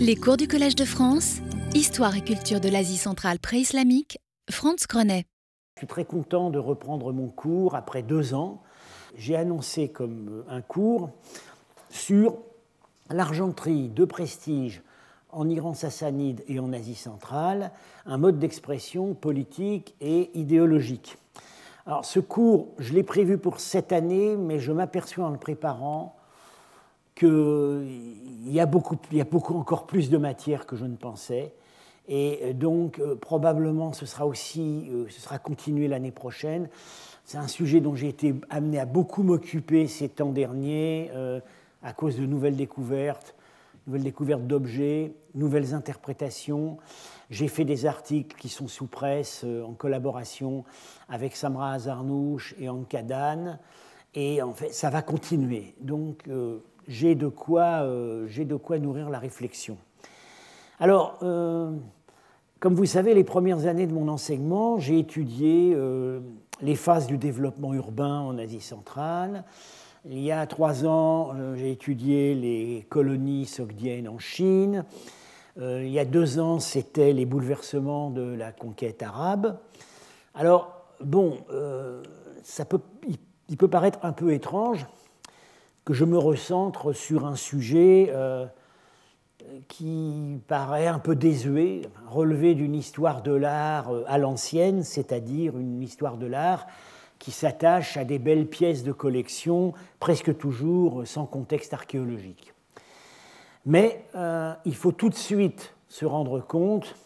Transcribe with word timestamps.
Les 0.00 0.14
cours 0.14 0.36
du 0.36 0.46
Collège 0.46 0.76
de 0.76 0.84
France, 0.84 1.38
Histoire 1.74 2.16
et 2.16 2.22
culture 2.22 2.60
de 2.60 2.68
l'Asie 2.68 2.96
centrale 2.96 3.40
pré-islamique, 3.40 4.18
Franz 4.48 4.86
Grenet. 4.88 5.24
Je 5.74 5.80
suis 5.80 5.86
très 5.88 6.04
content 6.04 6.50
de 6.50 6.58
reprendre 6.58 7.12
mon 7.12 7.26
cours 7.26 7.74
après 7.74 8.02
deux 8.02 8.32
ans. 8.32 8.62
J'ai 9.16 9.34
annoncé 9.34 9.88
comme 9.88 10.44
un 10.48 10.60
cours 10.60 11.10
sur 11.90 12.38
l'argenterie 13.10 13.88
de 13.88 14.04
prestige 14.04 14.82
en 15.30 15.48
Iran 15.48 15.74
sassanide 15.74 16.44
et 16.46 16.60
en 16.60 16.72
Asie 16.72 16.94
centrale, 16.94 17.72
un 18.06 18.18
mode 18.18 18.38
d'expression 18.38 19.14
politique 19.14 19.96
et 20.00 20.30
idéologique. 20.38 21.18
Alors 21.86 22.04
ce 22.04 22.20
cours, 22.20 22.68
je 22.78 22.92
l'ai 22.92 23.02
prévu 23.02 23.36
pour 23.36 23.58
cette 23.58 23.90
année, 23.90 24.36
mais 24.36 24.60
je 24.60 24.70
m'aperçois 24.70 25.26
en 25.26 25.30
le 25.30 25.38
préparant 25.38 26.17
qu'il 27.18 27.88
y, 28.46 28.48
il 28.50 28.52
y 28.52 28.60
a 28.60 28.66
beaucoup 29.24 29.54
encore 29.54 29.86
plus 29.86 30.10
de 30.10 30.18
matière 30.18 30.66
que 30.66 30.76
je 30.76 30.84
ne 30.84 30.96
pensais. 30.96 31.52
Et 32.08 32.54
donc, 32.54 32.98
euh, 32.98 33.14
probablement, 33.14 33.92
ce 33.92 34.06
sera 34.06 34.26
aussi, 34.26 34.88
euh, 34.90 35.04
ce 35.10 35.20
sera 35.20 35.38
continué 35.38 35.88
l'année 35.88 36.10
prochaine. 36.10 36.68
C'est 37.24 37.36
un 37.36 37.48
sujet 37.48 37.80
dont 37.80 37.94
j'ai 37.94 38.08
été 38.08 38.34
amené 38.48 38.80
à 38.80 38.86
beaucoup 38.86 39.22
m'occuper 39.22 39.86
ces 39.86 40.08
temps 40.08 40.32
derniers, 40.32 41.10
euh, 41.14 41.40
à 41.82 41.92
cause 41.92 42.16
de 42.16 42.24
nouvelles 42.24 42.56
découvertes, 42.56 43.34
nouvelles 43.86 44.04
découvertes 44.04 44.46
d'objets, 44.46 45.12
nouvelles 45.34 45.74
interprétations. 45.74 46.78
J'ai 47.28 47.48
fait 47.48 47.66
des 47.66 47.84
articles 47.84 48.34
qui 48.38 48.48
sont 48.48 48.68
sous 48.68 48.86
presse 48.86 49.44
en 49.44 49.74
collaboration 49.74 50.64
avec 51.10 51.36
Samra 51.36 51.74
Azarnouch 51.74 52.54
et 52.58 52.70
Ankadan. 52.70 53.58
Et 54.14 54.40
en 54.40 54.54
fait, 54.54 54.72
ça 54.72 54.88
va 54.88 55.02
continuer. 55.02 55.74
Donc, 55.82 56.24
j'ai 56.88 57.14
de, 57.14 57.28
quoi, 57.28 57.82
euh, 57.82 58.26
de 58.26 58.56
quoi 58.56 58.78
nourrir 58.78 59.10
la 59.10 59.18
réflexion. 59.18 59.76
Alors, 60.80 61.18
euh, 61.22 61.70
comme 62.60 62.74
vous 62.74 62.86
savez, 62.86 63.14
les 63.14 63.24
premières 63.24 63.66
années 63.66 63.86
de 63.86 63.92
mon 63.92 64.08
enseignement, 64.08 64.78
j'ai 64.78 64.98
étudié 64.98 65.74
euh, 65.76 66.20
les 66.62 66.74
phases 66.74 67.06
du 67.06 67.18
développement 67.18 67.74
urbain 67.74 68.20
en 68.20 68.38
Asie 68.38 68.62
centrale. 68.62 69.44
Il 70.08 70.20
y 70.20 70.32
a 70.32 70.46
trois 70.46 70.86
ans, 70.86 71.34
j'ai 71.56 71.72
étudié 71.72 72.34
les 72.34 72.86
colonies 72.88 73.44
sogdiennes 73.44 74.08
en 74.08 74.18
Chine. 74.18 74.84
il 75.60 75.88
y 75.88 75.98
a 75.98 76.04
deux 76.04 76.38
ans, 76.38 76.60
c'était 76.60 77.12
les 77.12 77.26
bouleversements 77.26 78.08
de 78.10 78.22
la 78.22 78.52
conquête 78.52 79.02
arabe. 79.02 79.58
Alors, 80.34 80.84
bon, 81.04 81.38
ça 82.44 82.64
peut, 82.64 82.78
il 83.48 83.56
peut 83.56 83.68
paraître 83.68 83.98
un 84.02 84.12
peu 84.12 84.32
étrange 84.32 84.86
que 85.88 85.94
je 85.94 86.04
me 86.04 86.18
recentre 86.18 86.92
sur 86.92 87.24
un 87.24 87.34
sujet 87.34 88.10
euh, 88.10 88.44
qui 89.68 90.38
paraît 90.46 90.86
un 90.86 90.98
peu 90.98 91.16
désuet, 91.16 91.80
relevé 92.10 92.54
d'une 92.54 92.74
histoire 92.74 93.22
de 93.22 93.32
l'art 93.32 93.88
euh, 93.94 94.04
à 94.06 94.18
l'ancienne, 94.18 94.82
c'est-à-dire 94.84 95.56
une 95.56 95.82
histoire 95.82 96.18
de 96.18 96.26
l'art 96.26 96.66
qui 97.18 97.30
s'attache 97.30 97.96
à 97.96 98.04
des 98.04 98.18
belles 98.18 98.48
pièces 98.48 98.84
de 98.84 98.92
collection, 98.92 99.72
presque 99.98 100.36
toujours 100.36 101.06
sans 101.06 101.24
contexte 101.24 101.72
archéologique. 101.72 102.52
Mais 103.64 104.04
euh, 104.14 104.52
il 104.66 104.74
faut 104.74 104.92
tout 104.92 105.08
de 105.08 105.14
suite 105.14 105.74
se 105.88 106.04
rendre 106.04 106.40
compte 106.40 106.96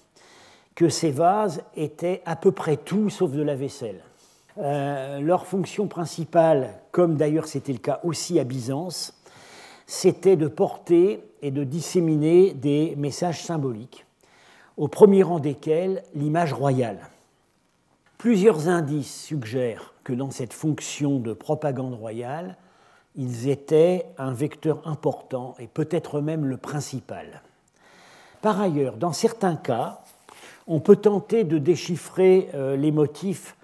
que 0.75 0.89
ces 0.89 1.13
vases 1.13 1.63
étaient 1.77 2.21
à 2.27 2.35
peu 2.35 2.51
près 2.51 2.79
tout 2.79 3.11
sauf 3.11 3.31
de 3.31 3.43
la 3.43 3.55
vaisselle. 3.55 4.03
Euh, 4.59 5.21
leur 5.21 5.47
fonction 5.47 5.89
principale, 5.89 6.75
comme 6.91 7.17
d'ailleurs 7.17 7.47
c'était 7.47 7.73
le 7.73 7.79
cas 7.79 8.01
aussi 8.05 8.39
à 8.39 8.45
Byzance, 8.45 9.15
c'était 9.87 10.37
de 10.37 10.47
porter 10.47 11.25
et 11.41 11.51
de 11.51 11.65
disséminer 11.65 12.53
des 12.53 12.95
messages 12.97 13.43
symboliques, 13.43 14.05
au 14.77 14.89
premier 14.89 15.23
rang 15.23 15.39
desquels 15.39 16.03
l'image 16.15 16.53
royale. 16.53 17.09
Plusieurs 18.19 18.69
indices 18.69 19.25
suggèrent 19.25 19.95
que 20.05 20.13
dans 20.13 20.31
cette 20.31 20.53
fonction 20.53 21.19
de 21.19 21.33
propagande 21.33 21.95
royale, 21.95 22.57
ils 23.17 23.49
étaient 23.49 24.07
un 24.19 24.33
vecteur 24.33 24.87
important 24.87 25.55
et 25.59 25.67
peut-être 25.67 26.21
même 26.21 26.45
le 26.45 26.57
principal. 26.57 27.43
Par 28.41 28.61
ailleurs, 28.61 28.97
dans 28.97 29.13
certains 29.13 29.57
cas, 29.57 30.01
on 30.67 30.81
peut 30.81 30.97
tenter 30.97 31.45
de 31.45 31.59
déchiffrer 31.59 32.49
euh, 32.55 32.77
les 32.77 32.93
motifs 32.93 33.57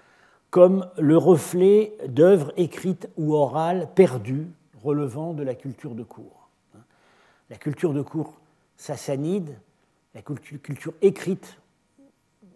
comme 0.49 0.89
le 0.97 1.17
reflet 1.17 1.93
d'œuvres 2.07 2.53
écrites 2.57 3.07
ou 3.17 3.35
orales 3.35 3.89
perdues 3.95 4.47
relevant 4.81 5.33
de 5.33 5.43
la 5.43 5.55
culture 5.55 5.95
de 5.95 6.03
cour. 6.03 6.49
La 7.49 7.57
culture 7.57 7.93
de 7.93 8.01
cour 8.01 8.39
sassanide, 8.77 9.57
la 10.15 10.21
culture 10.21 10.93
écrite, 11.01 11.57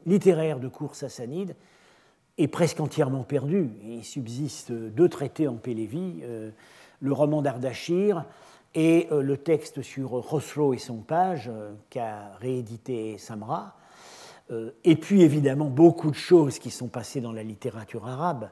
littéraire 0.05 0.59
de 0.59 0.67
cour 0.67 0.95
sassanide, 0.95 1.55
est 2.37 2.47
presque 2.47 2.79
entièrement 2.79 3.23
perdue. 3.23 3.69
Il 3.83 4.03
subsiste 4.03 4.71
deux 4.71 5.09
traités 5.09 5.47
en 5.47 5.55
Pélévi, 5.55 6.21
euh, 6.23 6.49
le 6.99 7.13
roman 7.13 7.41
d'Ardachir 7.41 8.25
et 8.73 9.07
euh, 9.11 9.21
le 9.21 9.37
texte 9.37 9.81
sur 9.81 10.25
Khosrow 10.27 10.73
et 10.73 10.79
son 10.79 10.97
page 10.97 11.49
euh, 11.53 11.73
qu'a 11.89 12.31
réédité 12.39 13.17
Samra. 13.19 13.75
Euh, 14.51 14.71
et 14.83 14.95
puis 14.95 15.21
évidemment 15.21 15.69
beaucoup 15.69 16.11
de 16.11 16.15
choses 16.15 16.59
qui 16.59 16.69
sont 16.69 16.87
passées 16.87 17.21
dans 17.21 17.31
la 17.31 17.43
littérature 17.43 18.07
arabe, 18.07 18.49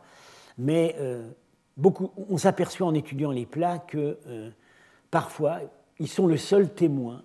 mais 0.57 0.96
euh, 1.00 1.29
beaucoup, 1.75 2.12
on 2.29 2.38
s'aperçoit 2.38 2.88
en 2.88 2.94
étudiant 2.94 3.31
les 3.31 3.46
plats 3.46 3.79
que 3.79 4.18
euh, 4.28 4.50
parfois 5.09 5.59
ils 6.00 6.07
sont 6.07 6.28
le 6.28 6.38
seul 6.38 6.74
témoin 6.74 7.24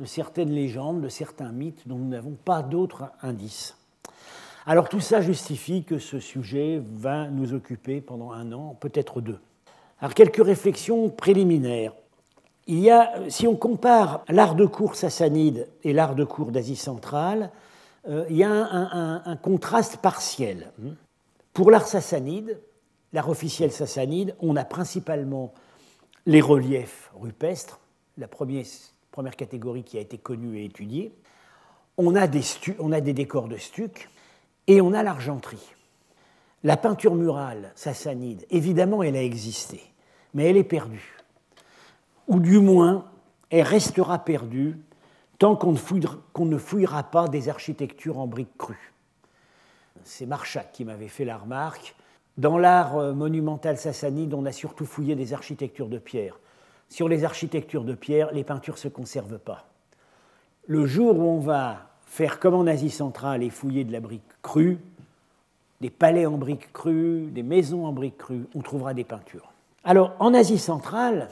de 0.00 0.06
certaines 0.06 0.50
légendes, 0.50 1.02
de 1.02 1.08
certains 1.08 1.52
mythes 1.52 1.86
dont 1.86 1.98
nous 1.98 2.08
n'avons 2.08 2.36
pas 2.44 2.62
d'autres 2.62 3.10
indices. 3.22 3.76
Alors 4.64 4.88
tout 4.88 5.00
ça 5.00 5.20
justifie 5.20 5.84
que 5.84 5.98
ce 5.98 6.18
sujet 6.18 6.80
va 6.82 7.28
nous 7.28 7.52
occuper 7.52 8.00
pendant 8.00 8.32
un 8.32 8.52
an, 8.52 8.76
peut-être 8.80 9.20
deux. 9.20 9.38
Alors 10.00 10.14
quelques 10.14 10.44
réflexions 10.44 11.10
préliminaires. 11.10 11.92
Il 12.66 12.80
y 12.80 12.90
a, 12.90 13.12
si 13.28 13.46
on 13.46 13.56
compare 13.56 14.24
l'art 14.28 14.54
de 14.54 14.66
cour 14.66 14.94
sassanide 14.94 15.68
et 15.84 15.92
l'art 15.92 16.14
de 16.14 16.24
cour 16.24 16.52
d'Asie 16.52 16.76
centrale, 16.76 17.50
il 18.08 18.36
y 18.36 18.44
a 18.44 18.50
un, 18.50 19.36
contraste 19.36 19.98
partiel. 19.98 20.72
Pour 21.52 21.70
l'art 21.70 21.86
sassanide, 21.86 22.58
l'art 23.12 23.28
officiel 23.28 23.70
sassanide, 23.70 24.34
on 24.40 24.56
a 24.56 24.64
principalement 24.64 25.52
les 26.26 26.40
reliefs 26.40 27.10
rupestres, 27.14 27.80
la 28.16 28.28
première, 28.28 28.64
première 29.10 29.36
catégorie 29.36 29.84
qui 29.84 29.98
a 29.98 30.00
été 30.00 30.18
connue 30.18 30.58
et 30.58 30.64
étudiée. 30.64 31.14
On 31.96 32.14
a 32.14 32.26
des, 32.26 32.42
on 32.78 32.92
a 32.92 33.00
des 33.00 33.12
décors 33.12 33.48
de 33.48 33.56
stuc 33.56 34.08
et 34.66 34.80
on 34.80 34.92
a 34.92 35.02
l'argenterie. 35.02 35.74
La 36.64 36.76
peinture 36.76 37.14
murale 37.14 37.72
sassanide, 37.74 38.46
évidemment, 38.50 39.02
elle 39.02 39.16
a 39.16 39.22
existé, 39.22 39.80
mais 40.34 40.44
elle 40.44 40.56
est 40.56 40.64
perdue. 40.64 41.16
Ou 42.26 42.40
du 42.40 42.58
moins, 42.58 43.10
elle 43.50 43.62
restera 43.62 44.18
perdue 44.18 44.78
tant 45.38 45.56
qu'on 45.56 45.72
ne, 45.72 46.58
fouillera, 46.58 47.02
pas 47.04 47.28
des 47.28 47.48
architectures 47.48 48.18
en 48.18 48.26
briques 48.26 48.56
crues. 48.58 48.92
C'est 50.04 50.26
Marchak 50.26 50.72
qui 50.72 50.84
m'avait 50.84 51.08
fait 51.08 51.24
la 51.24 51.36
remarque. 51.36 51.94
Dans 52.36 52.58
l'art 52.58 52.96
euh, 52.96 53.12
monumental 53.12 53.78
sassanide, 53.78 54.34
on 54.34 54.46
a 54.46 54.52
surtout 54.52 54.86
fouillé 54.86 55.16
des 55.16 55.32
architectures 55.32 55.88
de 55.88 55.98
pierre. 55.98 56.38
Sur 56.88 57.08
les 57.08 57.24
architectures 57.24 57.84
de 57.84 57.94
pierre, 57.94 58.32
les 58.32 58.44
peintures 58.44 58.74
ne 58.74 58.78
se 58.78 58.88
conservent 58.88 59.38
pas. 59.38 59.66
Le 60.66 60.86
jour 60.86 61.18
où 61.18 61.22
on 61.22 61.40
va 61.40 61.88
faire 62.06 62.38
comme 62.40 62.54
en 62.54 62.66
Asie 62.66 62.90
centrale 62.90 63.42
et 63.42 63.50
fouiller 63.50 63.84
de 63.84 63.92
la 63.92 64.00
brique 64.00 64.22
crue, 64.42 64.78
des 65.80 65.90
palais 65.90 66.26
en 66.26 66.38
briques 66.38 66.72
crues, 66.72 67.26
des 67.30 67.42
maisons 67.42 67.86
en 67.86 67.92
briques 67.92 68.18
crues, 68.18 68.46
on 68.54 68.60
trouvera 68.60 68.94
des 68.94 69.04
peintures. 69.04 69.52
Alors, 69.84 70.14
en 70.18 70.34
Asie 70.34 70.58
centrale, 70.58 71.28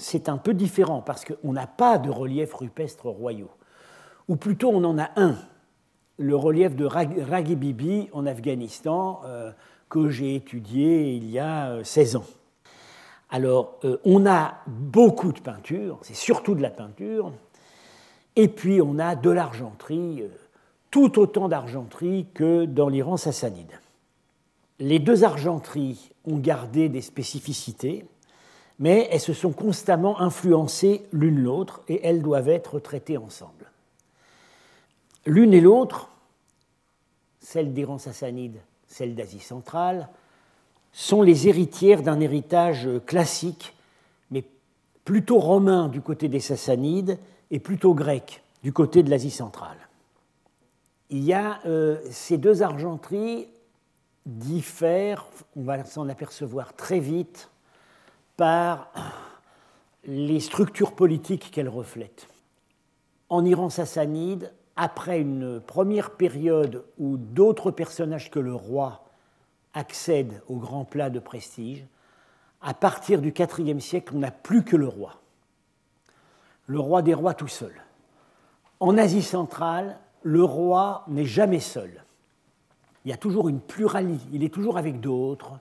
c'est 0.00 0.28
un 0.28 0.38
peu 0.38 0.54
différent 0.54 1.02
parce 1.02 1.24
qu'on 1.24 1.52
n'a 1.52 1.66
pas 1.66 1.98
de 1.98 2.10
relief 2.10 2.54
rupestre 2.54 3.06
royaux. 3.06 3.50
Ou 4.28 4.36
plutôt, 4.36 4.70
on 4.70 4.82
en 4.84 4.98
a 4.98 5.10
un, 5.16 5.36
le 6.18 6.36
relief 6.36 6.74
de 6.76 6.84
Ragibibi 6.84 8.08
en 8.12 8.26
Afghanistan, 8.26 9.20
euh, 9.24 9.52
que 9.88 10.08
j'ai 10.08 10.34
étudié 10.36 11.14
il 11.14 11.30
y 11.30 11.38
a 11.38 11.82
16 11.82 12.14
euh, 12.14 12.18
ans. 12.18 12.24
Alors, 13.30 13.78
euh, 13.84 13.98
on 14.04 14.26
a 14.26 14.58
beaucoup 14.66 15.32
de 15.32 15.40
peinture, 15.40 15.98
c'est 16.02 16.14
surtout 16.14 16.54
de 16.54 16.62
la 16.62 16.70
peinture, 16.70 17.32
et 18.36 18.48
puis 18.48 18.80
on 18.80 18.98
a 18.98 19.16
de 19.16 19.30
l'argenterie, 19.30 20.24
tout 20.90 21.18
autant 21.18 21.48
d'argenterie 21.48 22.26
que 22.34 22.64
dans 22.64 22.88
l'Iran 22.88 23.16
sassanide. 23.16 23.72
Les 24.78 24.98
deux 24.98 25.24
argenteries 25.24 26.10
ont 26.24 26.38
gardé 26.38 26.88
des 26.88 27.02
spécificités 27.02 28.04
mais 28.80 29.08
elles 29.12 29.20
se 29.20 29.34
sont 29.34 29.52
constamment 29.52 30.20
influencées 30.20 31.06
l'une 31.12 31.38
l'autre 31.38 31.82
et 31.86 32.00
elles 32.02 32.22
doivent 32.22 32.48
être 32.48 32.80
traitées 32.80 33.18
ensemble. 33.18 33.70
L'une 35.26 35.52
et 35.52 35.60
l'autre, 35.60 36.08
celle 37.40 37.74
d'Iran 37.74 37.98
sassanide, 37.98 38.58
celle 38.88 39.14
d'Asie 39.14 39.40
centrale, 39.40 40.08
sont 40.92 41.20
les 41.20 41.46
héritières 41.46 42.02
d'un 42.02 42.20
héritage 42.20 42.88
classique, 43.06 43.76
mais 44.30 44.44
plutôt 45.04 45.38
romain 45.38 45.88
du 45.88 46.00
côté 46.00 46.28
des 46.28 46.40
sassanides 46.40 47.18
est 47.50 47.60
plutôt 47.60 47.92
grec, 47.94 48.42
du 48.62 48.72
côté 48.72 49.02
de 49.02 49.10
l'Asie 49.10 49.30
centrale. 49.30 49.76
Il 51.10 51.22
y 51.22 51.34
a 51.34 51.60
ces 52.10 52.38
deux 52.38 52.62
argenteries 52.62 53.48
diffèrent, 54.24 55.26
on 55.54 55.64
va 55.64 55.84
s'en 55.84 56.08
apercevoir 56.08 56.74
très 56.74 56.98
vite, 56.98 57.49
par 58.40 58.90
les 60.06 60.40
structures 60.40 60.94
politiques 60.94 61.50
qu'elles 61.50 61.68
reflètent. 61.68 62.26
En 63.28 63.44
Iran 63.44 63.68
sassanide, 63.68 64.50
après 64.76 65.20
une 65.20 65.60
première 65.60 66.12
période 66.12 66.86
où 66.96 67.18
d'autres 67.18 67.70
personnages 67.70 68.30
que 68.30 68.38
le 68.38 68.54
roi 68.54 69.04
accèdent 69.74 70.40
au 70.48 70.56
grand 70.56 70.86
plat 70.86 71.10
de 71.10 71.18
prestige, 71.18 71.84
à 72.62 72.72
partir 72.72 73.20
du 73.20 73.34
IVe 73.58 73.80
siècle, 73.80 74.14
on 74.16 74.20
n'a 74.20 74.30
plus 74.30 74.64
que 74.64 74.76
le 74.76 74.88
roi. 74.88 75.16
Le 76.66 76.80
roi 76.80 77.02
des 77.02 77.12
rois 77.12 77.34
tout 77.34 77.46
seul. 77.46 77.74
En 78.80 78.96
Asie 78.96 79.20
centrale, 79.20 79.98
le 80.22 80.42
roi 80.42 81.04
n'est 81.08 81.26
jamais 81.26 81.60
seul 81.60 82.04
il 83.04 83.10
y 83.10 83.14
a 83.14 83.16
toujours 83.16 83.48
une 83.48 83.60
pluralité, 83.60 84.24
il 84.32 84.44
est 84.44 84.52
toujours 84.52 84.76
avec 84.76 85.00
d'autres, 85.00 85.58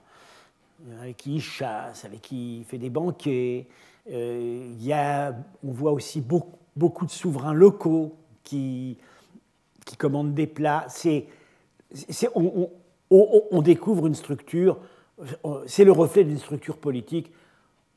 avec 1.01 1.17
qui 1.17 1.35
il 1.35 1.41
chasse, 1.41 2.05
avec 2.05 2.21
qui 2.21 2.59
il 2.59 2.63
fait 2.65 2.77
des 2.77 2.89
banquets. 2.89 3.67
Euh, 4.11 4.73
y 4.79 4.93
a, 4.93 5.35
on 5.63 5.71
voit 5.71 5.91
aussi 5.91 6.21
beaucoup, 6.21 7.05
de 7.05 7.11
souverains 7.11 7.53
locaux 7.53 8.15
qui, 8.43 8.97
qui 9.85 9.97
commandent 9.97 10.33
des 10.33 10.47
plats. 10.47 10.85
C'est, 10.89 11.27
on, 12.35 13.61
découvre 13.61 14.07
une 14.07 14.15
structure, 14.15 14.79
c'est 15.65 15.83
le 15.83 15.91
reflet 15.91 16.23
d'une 16.23 16.37
structure 16.37 16.77
politique 16.77 17.31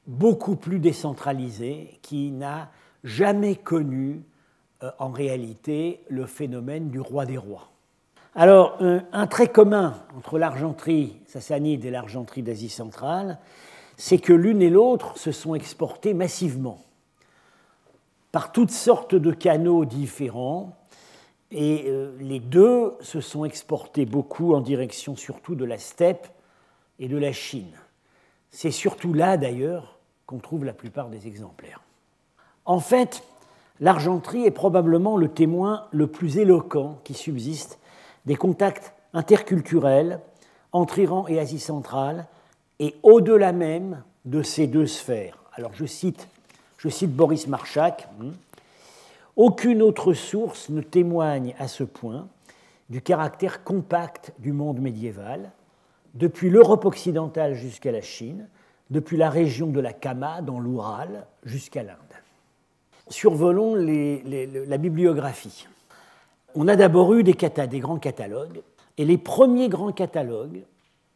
beaucoup 0.07 0.57
plus 0.57 0.79
décentralisée 0.79 1.99
qui 2.03 2.31
n'a 2.31 2.71
jamais 3.05 3.57
connu 3.57 4.23
euh, 4.83 4.91
en 4.99 5.11
réalité 5.11 6.01
le 6.09 6.27
phénomène 6.27 6.91
du 6.91 7.01
roi 7.01 7.27
des 7.27 7.39
rois. 7.39 7.72
Alors, 8.35 8.79
un 8.81 9.27
trait 9.27 9.49
commun 9.49 9.95
entre 10.17 10.39
l'argenterie 10.39 11.21
sassanide 11.27 11.85
et 11.85 11.91
l'argenterie 11.91 12.43
d'Asie 12.43 12.71
centrale, 12.71 13.39
c'est 13.97 14.19
que 14.19 14.33
l'une 14.33 14.63
et 14.63 14.71
l'autre 14.71 15.19
se 15.19 15.33
sont 15.33 15.55
exportées 15.55 16.15
massivement 16.15 16.79
par 18.33 18.51
toutes 18.51 18.71
sortes 18.71 19.15
de 19.15 19.31
canaux 19.31 19.85
différents, 19.85 20.75
et 21.51 21.85
euh, 21.87 22.17
les 22.19 22.41
deux 22.41 22.95
se 23.01 23.21
sont 23.21 23.45
exportés 23.45 24.07
beaucoup 24.07 24.55
en 24.55 24.63
direction 24.63 25.17
surtout 25.17 25.55
de 25.55 25.67
la 25.67 25.77
steppe 25.77 26.27
et 26.99 27.09
de 27.09 27.19
la 27.19 27.33
Chine. 27.33 27.71
C'est 28.51 28.71
surtout 28.71 29.13
là, 29.13 29.37
d'ailleurs, 29.37 29.99
qu'on 30.25 30.39
trouve 30.39 30.65
la 30.65 30.73
plupart 30.73 31.11
des 31.11 31.27
exemplaires. 31.27 31.83
En 32.65 32.81
fait, 32.81 33.23
l'argenterie 33.81 34.47
est 34.47 34.51
probablement 34.51 35.19
le 35.19 35.29
témoin 35.29 35.89
le 35.91 36.07
plus 36.07 36.39
éloquent 36.39 36.99
qui 37.05 37.13
subsiste 37.13 37.79
des 38.27 38.37
contacts 38.37 38.95
interculturels 39.13 40.21
entre 40.73 40.99
Iran 40.99 41.27
et 41.29 41.39
Asie 41.39 41.59
centrale 41.59 42.27
et 42.79 42.95
au-delà 43.03 43.53
même 43.53 44.03
de 44.25 44.43
ces 44.43 44.67
deux 44.67 44.87
sphères. 44.87 45.39
Alors 45.55 45.73
je 45.75 45.85
cite, 45.85 46.29
je 46.79 46.89
cite 46.89 47.15
Boris 47.15 47.47
Marchak. 47.47 48.09
Hmm. 48.19 48.31
Aucune 49.37 49.83
autre 49.83 50.13
source 50.13 50.69
ne 50.69 50.81
témoigne 50.81 51.55
à 51.59 51.69
ce 51.69 51.85
point 51.85 52.29
du 52.91 53.01
caractère 53.01 53.65
compact 53.65 54.33
du 54.39 54.53
monde 54.53 54.79
médiéval, 54.79 55.51
depuis 56.15 56.51
l'Europe 56.51 56.85
occidentale 56.85 57.55
jusqu'à 57.55 57.91
la 57.91 58.03
Chine, 58.03 58.49
depuis 58.91 59.17
la 59.17 59.31
région 59.31 59.69
de 59.69 59.81
la 59.81 59.95
Kama 59.95 60.43
dans 60.43 60.61
l'Oural 60.61 61.27
jusqu'à 61.45 61.83
l'Inde. 61.83 61.97
Survolons 63.09 63.75
la 63.75 64.79
bibliographie 64.79 65.67
on 66.55 66.69
a 66.69 66.77
d'abord 66.77 67.15
eu 67.15 67.23
des, 67.23 67.35
grands 67.35 67.99
catalogues, 67.99 68.63
et 68.99 69.05
les 69.05 69.19
premiers 69.19 69.69
grands 69.69 69.93
catalogues 69.93 70.63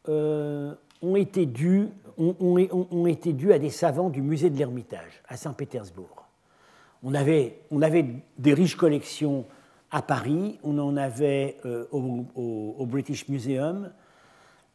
euh, 0.09 0.75
ont, 1.03 1.17
été 1.17 1.47
dus, 1.47 1.91
à 3.53 3.59
des 3.59 3.71
savants 3.71 4.09
du 4.09 4.23
musée 4.23 4.50
de 4.50 4.56
l'Ermitage, 4.56 5.23
à 5.29 5.37
Saint-Pétersbourg. 5.37 6.25
On 7.03 7.15
avait, 7.15 7.61
on 7.71 7.83
avait, 7.83 8.06
des 8.38 8.55
riches 8.55 8.77
collections 8.77 9.44
à 9.91 10.03
Paris, 10.03 10.59
on 10.62 10.79
en 10.79 10.97
avait 10.97 11.59
euh, 11.65 11.87
au, 11.93 12.87
British 12.87 13.29
Museum, 13.29 13.93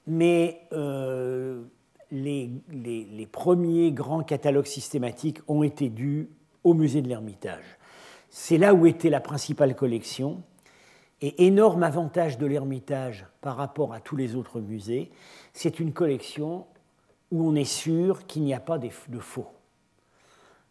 mais 0.07 0.61
euh, 0.73 1.63
les, 2.11 2.49
les, 2.71 3.25
premiers 3.25 3.91
grands 3.91 4.23
catalogues 4.23 4.65
systématiques 4.65 5.39
ont 5.47 5.63
été 5.63 5.89
dus 5.89 6.29
au 6.63 6.73
musée 6.73 7.01
de 7.01 7.07
l'Ermitage. 7.07 7.63
C'est 8.29 8.57
là 8.57 8.73
où 8.73 8.85
était 8.85 9.09
la 9.09 9.19
principale 9.19 9.75
collection, 9.75 10.41
et 11.21 11.45
énorme 11.45 11.83
avantage 11.83 12.37
de 12.37 12.45
l'Ermitage 12.45 13.25
par 13.41 13.55
rapport 13.55 13.93
à 13.93 13.99
tous 13.99 14.15
les 14.15 14.35
autres 14.35 14.59
musées, 14.59 15.11
c'est 15.53 15.79
une 15.79 15.93
collection 15.93 16.65
où 17.31 17.47
on 17.47 17.55
est 17.55 17.63
sûr 17.63 18.25
qu'il 18.25 18.43
n'y 18.43 18.53
a 18.53 18.59
pas 18.59 18.77
de 18.79 18.89
faux. 19.19 19.47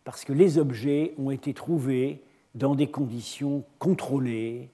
Parce 0.05 0.25
que 0.25 0.33
les 0.33 0.59
objets 0.59 1.15
ont 1.19 1.31
été 1.31 1.55
trouvés 1.55 2.23
dans 2.55 2.75
des 2.75 2.91
conditions 2.91 3.65
contrôlées, 3.79 4.71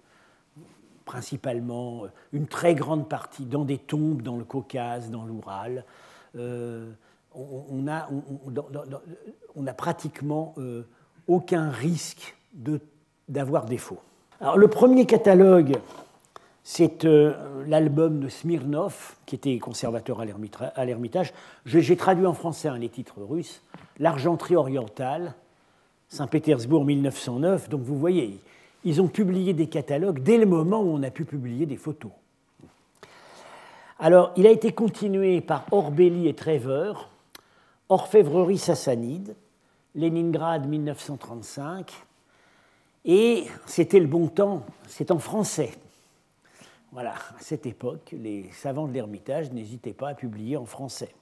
principalement 1.05 2.05
une 2.33 2.47
très 2.47 2.75
grande 2.75 3.09
partie 3.09 3.45
dans 3.45 3.65
des 3.65 3.79
tombes 3.79 4.23
dans 4.23 4.37
le 4.37 4.45
Caucase, 4.45 5.11
dans 5.11 5.25
l'Oural. 5.25 5.85
Euh, 6.37 6.91
on, 7.35 7.87
a, 7.87 8.09
pratiquement 9.75 10.55
euh, 10.59 10.89
aucun 11.29 11.71
risque 11.71 12.35
d'avoir 13.29 13.67
des 13.67 13.79
faux. 13.79 14.01
Alors, 14.41 14.59
le 14.59 14.69
premier 14.69 15.07
catalogue, 15.07 15.79
c'est 16.63 17.07
euh, 17.07 17.65
l'album 17.67 18.21
de 18.21 18.29
Smirnov, 18.29 19.15
qui 19.25 19.35
était 19.35 19.59
conservateur 19.59 20.21
à 20.21 20.85
l'Ermitage. 20.85 21.33
J'ai 21.65 21.97
traduit 21.97 22.27
en 22.27 22.35
français 22.35 22.69
les 22.79 22.91
titres 22.91 23.23
russes. 23.23 23.63
L'argenterie 23.99 24.57
orientale, 24.57 25.35
Saint-Pétersbourg 26.09 26.85
1909. 26.85 27.71
Donc 27.71 27.81
vous 27.81 27.99
voyez, 27.99 28.39
ils 28.85 29.01
ont 29.01 29.09
publié 29.09 29.55
des 29.55 29.69
catalogues 29.69 30.23
dès 30.23 30.37
le 30.37 30.45
moment 30.45 30.83
où 30.83 30.89
on 30.89 31.03
a 31.03 31.11
pu 31.11 31.25
publier 31.25 31.65
des 31.65 31.79
photos. 31.79 32.13
Alors, 33.99 34.33
il 34.37 34.47
a 34.47 34.51
été 34.51 34.73
continué 34.73 35.41
par 35.41 35.65
Orbelli 35.71 36.29
et 36.29 36.35
Trevor, 36.35 37.09
Orfèvrerie 37.89 38.59
sassanide, 38.59 39.35
Leningrad 39.95 40.69
1935, 40.69 42.06
et 43.07 43.45
c'était 43.67 44.01
le 44.01 44.07
bon 44.07 44.27
temps, 44.27 44.67
c'est 44.89 45.11
en 45.13 45.19
français. 45.19 45.71
Voilà, 46.91 47.13
à 47.13 47.41
cette 47.41 47.65
époque, 47.67 48.13
les 48.13 48.51
savants 48.53 48.89
de 48.89 48.93
l'Ermitage 48.93 49.53
n'hésitaient 49.53 49.93
pas 49.93 50.09
à 50.09 50.15
publier 50.15 50.57
en 50.57 50.67
français. 50.67 51.15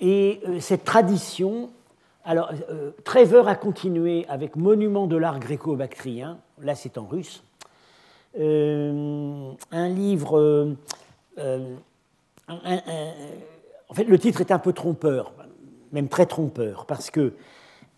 Et 0.00 0.40
euh, 0.48 0.58
cette 0.58 0.84
tradition, 0.84 1.70
alors 2.24 2.50
euh, 2.70 2.90
Trevor 3.04 3.46
a 3.46 3.54
continué 3.54 4.26
avec 4.28 4.56
Monument 4.56 5.06
de 5.06 5.16
l'art 5.16 5.38
gréco-bactrien, 5.38 6.38
là 6.60 6.74
c'est 6.74 6.98
en 6.98 7.06
russe, 7.06 7.44
euh, 8.38 9.52
un 9.70 9.88
livre, 9.88 10.74
en 11.38 11.54
fait 13.94 14.04
le 14.04 14.18
titre 14.18 14.40
est 14.40 14.50
un 14.50 14.58
peu 14.58 14.72
trompeur, 14.72 15.32
même 15.92 16.08
très 16.08 16.26
trompeur, 16.26 16.86
parce 16.86 17.10
que 17.10 17.34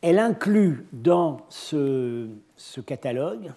elle 0.04 0.18
inclut 0.18 0.86
dans 0.92 1.38
ce, 1.48 2.28
catalogue 2.84 3.52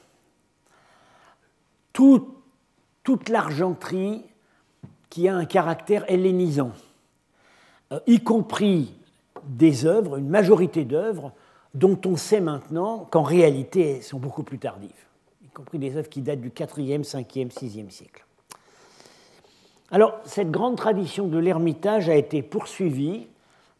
toute 1.91 3.27
l'argenterie 3.27 4.23
qui 5.09 5.27
a 5.27 5.35
un 5.35 5.43
caractère 5.43 6.09
hellénisant, 6.09 6.71
euh, 7.91 7.99
y 8.07 8.21
compris 8.21 8.93
des 9.43 9.85
œuvres, 9.85 10.15
une 10.15 10.29
majorité 10.29 10.85
d'œuvres 10.85 11.33
dont 11.73 11.99
on 12.05 12.15
sait 12.15 12.39
maintenant 12.39 13.07
qu'en 13.11 13.23
réalité 13.23 13.97
elles 13.97 14.03
sont 14.03 14.19
beaucoup 14.19 14.43
plus 14.43 14.57
tardives, 14.57 15.05
y 15.43 15.49
compris 15.49 15.79
des 15.79 15.97
œuvres 15.97 16.09
qui 16.09 16.21
datent 16.21 16.39
du 16.39 16.51
4e, 16.51 17.03
5e, 17.03 17.51
6e 17.51 17.89
siècle. 17.89 18.25
Alors, 19.91 20.17
cette 20.23 20.51
grande 20.51 20.77
tradition 20.77 21.27
de 21.27 21.39
l'Ermitage 21.39 22.07
a 22.07 22.15
été 22.15 22.41
poursuivie 22.41 23.27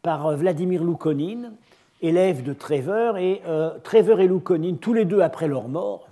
par 0.02 0.26
euh, 0.28 0.36
Vladimir 0.36 0.84
Loukonine, 0.84 1.54
élèves 2.02 2.44
de 2.44 2.54
Trevor, 2.54 3.18
et 3.18 3.42
euh, 3.48 3.72
Trevor 3.84 4.20
et 4.20 4.28
Loukonine, 4.28 4.78
tous 4.78 4.94
les 4.94 5.06
deux 5.06 5.22
après 5.22 5.48
leur 5.48 5.68
mort, 5.68 6.08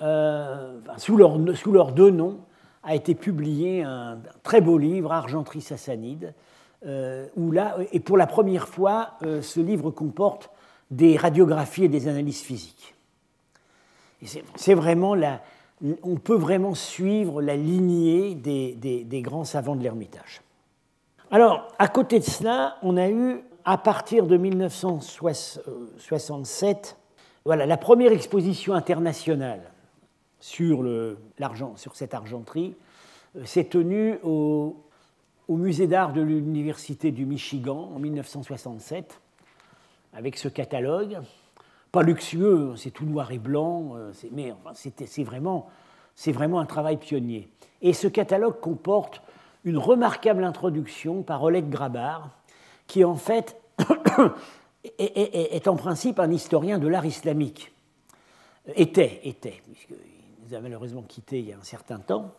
euh, 0.00 0.78
sous, 0.96 1.16
leur, 1.16 1.38
sous, 1.54 1.72
leurs 1.72 1.92
deux 1.92 2.10
noms, 2.10 2.38
a 2.82 2.94
été 2.94 3.14
publié 3.14 3.82
un, 3.82 4.18
très 4.42 4.60
beau 4.60 4.78
livre, 4.78 5.12
Argenterie 5.12 5.60
sassanide, 5.60 6.34
euh, 6.84 7.26
où 7.36 7.52
là, 7.52 7.76
et 7.92 8.00
pour 8.00 8.16
la 8.16 8.26
première 8.26 8.66
fois, 8.66 9.10
ce 9.20 9.60
livre 9.60 9.90
comporte 9.90 10.50
des 10.90 11.16
radiographies 11.16 11.84
et 11.84 11.88
des 11.88 12.08
analyses 12.08 12.40
physiques. 12.42 12.94
C'est 14.56 14.74
vraiment 14.74 15.14
la, 15.14 15.40
on 16.02 16.16
peut 16.16 16.36
vraiment 16.36 16.74
suivre 16.74 17.42
la 17.42 17.56
lignée 17.56 18.34
des, 18.34 18.74
des, 18.74 19.04
des 19.04 19.22
grands 19.22 19.44
savants 19.44 19.74
de 19.74 19.82
l'Ermitage. 19.82 20.42
Alors, 21.30 21.68
à 21.78 21.88
côté 21.88 22.18
de 22.18 22.24
cela, 22.24 22.76
on 22.82 22.96
a 22.96 23.08
eu 23.08 23.42
à 23.64 23.78
partir 23.78 24.26
de 24.26 24.36
1967 24.36 26.96
Voilà, 27.44 27.66
la 27.66 27.76
première 27.76 28.12
exposition 28.12 28.74
internationale 28.74 29.72
sur, 30.40 30.84
sur 31.76 31.96
cette 31.96 32.14
argenterie 32.14 32.74
euh, 33.36 33.44
s'est 33.44 33.64
tenue 33.64 34.18
au, 34.22 34.76
musée 35.48 35.86
d'art 35.86 36.14
de 36.14 36.22
l'Université 36.22 37.10
du 37.10 37.26
Michigan 37.26 37.90
en 37.94 37.98
1967, 37.98 39.20
avec 40.14 40.38
ce 40.38 40.48
catalogue. 40.48 41.18
Pas 41.90 42.02
luxueux, 42.02 42.72
c'est 42.76 42.90
tout 42.90 43.04
noir 43.04 43.32
et 43.32 43.38
blanc, 43.38 43.92
euh, 43.96 44.12
mais 44.32 44.54
c'est 44.74 45.24
vraiment, 45.24 45.68
vraiment 46.26 46.58
un 46.58 46.66
travail 46.66 46.96
pionnier. 46.96 47.50
Et 47.82 47.92
ce 47.92 48.08
catalogue 48.08 48.60
comporte 48.60 49.20
une 49.64 49.78
remarquable 49.78 50.42
introduction 50.42 51.22
par 51.22 51.42
Oleg 51.42 51.68
Grabar, 51.68 52.30
qui 52.86 53.04
en 53.04 53.14
fait 53.14 53.60
est, 54.98 55.68
en 55.68 55.76
principe 55.76 56.18
un 56.18 56.30
historien 56.30 56.78
de 56.78 56.88
l'art 56.88 57.06
islamique. 57.06 57.72
Était, 58.74 59.20
était, 59.24 59.60
puisqu'il 59.64 59.96
nous 60.46 60.54
a 60.54 60.60
malheureusement 60.60 61.02
quitté 61.02 61.40
il 61.40 61.48
y 61.48 61.52
a 61.52 61.56
un 61.56 61.64
certain 61.64 61.98
temps. 61.98 62.32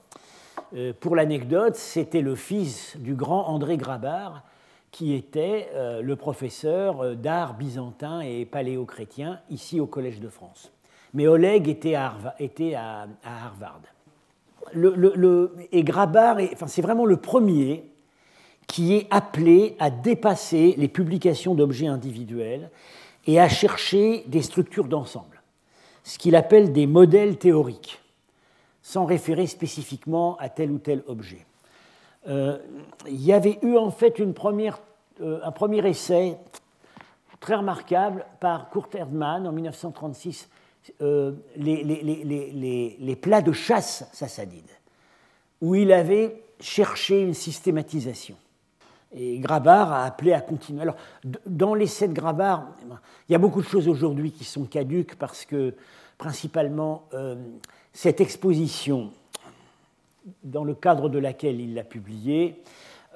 Euh, 0.75 0.93
pour 0.97 1.15
l'anecdote, 1.15 1.75
c'était 1.75 2.21
le 2.21 2.35
fils 2.35 2.97
du 2.97 3.15
grand 3.15 3.47
André 3.47 3.77
Grabar, 3.77 4.43
qui 4.91 5.13
était 5.13 5.69
euh, 5.73 6.01
le 6.01 6.15
professeur 6.15 7.01
euh, 7.01 7.15
d'art 7.15 7.55
byzantin 7.55 8.21
et 8.21 8.45
paléo-chrétien 8.45 9.39
ici 9.49 9.79
au 9.79 9.87
Collège 9.87 10.19
de 10.19 10.29
France. 10.29 10.71
Mais 11.13 11.27
Oleg 11.27 11.67
était 11.67 11.95
à, 11.95 12.15
Harvard. 13.23 13.81
et 15.71 15.83
Grabar, 15.83 16.37
enfin, 16.53 16.67
c'est 16.67 16.81
vraiment 16.81 17.05
le 17.05 17.17
premier 17.17 17.92
qui 18.67 18.95
est 18.95 19.07
appelé 19.11 19.75
à 19.79 19.89
dépasser 19.89 20.75
les 20.77 20.87
publications 20.87 21.55
d'objets 21.55 21.87
individuels 21.87 22.69
et 23.25 23.39
à 23.39 23.49
chercher 23.49 24.23
des 24.27 24.41
structures 24.41 24.87
d'ensemble, 24.87 25.41
ce 26.03 26.17
qu'il 26.17 26.35
appelle 26.35 26.73
des 26.73 26.87
modèles 26.87 27.37
théoriques, 27.37 28.01
sans 28.81 29.05
référer 29.05 29.47
spécifiquement 29.47 30.37
à 30.37 30.49
tel 30.49 30.71
ou 30.71 30.77
tel 30.77 31.03
objet. 31.07 31.45
Euh, 32.27 32.57
il 33.07 33.21
y 33.21 33.33
avait 33.33 33.59
eu 33.61 33.77
en 33.77 33.91
fait 33.91 34.19
une 34.19 34.33
première, 34.33 34.79
euh, 35.21 35.39
un 35.43 35.51
premier 35.51 35.87
essai 35.87 36.37
très 37.39 37.55
remarquable 37.55 38.25
par 38.39 38.69
Kurt 38.69 38.95
Erdmann 38.95 39.45
en 39.45 39.51
1936, 39.51 40.49
euh, 41.01 41.33
les, 41.55 43.17
plats 43.21 43.41
de 43.41 43.51
chasse 43.51 44.09
sassanides, 44.13 44.71
où 45.61 45.75
il 45.75 45.91
avait 45.91 46.43
cherché 46.59 47.21
une 47.21 47.33
systématisation. 47.33 48.35
Et 49.15 49.39
Grabar 49.39 49.91
a 49.91 50.05
appelé 50.05 50.33
à 50.33 50.41
continuer. 50.41 50.81
Alors, 50.81 50.95
dans 51.45 51.75
l'essai 51.75 52.07
de 52.07 52.13
Grabar, 52.13 52.67
il 53.29 53.31
y 53.31 53.35
a 53.35 53.39
beaucoup 53.39 53.61
de 53.61 53.67
choses 53.67 53.87
aujourd'hui 53.87 54.31
qui 54.31 54.43
sont 54.43 54.65
caduques 54.65 55.15
parce 55.15 55.45
que, 55.45 55.73
principalement, 56.17 57.03
euh, 57.13 57.35
cette 57.91 58.21
exposition, 58.21 59.11
dans 60.43 60.63
le 60.63 60.73
cadre 60.73 61.09
de 61.09 61.19
laquelle 61.19 61.61
il 61.61 61.75
l'a 61.75 61.83
publiée, 61.83 62.61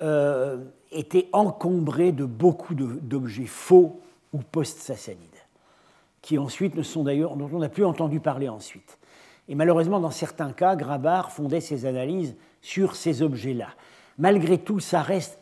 euh, 0.01 0.63
était 0.92 1.27
encombrée 1.34 2.12
de 2.12 2.25
beaucoup 2.25 2.75
d'objets 2.75 3.46
faux 3.46 4.00
ou 4.34 4.39
post-sassanides, 4.39 5.20
qui 6.22 6.38
ensuite 6.38 6.75
ne 6.75 6.84
sont 6.84 7.04
d'ailleurs, 7.04 7.36
dont 7.36 7.50
on 7.51 7.60
n'a 7.60 7.70
plus 7.70 7.86
entendu 7.86 8.20
parler 8.20 8.50
ensuite. 8.50 8.98
Et 9.50 9.56
malheureusement, 9.56 10.00
dans 10.00 10.12
certains 10.12 10.51
cas, 10.51 10.75
Grabar 10.75 11.32
fondait 11.32 11.62
ses 11.62 11.86
analyses 11.86 12.36
sur 12.62 12.96
ces 12.96 13.22
objets-là. 13.22 13.70
Malgré 14.18 14.58
tout, 14.58 14.80
ça 14.80 15.01
reste 15.01 15.39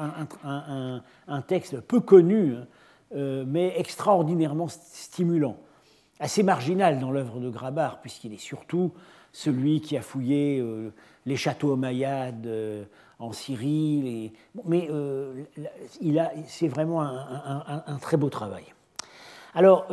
un, 0.00 1.42
texte 1.42 1.80
peu 1.80 2.00
connu, 2.00 2.56
hein, 2.56 2.66
euh, 3.14 3.44
mais 3.46 3.74
extraordinairement 3.76 4.68
stimulant, 4.68 5.56
assez 6.18 6.42
marginal 6.42 6.98
dans 7.00 7.10
l'œuvre 7.10 7.40
de 7.40 7.50
Grabar, 7.50 8.00
puisqu'il 8.00 8.32
est 8.32 8.40
surtout 8.40 8.92
celui 9.32 9.80
qui 9.80 9.96
a 9.96 10.02
fouillé 10.02 10.60
euh, 10.60 10.92
les 11.26 11.36
châteaux 11.36 11.72
omeyyades 11.72 12.46
euh, 12.46 12.84
en 13.18 13.32
Syrie. 13.32 14.32
Mais 14.64 14.88
c'est 16.46 16.68
vraiment 16.68 17.02
un, 17.02 17.98
très 18.00 18.16
beau 18.16 18.30
travail. 18.30 18.64
Alors, 19.54 19.88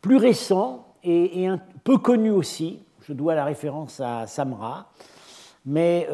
plus 0.00 0.16
récent 0.16 0.94
et, 1.04 1.46
un 1.46 1.60
peu 1.84 1.98
connu 1.98 2.30
aussi, 2.30 2.82
je 3.02 3.12
dois 3.12 3.34
la 3.34 3.44
référence 3.44 4.00
à 4.00 4.26
Samra, 4.26 4.90
mais 5.66 6.08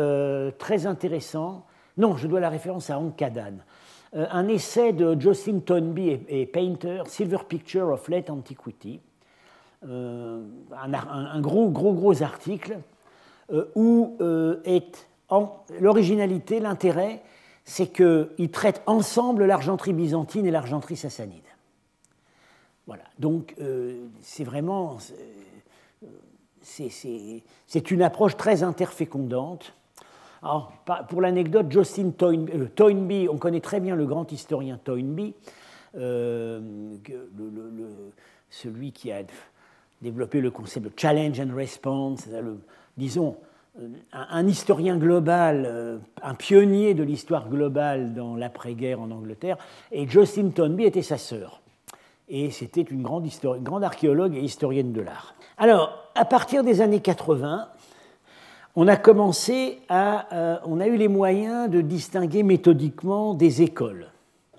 très 0.59 0.87
intéressant, 0.87 1.68
non, 1.99 2.17
je 2.17 2.29
dois 2.29 2.41
la 2.41 2.49
référence 2.49 2.91
à 2.91 2.99
Ankadan. 2.99 3.59
Euh, 4.15 4.27
un 4.31 4.49
essai 4.49 4.93
de 4.93 5.21
Jocelyn 5.21 5.59
Tonby 5.59 6.21
et, 6.29 6.47
Painter, 6.47 7.03
Silver 7.07 7.41
Picture 7.47 7.89
of 7.89 8.09
Late 8.09 8.31
Antiquity, 8.31 9.01
euh, 9.87 10.43
un, 10.73 11.41
gros, 11.41 11.69
gros, 11.71 11.93
gros 11.93 12.23
article 12.23 12.79
euh, 13.53 13.67
où 13.75 14.17
est 14.65 15.09
l'originalité, 15.81 16.59
l'intérêt, 16.59 17.23
c'est 17.65 17.89
qu'ils 17.89 18.51
traitent 18.51 18.83
ensemble 18.87 19.45
l'argenterie 19.45 19.93
byzantine 19.93 20.47
et 20.47 20.51
l'argenterie 20.51 20.97
sassanide. 20.97 21.43
Voilà, 22.87 23.05
donc 23.19 23.55
c'est 24.23 24.45
vraiment. 24.45 24.97
C'est 26.63 27.91
une 27.91 28.03
approche 28.03 28.39
très 28.39 28.63
interfécondante 28.63 29.75
alors, 30.43 30.73
pour 31.09 31.21
l'anecdote, 31.21 31.67
Justin 31.71 32.13
euh, 32.23 32.67
Toynbee, 32.75 33.29
on 33.29 33.39
connaît 33.39 33.61
très 33.61 33.81
bien 33.81 33.97
le 33.97 34.07
grand 34.07 34.31
historien 34.31 34.79
Toynbee, 34.83 35.35
euh, 35.97 36.61
celui 38.49 38.93
qui 38.93 39.11
a 39.11 39.23
développé 40.01 40.41
le 40.41 40.51
concept 40.51 40.87
de 40.87 40.93
challenge 40.97 41.41
and 41.41 41.55
response, 41.55 42.29
disons, 42.97 43.37
euh, 43.81 43.89
un, 44.13 44.47
historien 44.47 44.97
global, 44.97 46.01
un 46.23 46.35
pionnier 46.35 46.95
de 46.95 47.03
l'histoire 47.03 47.49
globale 47.49 48.15
dans 48.15 48.37
l'après-guerre 48.37 49.01
en 49.01 49.11
Angleterre, 49.11 49.59
et 49.91 50.07
Justin 50.07 50.51
Toynbee 50.51 50.85
était 50.85 51.03
sa 51.03 51.19
sœur. 51.19 51.61
Et 52.29 52.51
c'était 52.51 52.83
une 52.83 53.03
grande, 53.03 53.27
une 53.27 53.65
grande 53.65 53.83
archéologue 53.83 54.37
et 54.37 54.41
historienne 54.41 54.93
de 54.93 55.01
l'art. 55.01 55.35
Alors, 55.57 56.11
à 56.15 56.25
partir 56.25 56.63
des 56.63 56.81
années 56.81 57.01
80, 57.01 57.69
on 58.77 58.87
a 58.87 58.97
commencé 58.97 59.81
à, 59.89 60.35
euh, 60.35 60.59
on 60.65 60.81
a 60.81 60.87
eu 60.87 60.97
les 60.97 61.09
moyens 61.09 61.71
de 61.71 61.81
distinguer 61.81 62.43
méthodiquement 62.43 63.35
des 63.35 63.63
écoles. 63.63 64.09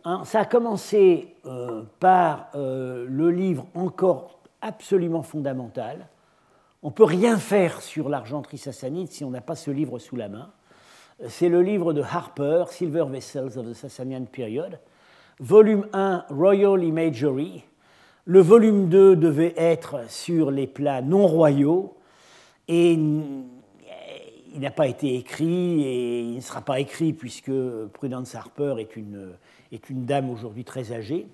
Hein, 0.05 0.23
ça 0.25 0.41
a 0.41 0.45
commencé 0.45 1.35
euh, 1.45 1.83
par 1.99 2.47
euh, 2.55 3.05
le 3.07 3.31
livre 3.31 3.65
encore 3.75 4.39
absolument 4.61 5.23
fondamental. 5.23 6.07
On 6.83 6.91
peut 6.91 7.03
rien 7.03 7.37
faire 7.37 7.81
sur 7.81 8.09
l'argenterie 8.09 8.57
sassanide 8.57 9.11
si 9.11 9.23
on 9.23 9.29
n'a 9.29 9.41
pas 9.41 9.55
ce 9.55 9.71
livre 9.71 9.99
sous 9.99 10.15
la 10.15 10.29
main. 10.29 10.49
C'est 11.27 11.49
le 11.49 11.61
livre 11.61 11.91
de 11.91 12.01
Harper, 12.01 12.65
Silver 12.69 13.05
Vessels 13.09 13.57
of 13.57 13.67
the 13.67 13.73
Sassanian 13.73 14.23
Period, 14.23 14.79
volume 15.39 15.85
1, 15.91 16.25
Royal 16.29 16.81
Imagery. 16.81 17.65
Le 18.23 18.39
volume 18.39 18.87
2 18.87 19.17
devait 19.17 19.53
être 19.57 20.09
sur 20.09 20.51
les 20.51 20.67
plats 20.67 21.01
non 21.01 21.27
royaux 21.27 21.97
et 22.69 22.97
il 24.53 24.61
n'a 24.61 24.71
pas 24.71 24.87
été 24.87 25.15
écrit 25.15 25.83
et 25.83 26.21
il 26.21 26.35
ne 26.35 26.41
sera 26.41 26.61
pas 26.61 26.79
écrit 26.79 27.13
puisque 27.13 27.51
Prudence 27.93 28.35
Harper 28.35 28.75
est 28.79 28.95
une, 28.95 30.05
dame 30.05 30.29
aujourd'hui 30.29 30.63
très 30.63 30.91
âgée. 30.91 31.27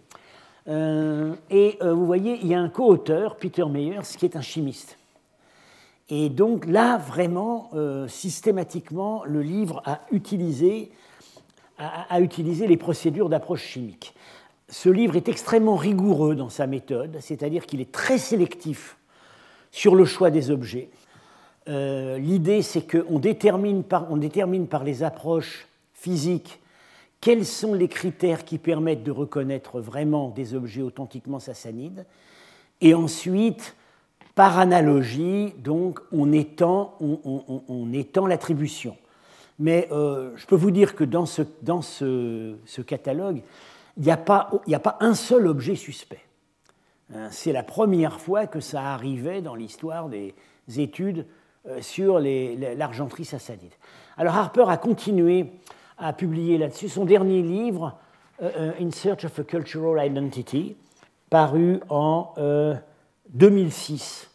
Euh, 0.67 1.35
et 1.49 1.77
euh, 1.81 1.93
vous 1.93 2.05
voyez, 2.05 2.39
il 2.41 2.47
y 2.47 2.53
a 2.53 2.59
un 2.59 2.69
co-auteur, 2.69 3.37
Peter 3.37 3.65
Meyers, 3.65 4.01
qui 4.17 4.25
est 4.25 4.35
un 4.35 4.41
chimiste. 4.41 4.97
Et 6.09 6.29
donc 6.29 6.65
là, 6.65 6.97
vraiment, 6.97 7.69
euh, 7.73 8.07
systématiquement, 8.07 9.23
le 9.25 9.41
livre 9.41 9.81
a 9.85 10.01
utilisé, 10.11 10.91
a, 11.77 12.19
utilisé 12.21 12.67
les 12.67 12.77
procédures 12.77 13.29
d'approche 13.29 13.63
chimique. 13.63 14.13
Ce 14.69 14.89
livre 14.89 15.15
est 15.15 15.29
extrêmement 15.29 15.75
rigoureux 15.75 16.35
dans 16.35 16.49
sa 16.49 16.67
méthode, 16.67 17.17
c'est-à-dire 17.21 17.65
qu'il 17.65 17.81
est 17.81 17.91
très 17.91 18.17
sélectif 18.17 18.97
sur 19.71 19.95
le 19.95 20.05
choix 20.05 20.31
des 20.31 20.51
objets. 20.51 20.89
Euh, 21.67 22.17
l'idée, 22.17 22.61
c'est 22.61 22.85
qu'on 22.85 23.19
détermine, 23.19 23.83
par, 23.83 24.13
détermine 24.15 24.67
par 24.67 24.83
les 24.83 25.03
approches 25.03 25.67
physiques 25.93 26.59
quels 27.21 27.45
sont 27.45 27.73
les 27.73 27.87
critères 27.87 28.45
qui 28.45 28.59
permettent 28.59 29.03
de 29.03 29.09
reconnaître 29.09 29.79
vraiment 29.79 30.29
des 30.29 30.53
objets 30.53 30.83
authentiquement 30.83 31.39
sassanides. 31.39 32.05
Et 32.81 32.93
ensuite, 32.93 33.75
par 34.35 34.59
analogie, 34.59 35.55
donc, 35.57 35.99
on 36.11 36.31
étend, 36.31 36.95
on, 36.99 37.93
étend 37.93 38.27
l'attribution. 38.27 38.95
Mais 39.57 39.87
euh, 39.91 40.33
je 40.35 40.45
peux 40.45 40.55
vous 40.55 40.69
dire 40.69 40.93
que 40.93 41.03
dans 41.03 41.25
ce, 41.25 42.81
catalogue, 42.85 43.41
il 43.97 44.03
n'y 44.03 44.11
a, 44.11 44.17
pas, 44.17 44.97
un 44.99 45.15
seul 45.15 45.47
objet 45.47 45.75
suspect. 45.75 46.21
Hein, 47.11 47.29
c'est 47.31 47.53
la 47.53 47.63
première 47.63 48.19
fois 48.19 48.45
que 48.45 48.59
ça 48.59 48.93
arrivait 48.93 49.41
dans 49.41 49.55
l'histoire 49.55 50.09
des 50.09 50.35
études 50.77 51.25
sur 51.81 52.19
l'argenterie 52.19 53.25
sassanide. 53.25 53.73
Alors 54.17 54.35
Harper 54.35 54.65
a 54.67 54.77
continué 54.77 55.47
à 55.97 56.13
publier 56.13 56.57
là-dessus 56.57 56.89
son 56.89 57.05
dernier 57.05 57.41
livre, 57.41 57.97
euh, 58.41 58.51
euh, 58.57 58.71
In 58.81 58.91
Search 58.91 59.25
of 59.25 59.39
a 59.39 59.43
Cultural 59.43 60.05
Identity, 60.05 60.75
paru 61.29 61.79
en 61.89 62.33
2006. 63.29 64.29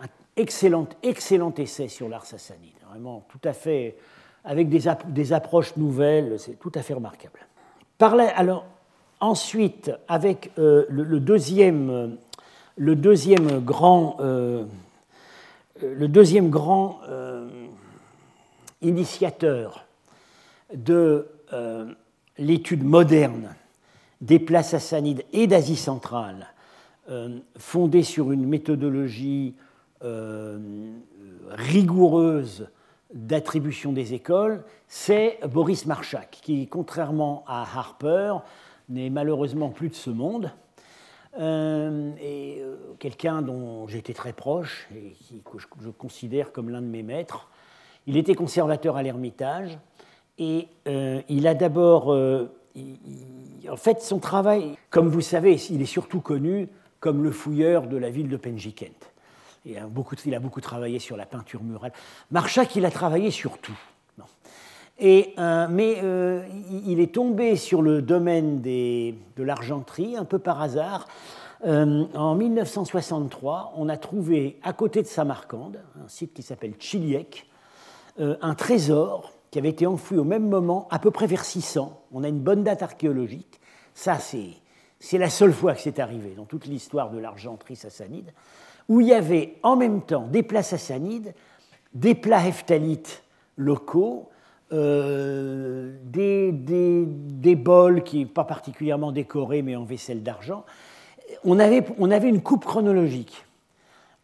Un 0.00 0.06
excellent, 0.36 0.86
excellent 1.02 1.54
essai 1.56 1.88
sur 1.88 2.08
l'art 2.08 2.26
sassanide, 2.26 2.74
vraiment 2.88 3.26
tout 3.28 3.40
à 3.48 3.52
fait, 3.52 3.96
avec 4.44 4.68
des, 4.68 4.82
des 5.06 5.32
approches 5.32 5.76
nouvelles, 5.76 6.38
c'est 6.38 6.58
tout 6.58 6.72
à 6.74 6.82
fait 6.82 6.94
remarquable. 6.94 7.40
alors, 8.00 8.66
ensuite, 9.20 9.90
avec 10.06 10.52
le, 10.56 11.18
deuxième, 11.18 12.18
le 12.76 12.96
deuxième 12.96 13.60
grand, 13.60 14.16
le 15.82 16.08
deuxième 16.08 16.50
grand 16.50 17.00
initiateur 18.82 19.86
de 20.74 21.28
euh, 21.52 21.86
l'étude 22.36 22.84
moderne 22.84 23.54
des 24.20 24.38
places 24.38 24.70
sassanides 24.70 25.24
et 25.32 25.46
d'Asie 25.46 25.76
centrale, 25.76 26.48
euh, 27.10 27.38
fondée 27.56 28.02
sur 28.02 28.32
une 28.32 28.46
méthodologie 28.46 29.54
euh, 30.04 30.58
rigoureuse 31.50 32.68
d'attribution 33.14 33.92
des 33.92 34.12
écoles, 34.12 34.64
c'est 34.86 35.38
Boris 35.50 35.86
Marchak, 35.86 36.38
qui, 36.42 36.66
contrairement 36.66 37.44
à 37.46 37.62
Harper, 37.62 38.34
n'est 38.88 39.10
malheureusement 39.10 39.70
plus 39.70 39.88
de 39.88 39.94
ce 39.94 40.10
monde. 40.10 40.52
Et 41.38 42.62
quelqu'un 42.98 43.42
dont 43.42 43.86
j'étais 43.86 44.12
très 44.12 44.32
proche 44.32 44.88
et 44.94 45.14
que 45.44 45.58
je 45.58 45.90
considère 45.90 46.52
comme 46.52 46.68
l'un 46.70 46.82
de 46.82 46.86
mes 46.86 47.02
maîtres, 47.02 47.48
il 48.08 48.16
était 48.16 48.34
conservateur 48.34 48.96
à 48.96 49.02
l'Ermitage 49.02 49.78
et 50.38 50.68
euh, 50.86 51.20
il 51.28 51.46
a 51.46 51.54
d'abord. 51.54 52.12
Euh, 52.12 52.50
en 53.68 53.76
fait, 53.76 54.00
son 54.00 54.18
travail, 54.18 54.76
comme 54.88 55.08
vous 55.08 55.20
savez, 55.20 55.56
il 55.70 55.82
est 55.82 55.86
surtout 55.86 56.20
connu 56.20 56.68
comme 57.00 57.22
le 57.22 57.32
fouilleur 57.32 57.86
de 57.86 57.96
la 57.96 58.08
ville 58.08 58.28
de 58.28 58.36
Penjikent. 58.36 59.12
Il 59.66 59.76
a 59.76 59.86
beaucoup, 59.86 60.14
il 60.24 60.34
a 60.34 60.40
beaucoup 60.40 60.60
travaillé 60.60 61.00
sur 61.00 61.16
la 61.16 61.26
peinture 61.26 61.62
murale. 61.62 61.92
Marchak, 62.30 62.76
il 62.76 62.84
a 62.84 62.90
travaillé 62.90 63.30
sur 63.30 63.58
tout. 63.58 63.78
Euh, 65.00 65.66
mais 65.70 66.02
il 66.86 67.00
est 67.00 67.14
tombé 67.14 67.56
sur 67.56 67.82
le 67.82 68.02
domaine 68.02 68.60
de 68.60 69.42
l'argenterie 69.42 70.16
un 70.16 70.24
peu 70.24 70.38
par 70.38 70.60
hasard. 70.60 71.06
en 71.64 72.34
1963, 72.34 73.74
on 73.76 73.88
a 73.88 73.96
trouvé 73.96 74.58
à 74.62 74.72
côté 74.72 75.02
de 75.02 75.06
Samarcande, 75.06 75.80
un 76.04 76.08
site 76.08 76.34
qui 76.34 76.42
s'appelle 76.42 76.74
Chiliek, 76.78 77.48
euh, 78.20 78.36
un 78.42 78.54
trésor 78.54 79.32
qui 79.52 79.60
avait 79.60 79.68
été 79.68 79.86
enfoui 79.86 80.18
au 80.18 80.24
même 80.24 80.48
moment, 80.48 80.88
à 80.90 80.98
peu 80.98 81.12
près 81.12 81.26
vers 81.26 81.44
600. 81.44 82.02
On 82.12 82.24
a 82.24 82.28
une 82.28 82.40
bonne 82.40 82.64
date 82.64 82.82
archéologique. 82.82 83.60
Ça, 83.94 84.18
c'est 84.18 85.18
la 85.18 85.30
seule 85.30 85.52
fois 85.52 85.74
que 85.74 85.80
c'est 85.80 86.00
arrivé 86.00 86.34
dans 86.36 86.44
toute 86.44 86.66
l'histoire 86.66 87.10
de 87.10 87.18
l'argenterie 87.18 87.76
sassanide, 87.76 88.32
où 88.88 89.00
il 89.00 89.06
y 89.06 89.14
avait 89.14 89.54
en 89.62 89.76
même 89.76 90.02
temps 90.02 90.26
des 90.26 90.42
plats 90.42 90.64
sassanides, 90.64 91.32
des 91.94 92.16
plats 92.16 92.46
heftalites 92.46 93.22
locaux, 93.56 94.28
euh, 94.72 95.92
des, 96.04 97.56
bols 97.56 98.02
qui 98.02 98.26
pas 98.26 98.44
particulièrement 98.44 99.12
décorés 99.12 99.62
mais 99.62 99.76
en 99.76 99.84
vaisselle 99.84 100.22
d'argent. 100.22 100.64
On 101.44 101.58
avait, 101.58 101.84
on 101.98 102.10
avait 102.10 102.28
une 102.28 102.42
coupe 102.42 102.64
chronologique. 102.64 103.44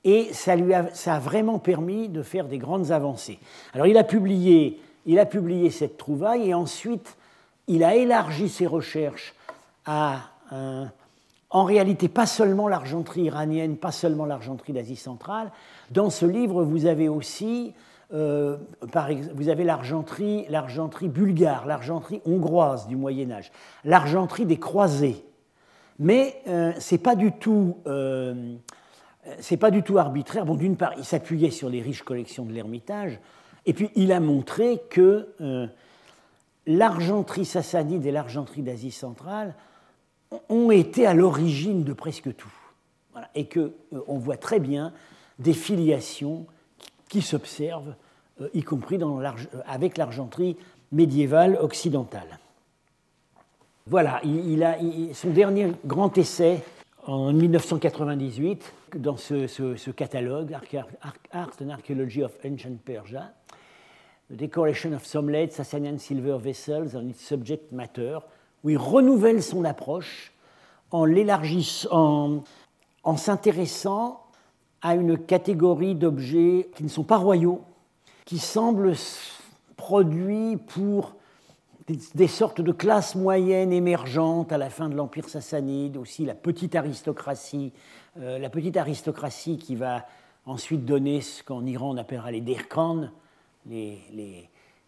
Et 0.04 0.28
ça, 0.32 0.54
lui 0.56 0.74
a, 0.74 0.94
ça 0.94 1.14
a 1.14 1.18
vraiment 1.18 1.58
permis 1.58 2.08
de 2.08 2.22
faire 2.22 2.46
des 2.46 2.58
grandes 2.58 2.90
avancées. 2.90 3.38
Alors 3.72 3.86
il 3.86 3.96
a 3.96 4.04
publié, 4.04 4.80
il 5.06 5.18
a 5.18 5.26
publié 5.26 5.70
cette 5.70 5.96
trouvaille 5.96 6.50
et 6.50 6.54
ensuite 6.54 7.16
il 7.66 7.82
a 7.82 7.94
élargi 7.94 8.48
ses 8.48 8.66
recherches 8.66 9.34
à, 9.86 10.20
en 11.50 11.64
réalité, 11.64 12.08
pas 12.08 12.26
seulement 12.26 12.68
l'argenterie 12.68 13.22
iranienne, 13.22 13.76
pas 13.76 13.92
seulement 13.92 14.26
l'argenterie 14.26 14.72
d'Asie 14.72 14.96
centrale. 14.96 15.50
Dans 15.90 16.10
ce 16.10 16.26
livre, 16.26 16.64
vous 16.64 16.86
avez 16.86 17.08
aussi 17.08 17.72
euh, 18.14 18.56
vous 19.34 19.48
avez 19.48 19.64
l'argenterie, 19.64 20.46
bulgare, 21.08 21.66
l'argenterie 21.66 22.22
hongroise 22.24 22.86
du 22.86 22.96
Moyen 22.96 23.30
Âge, 23.30 23.50
l'argenterie 23.84 24.46
des 24.46 24.58
croisés. 24.58 25.24
Mais 25.98 26.40
euh, 26.48 26.72
ce 26.78 26.94
n'est 26.94 27.00
pas 27.00 27.16
du 27.16 27.32
tout 27.32 27.76
euh, 29.26 29.34
c'est 29.40 29.56
pas 29.56 29.70
du 29.70 29.82
tout 29.82 29.98
arbitraire. 29.98 30.44
Bon, 30.44 30.54
d'une 30.54 30.76
part, 30.76 30.92
il 30.98 31.04
s'appuyait 31.04 31.50
sur 31.50 31.68
les 31.68 31.80
riches 31.80 32.02
collections 32.02 32.44
de 32.44 32.52
l'Ermitage, 32.52 33.18
et 33.66 33.72
puis 33.72 33.90
il 33.94 34.12
a 34.12 34.20
montré 34.20 34.82
que 34.90 35.28
euh, 35.40 35.66
l'argenterie 36.66 37.44
sassanide 37.44 38.04
et 38.04 38.12
l'argenterie 38.12 38.62
d'Asie 38.62 38.90
centrale 38.90 39.54
ont 40.48 40.70
été 40.70 41.06
à 41.06 41.14
l'origine 41.14 41.84
de 41.84 41.92
presque 41.92 42.34
tout. 42.36 42.52
Et 43.34 43.48
euh, 43.56 43.70
on 44.08 44.18
voit 44.18 44.36
très 44.36 44.60
bien 44.60 44.92
des 45.38 45.54
filiations 45.54 46.46
qui, 47.08 47.22
s'observent, 47.22 47.94
y 48.52 48.62
compris 48.62 48.98
dans 48.98 49.20
avec 49.66 49.96
l'argenterie 49.96 50.56
médiévale 50.92 51.56
occidentale. 51.60 52.38
Voilà, 53.86 54.22
son 55.12 55.30
dernier 55.30 55.72
grand 55.84 56.16
essai 56.16 56.62
en 57.06 57.32
1998 57.32 58.72
dans 58.96 59.16
ce, 59.16 59.90
catalogue, 59.90 60.56
Art 61.32 61.50
and 61.60 61.68
Archaeology 61.68 62.22
of 62.22 62.32
Ancient 62.44 62.78
Persia, 62.84 63.34
The 64.30 64.36
Decoration 64.36 64.94
of 64.94 65.04
some 65.04 65.28
late 65.28 65.52
Sassanian 65.52 65.98
Silver 65.98 66.38
Vessels 66.38 66.96
and 66.96 67.10
its 67.10 67.20
Subject 67.20 67.72
Matter, 67.72 68.18
où 68.62 68.70
il 68.70 68.78
renouvelle 68.78 69.42
son 69.42 69.64
approche 69.64 70.32
en 70.90 71.04
l'élargissant, 71.04 72.42
en 73.02 73.16
s'intéressant 73.18 74.24
à 74.80 74.94
une 74.94 75.18
catégorie 75.18 75.94
d'objets 75.94 76.70
qui 76.74 76.84
ne 76.84 76.88
sont 76.88 77.04
pas 77.04 77.18
royaux, 77.18 77.62
qui 78.24 78.38
semblent 78.38 78.94
produits 79.76 80.56
pour 80.56 81.16
des, 81.86 82.28
sortes 82.28 82.62
de 82.62 82.72
classes 82.72 83.14
moyennes 83.14 83.72
émergentes 83.72 84.52
à 84.52 84.58
la 84.58 84.70
fin 84.70 84.88
de 84.88 84.94
l'Empire 84.94 85.28
sassanide, 85.28 85.96
aussi 85.98 86.24
la 86.24 86.34
petite 86.34 86.74
aristocratie, 86.74 87.72
euh, 88.18 88.38
la 88.38 88.48
petite 88.48 88.76
aristocratie 88.76 89.58
qui 89.58 89.76
va 89.76 90.06
ensuite 90.46 90.84
donner 90.84 91.20
ce 91.20 91.42
qu'en 91.42 91.64
Iran 91.66 91.90
on 91.94 91.96
appellera 91.98 92.30
les 92.30 92.40
derkans, 92.40 93.08
les, 93.66 93.98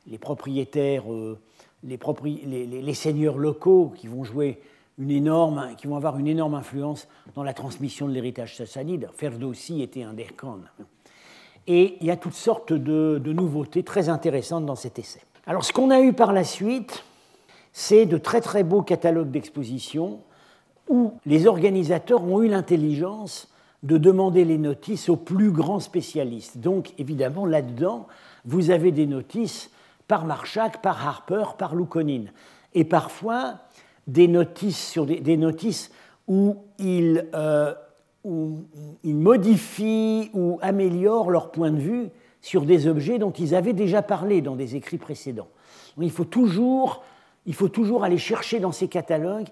les, 0.07 0.19
propriétaires, 0.19 1.13
euh, 1.13 1.39
les, 1.83 2.95
seigneurs 2.95 3.37
locaux 3.37 3.93
qui 3.95 4.07
vont 4.07 4.25
jouer 4.25 4.59
une 4.99 5.11
énorme, 5.11 5.75
qui 5.77 5.87
vont 5.87 5.97
avoir 5.97 6.19
une 6.19 6.29
énorme 6.29 6.55
influence 6.55 7.09
dans 7.35 7.43
la 7.43 7.53
transmission 7.53 8.09
de 8.09 8.13
l'héritage 8.13 8.57
sassanide. 8.57 9.11
Ferdowsi 9.15 9.83
était 9.83 10.03
un 10.03 10.15
derkan. 10.15 10.61
Et 11.67 11.97
il 12.01 12.07
y 12.07 12.11
a 12.11 12.17
toutes 12.17 12.35
sortes 12.35 12.73
de 12.73 13.33
nouveautés 13.33 13.83
très 13.83 14.09
intéressantes 14.09 14.67
dans 14.67 14.77
cet 14.77 14.99
essai. 14.99 15.21
Alors 15.47 15.65
ce 15.65 15.73
qu'on 15.73 15.91
a 15.91 16.01
eu 16.01 16.13
par 16.13 16.33
la 16.33 16.45
suite, 16.45 17.05
c'est 17.73 18.07
de 18.07 18.19
très 18.19 18.41
très 18.41 18.65
beaux 18.65 18.83
catalogues 18.83 19.31
d'exposition 19.31 20.21
où 20.89 21.13
les 21.25 21.47
organisateurs 21.47 22.25
ont 22.25 22.43
eu 22.43 22.49
l'intelligence 22.49 23.49
de 23.83 23.99
demander 23.99 24.45
les 24.45 24.59
notices 24.59 25.09
aux 25.09 25.17
plus 25.17 25.51
grands 25.51 25.79
spécialistes. 25.79 26.59
Donc 26.59 26.93
évidemment 26.99 27.47
là-dedans, 27.47 28.07
vous 28.45 28.71
avez 28.71 28.91
des 28.91 29.07
notices 29.07 29.71
par 30.09 30.25
Marchak, 30.25 30.83
par 30.83 31.07
Harper, 31.07 31.45
par 31.59 31.75
Loukonine. 31.75 32.33
Et 32.75 32.85
parfois 32.85 33.59
des 34.07 34.29
notices, 34.29 34.91
sur 34.91 35.07
des, 35.07 35.37
notices 35.37 35.91
où 36.29 36.57
ils, 36.79 37.29
euh, 37.35 37.75
où 38.27 38.65
ils 39.05 39.17
modifient 39.17 40.31
ou 40.35 40.59
améliorent 40.61 41.31
leur 41.31 41.53
point 41.53 41.71
de 41.71 41.79
vue 41.79 42.09
sur 42.43 42.63
des 42.63 42.89
objets 42.89 43.19
dont 43.19 43.31
ils 43.31 43.55
avaient 43.55 43.73
déjà 43.73 44.03
parlé 44.03 44.41
dans 44.41 44.57
des 44.57 44.75
écrits 44.77 44.99
précédents. 44.99 45.49
il 46.01 46.11
faut 46.11 46.25
toujours, 46.25 47.05
il 47.47 47.55
faut 47.55 47.69
toujours 47.69 48.05
aller 48.05 48.19
chercher 48.19 48.59
dans 48.59 48.73
ces 48.73 48.89
catalogues 48.89 49.49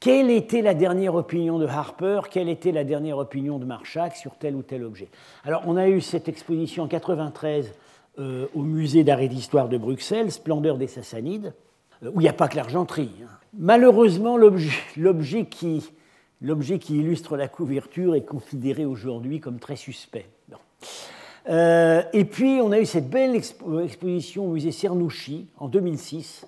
quelle 0.00 0.30
était 0.30 0.62
la 0.62 0.74
dernière 0.74 1.14
opinion 1.14 1.58
de 1.58 1.66
Harper, 1.66 2.20
quelle 2.30 2.48
était 2.48 2.72
la 2.72 2.84
dernière 2.84 3.18
opinion 3.18 3.58
de 3.58 3.64
Marchak 3.64 4.16
sur 4.16 4.36
tel 4.36 4.54
ou 4.54 4.62
tel 4.62 4.84
objet. 4.84 5.08
Alors, 5.44 5.62
on 5.66 5.76
a 5.76 5.88
eu 5.88 6.00
cette 6.00 6.28
exposition 6.28 6.84
en 6.84 6.88
93 6.88 7.72
euh, 8.18 8.46
au 8.54 8.62
musée 8.62 9.02
d'art 9.02 9.20
et 9.20 9.28
d'histoire 9.28 9.68
de 9.68 9.76
Bruxelles, 9.76 10.30
Splendeur 10.30 10.76
des 10.76 10.86
Sassanides, 10.86 11.52
euh, 12.04 12.10
où 12.14 12.20
il 12.20 12.24
n'y 12.24 12.28
a 12.28 12.32
pas 12.32 12.46
que 12.46 12.56
l'argenterie. 12.56 13.10
Hein. 13.24 13.28
Malheureusement, 13.56 14.36
l'objet 14.36 15.46
qui, 15.46 15.90
qui, 16.80 16.98
illustre 16.98 17.36
la 17.36 17.48
couverture 17.48 18.14
est 18.14 18.24
considéré 18.24 18.84
aujourd'hui 18.84 19.40
comme 19.40 19.58
très 19.58 19.76
suspect. 19.76 20.26
Euh, 21.48 22.02
et 22.12 22.24
puis, 22.24 22.60
on 22.62 22.72
a 22.72 22.78
eu 22.78 22.86
cette 22.86 23.08
belle 23.08 23.34
exposition 23.34 24.46
au 24.46 24.52
musée 24.52 24.72
Cernouchi 24.72 25.46
en 25.58 25.68
2006, 25.68 26.46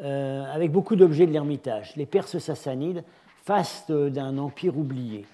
euh, 0.00 0.44
avec 0.52 0.70
beaucoup 0.70 0.96
d'objets 0.96 1.26
de 1.26 1.32
l'Ermitage, 1.32 1.94
les 1.96 2.06
Perses 2.06 2.38
sassanides, 2.38 3.02
face 3.44 3.84
d'un 3.88 4.38
empire 4.38 4.76
oublié. 4.76 5.26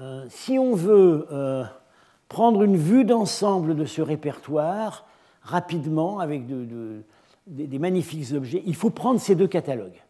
Euh, 0.00 0.24
si 0.28 0.58
on 0.58 0.74
veut 0.74 1.26
prendre 2.28 2.62
une 2.62 2.76
vue 2.76 3.04
d'ensemble 3.04 3.76
de 3.76 3.84
ce 3.84 4.00
répertoire, 4.00 5.06
rapidement, 5.42 6.18
avec 6.18 6.44
des 7.46 7.78
magnifiques 7.78 8.32
objets, 8.34 8.62
il 8.66 8.74
faut 8.74 8.90
prendre 8.90 9.20
ces 9.20 9.34
deux 9.34 9.46
catalogues. 9.46 10.02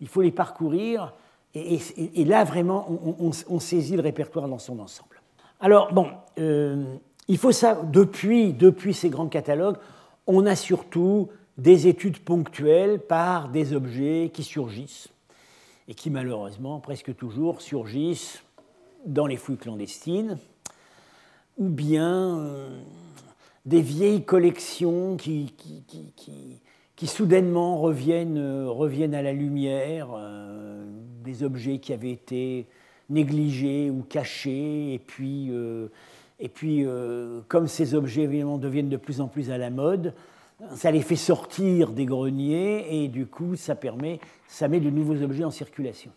Il 0.00 0.08
faut 0.08 0.22
les 0.22 0.30
parcourir 0.30 1.12
Et, 1.54 2.24
là, 2.24 2.44
vraiment, 2.44 2.86
on, 3.18 3.60
saisit 3.60 3.96
le 3.96 4.02
répertoire 4.02 4.46
dans 4.46 4.58
son 4.60 4.78
ensemble. 4.78 5.20
Alors, 5.58 5.92
bon, 5.92 6.08
euh, 6.38 6.94
il 7.26 7.38
faut 7.38 7.50
ça, 7.50 7.80
depuis, 7.82 8.52
depuis 8.52 8.94
ces 8.94 9.08
grands 9.08 9.28
catalogues, 9.28 9.76
on 10.28 10.46
a 10.46 10.54
surtout 10.54 11.28
des 11.58 11.88
études 11.88 12.20
ponctuelles 12.20 13.00
par 13.00 13.48
des 13.48 13.72
objets 13.74 14.30
qui 14.32 14.44
surgissent 14.44 15.08
et 15.88 15.94
qui 15.94 16.08
malheureusement, 16.08 16.78
presque 16.78 17.16
toujours, 17.16 17.60
surgissent 17.60 18.42
dans 19.04 19.26
les 19.26 19.36
fouilles 19.36 19.56
clandestines, 19.56 20.38
ou 21.58 21.68
bien 21.68 22.38
euh, 22.38 22.80
des 23.66 23.82
vieilles 23.82 24.24
collections 24.24 25.16
qui, 25.16 25.52
qui, 25.56 26.60
soudainement 27.06 27.78
reviennent, 27.78 28.38
euh, 28.38 28.68
reviennent, 28.68 29.14
à 29.14 29.22
la 29.22 29.32
lumière, 29.32 30.08
euh, 30.14 30.84
des 31.24 31.42
objets 31.42 31.78
qui 31.78 31.92
avaient 31.92 32.10
été 32.10 32.66
négligés 33.08 33.90
ou 33.90 34.02
cachés, 34.02 34.94
et 34.94 34.98
puis, 34.98 35.50
et 36.38 36.48
puis 36.48 36.86
comme 37.48 37.66
ces 37.66 37.96
objets 37.96 38.22
évidemment 38.22 38.56
deviennent 38.56 38.88
de 38.88 38.96
plus 38.96 39.20
en 39.20 39.26
plus 39.26 39.50
à 39.50 39.58
la 39.58 39.68
mode, 39.68 40.14
ça 40.76 40.92
les 40.92 41.02
fait 41.02 41.16
sortir 41.16 41.90
des 41.90 42.04
greniers 42.04 43.02
et 43.02 43.08
du 43.08 43.26
coup 43.26 43.56
ça 43.56 43.74
permet, 43.74 44.20
ça 44.46 44.68
met 44.68 44.78
de 44.78 44.90
nouveaux 44.90 45.20
objets 45.22 45.42
en 45.42 45.50
circulation. 45.50 46.12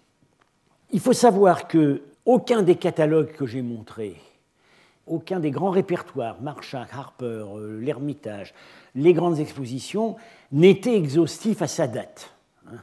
Il 0.91 0.99
faut 0.99 1.13
savoir 1.13 1.67
que 1.67 2.03
aucun 2.25 2.61
des 2.61 2.75
catalogues 2.75 3.31
que 3.31 3.47
j'ai 3.47 3.63
montrés, 3.63 4.17
aucun 5.07 5.39
des 5.39 5.51
grands 5.51 5.71
répertoires, 5.71 6.41
Marchak, 6.41 6.89
Harper, 6.93 7.45
euh, 7.55 7.79
l'Ermitage, 7.79 8.53
les 8.95 9.13
grandes 9.13 9.39
expositions, 9.39 10.15
n'était 10.51 10.95
exhaustif 10.95 11.61
à 11.61 11.67
sa 11.67 11.87
date. 11.87 12.33
Hein. 12.67 12.77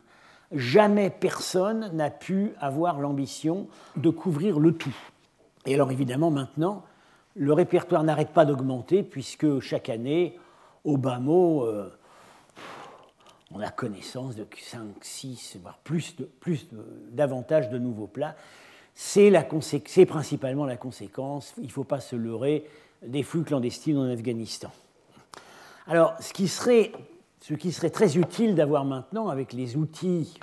Jamais 0.52 1.10
personne 1.10 1.90
n'a 1.94 2.10
pu 2.10 2.52
avoir 2.60 3.00
l'ambition 3.00 3.68
de 3.96 4.10
couvrir 4.10 4.58
le 4.58 4.72
tout. 4.72 4.96
Et 5.66 5.74
alors 5.74 5.90
évidemment 5.90 6.30
maintenant, 6.30 6.84
le 7.36 7.52
répertoire 7.52 8.02
n'arrête 8.02 8.30
pas 8.30 8.44
d'augmenter 8.44 9.02
puisque 9.02 9.60
chaque 9.60 9.88
année, 9.88 10.38
au 10.84 10.96
bas 10.96 11.18
mot, 11.18 11.64
euh, 11.64 11.90
on 13.52 13.60
a 13.60 13.70
connaissance 13.70 14.36
de 14.36 14.46
5, 14.58 14.80
6, 15.00 15.58
voire 15.62 15.78
plus, 15.78 16.16
de, 16.16 16.24
plus 16.24 16.68
davantage 17.10 17.68
de 17.70 17.78
nouveaux 17.78 18.06
plats. 18.06 18.36
C'est 18.94 20.06
principalement 20.06 20.66
la 20.66 20.76
conséquence, 20.76 21.54
il 21.58 21.66
ne 21.66 21.72
faut 21.72 21.84
pas 21.84 22.00
se 22.00 22.16
leurrer, 22.16 22.64
des 23.02 23.22
flux 23.22 23.42
clandestines 23.42 23.96
en 23.96 24.10
Afghanistan. 24.10 24.70
Alors, 25.86 26.14
ce 26.20 26.32
qui 26.32 26.48
serait, 26.48 26.92
très 27.92 28.18
utile 28.18 28.54
d'avoir 28.54 28.84
maintenant 28.84 29.28
avec 29.28 29.52
les 29.52 29.76
outils 29.76 30.38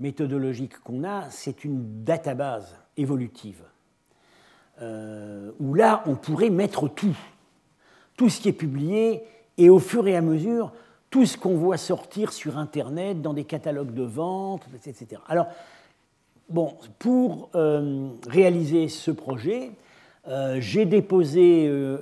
méthodologiques 0.00 0.78
qu'on 0.80 1.04
a, 1.04 1.30
c'est 1.30 1.64
une 1.64 2.04
database 2.04 2.76
évolutive, 2.96 3.62
euh, 4.80 5.52
où 5.60 5.74
là, 5.74 6.02
on 6.06 6.14
pourrait 6.14 6.50
mettre 6.50 6.88
tout, 6.88 7.16
tout 8.16 8.28
ce 8.28 8.40
qui 8.40 8.48
est 8.48 8.52
publié, 8.52 9.22
et 9.58 9.70
au 9.70 9.78
fur 9.78 10.06
et 10.08 10.16
à 10.16 10.22
mesure, 10.22 10.72
tout 11.10 11.24
ce 11.24 11.38
qu'on 11.38 11.56
voit 11.56 11.78
sortir 11.78 12.32
sur 12.32 12.58
Internet, 12.58 13.22
dans 13.22 13.32
des 13.32 13.44
catalogues 13.44 13.94
de 13.94 14.02
vente, 14.02 14.66
etc. 14.84 15.20
Alors, 15.28 15.46
bon, 16.48 16.74
pour 16.98 17.50
euh, 17.54 18.08
réaliser 18.28 18.88
ce 18.88 19.10
projet, 19.10 19.72
euh, 20.28 20.58
j'ai 20.60 20.86
déposé, 20.86 21.66
euh, 21.68 21.98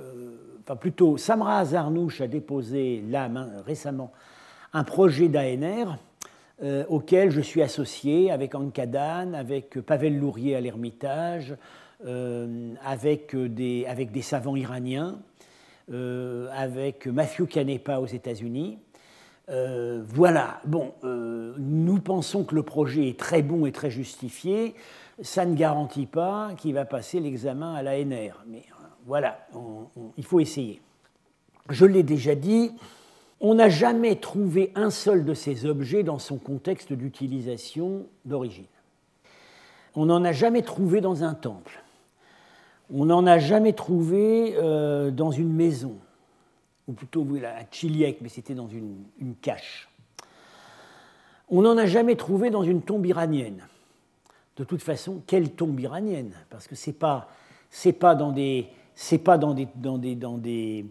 enfin 0.63 0.75
plutôt, 0.75 1.17
Samra 1.17 1.59
Azarnouch 1.59 2.21
a 2.21 2.27
déposé 2.27 3.03
là 3.09 3.29
récemment 3.65 4.11
un 4.73 4.83
projet 4.83 5.29
d'ANR 5.29 5.97
auquel 6.87 7.31
je 7.31 7.41
suis 7.41 7.61
associé 7.61 8.31
avec 8.31 8.55
Ankadan, 8.55 9.33
avec 9.33 9.81
Pavel 9.81 10.17
Lourier 10.17 10.55
à 10.55 10.61
l'Ermitage, 10.61 11.53
avec 12.01 13.35
des, 13.35 13.85
avec, 13.87 14.11
des, 14.11 14.21
savants 14.21 14.55
iraniens. 14.55 15.19
Avec 15.91 17.07
Matthew 17.07 17.45
Canepa 17.47 17.99
aux 17.99 18.05
États-Unis. 18.05 18.79
Euh, 19.49 20.03
voilà, 20.07 20.59
bon, 20.65 20.93
euh, 21.03 21.53
nous 21.57 21.99
pensons 21.99 22.43
que 22.43 22.55
le 22.55 22.63
projet 22.63 23.09
est 23.09 23.19
très 23.19 23.41
bon 23.41 23.65
et 23.65 23.71
très 23.71 23.91
justifié. 23.91 24.75
Ça 25.21 25.45
ne 25.45 25.55
garantit 25.55 26.07
pas 26.07 26.51
qu'il 26.57 26.73
va 26.73 26.85
passer 26.85 27.19
l'examen 27.19 27.73
à 27.75 27.83
l'ANR. 27.83 28.43
Mais 28.47 28.63
voilà, 29.05 29.47
il 30.17 30.23
faut 30.23 30.39
essayer. 30.39 30.81
Je 31.69 31.85
l'ai 31.85 32.03
déjà 32.03 32.35
dit, 32.35 32.71
on 33.39 33.55
n'a 33.55 33.69
jamais 33.69 34.15
trouvé 34.15 34.71
un 34.75 34.89
seul 34.89 35.25
de 35.25 35.33
ces 35.33 35.65
objets 35.65 36.03
dans 36.03 36.19
son 36.19 36.37
contexte 36.37 36.93
d'utilisation 36.93 38.07
d'origine. 38.25 38.65
On 39.95 40.07
n'en 40.07 40.23
a 40.23 40.31
jamais 40.31 40.61
trouvé 40.61 41.01
dans 41.01 41.23
un 41.23 41.33
temple. 41.33 41.83
On 42.93 43.05
n'en 43.05 43.25
a 43.25 43.39
jamais 43.39 43.73
trouvé 43.73 44.55
euh, 44.57 45.09
dans 45.09 45.31
une 45.31 45.51
maison, 45.51 45.95
ou 46.87 46.93
plutôt 46.93 47.25
à 47.43 47.65
Chiliec, 47.71 48.19
mais 48.21 48.29
c'était 48.29 48.53
dans 48.53 48.67
une, 48.67 49.35
cache. 49.41 49.89
On 51.49 51.61
n'en 51.61 51.77
a 51.77 51.85
jamais 51.85 52.15
trouvé 52.15 52.49
dans 52.49 52.63
une 52.63 52.81
tombe 52.81 53.05
iranienne. 53.05 53.67
De 54.57 54.63
toute 54.63 54.81
façon, 54.81 55.21
quelle 55.27 55.51
tombe 55.51 55.79
iranienne? 55.79 56.31
Parce 56.49 56.67
que 56.67 56.75
ce 56.75 56.89
n'est 56.89 56.95
pas, 56.95 57.27
pas 57.99 58.15
dans 58.15 58.31
des, 58.31 58.67
pas 59.23 59.37
dans 59.37 59.53
des, 59.53 59.67
dans 59.75 59.97
des, 59.97 60.15
dans 60.15 60.37
des, 60.37 60.85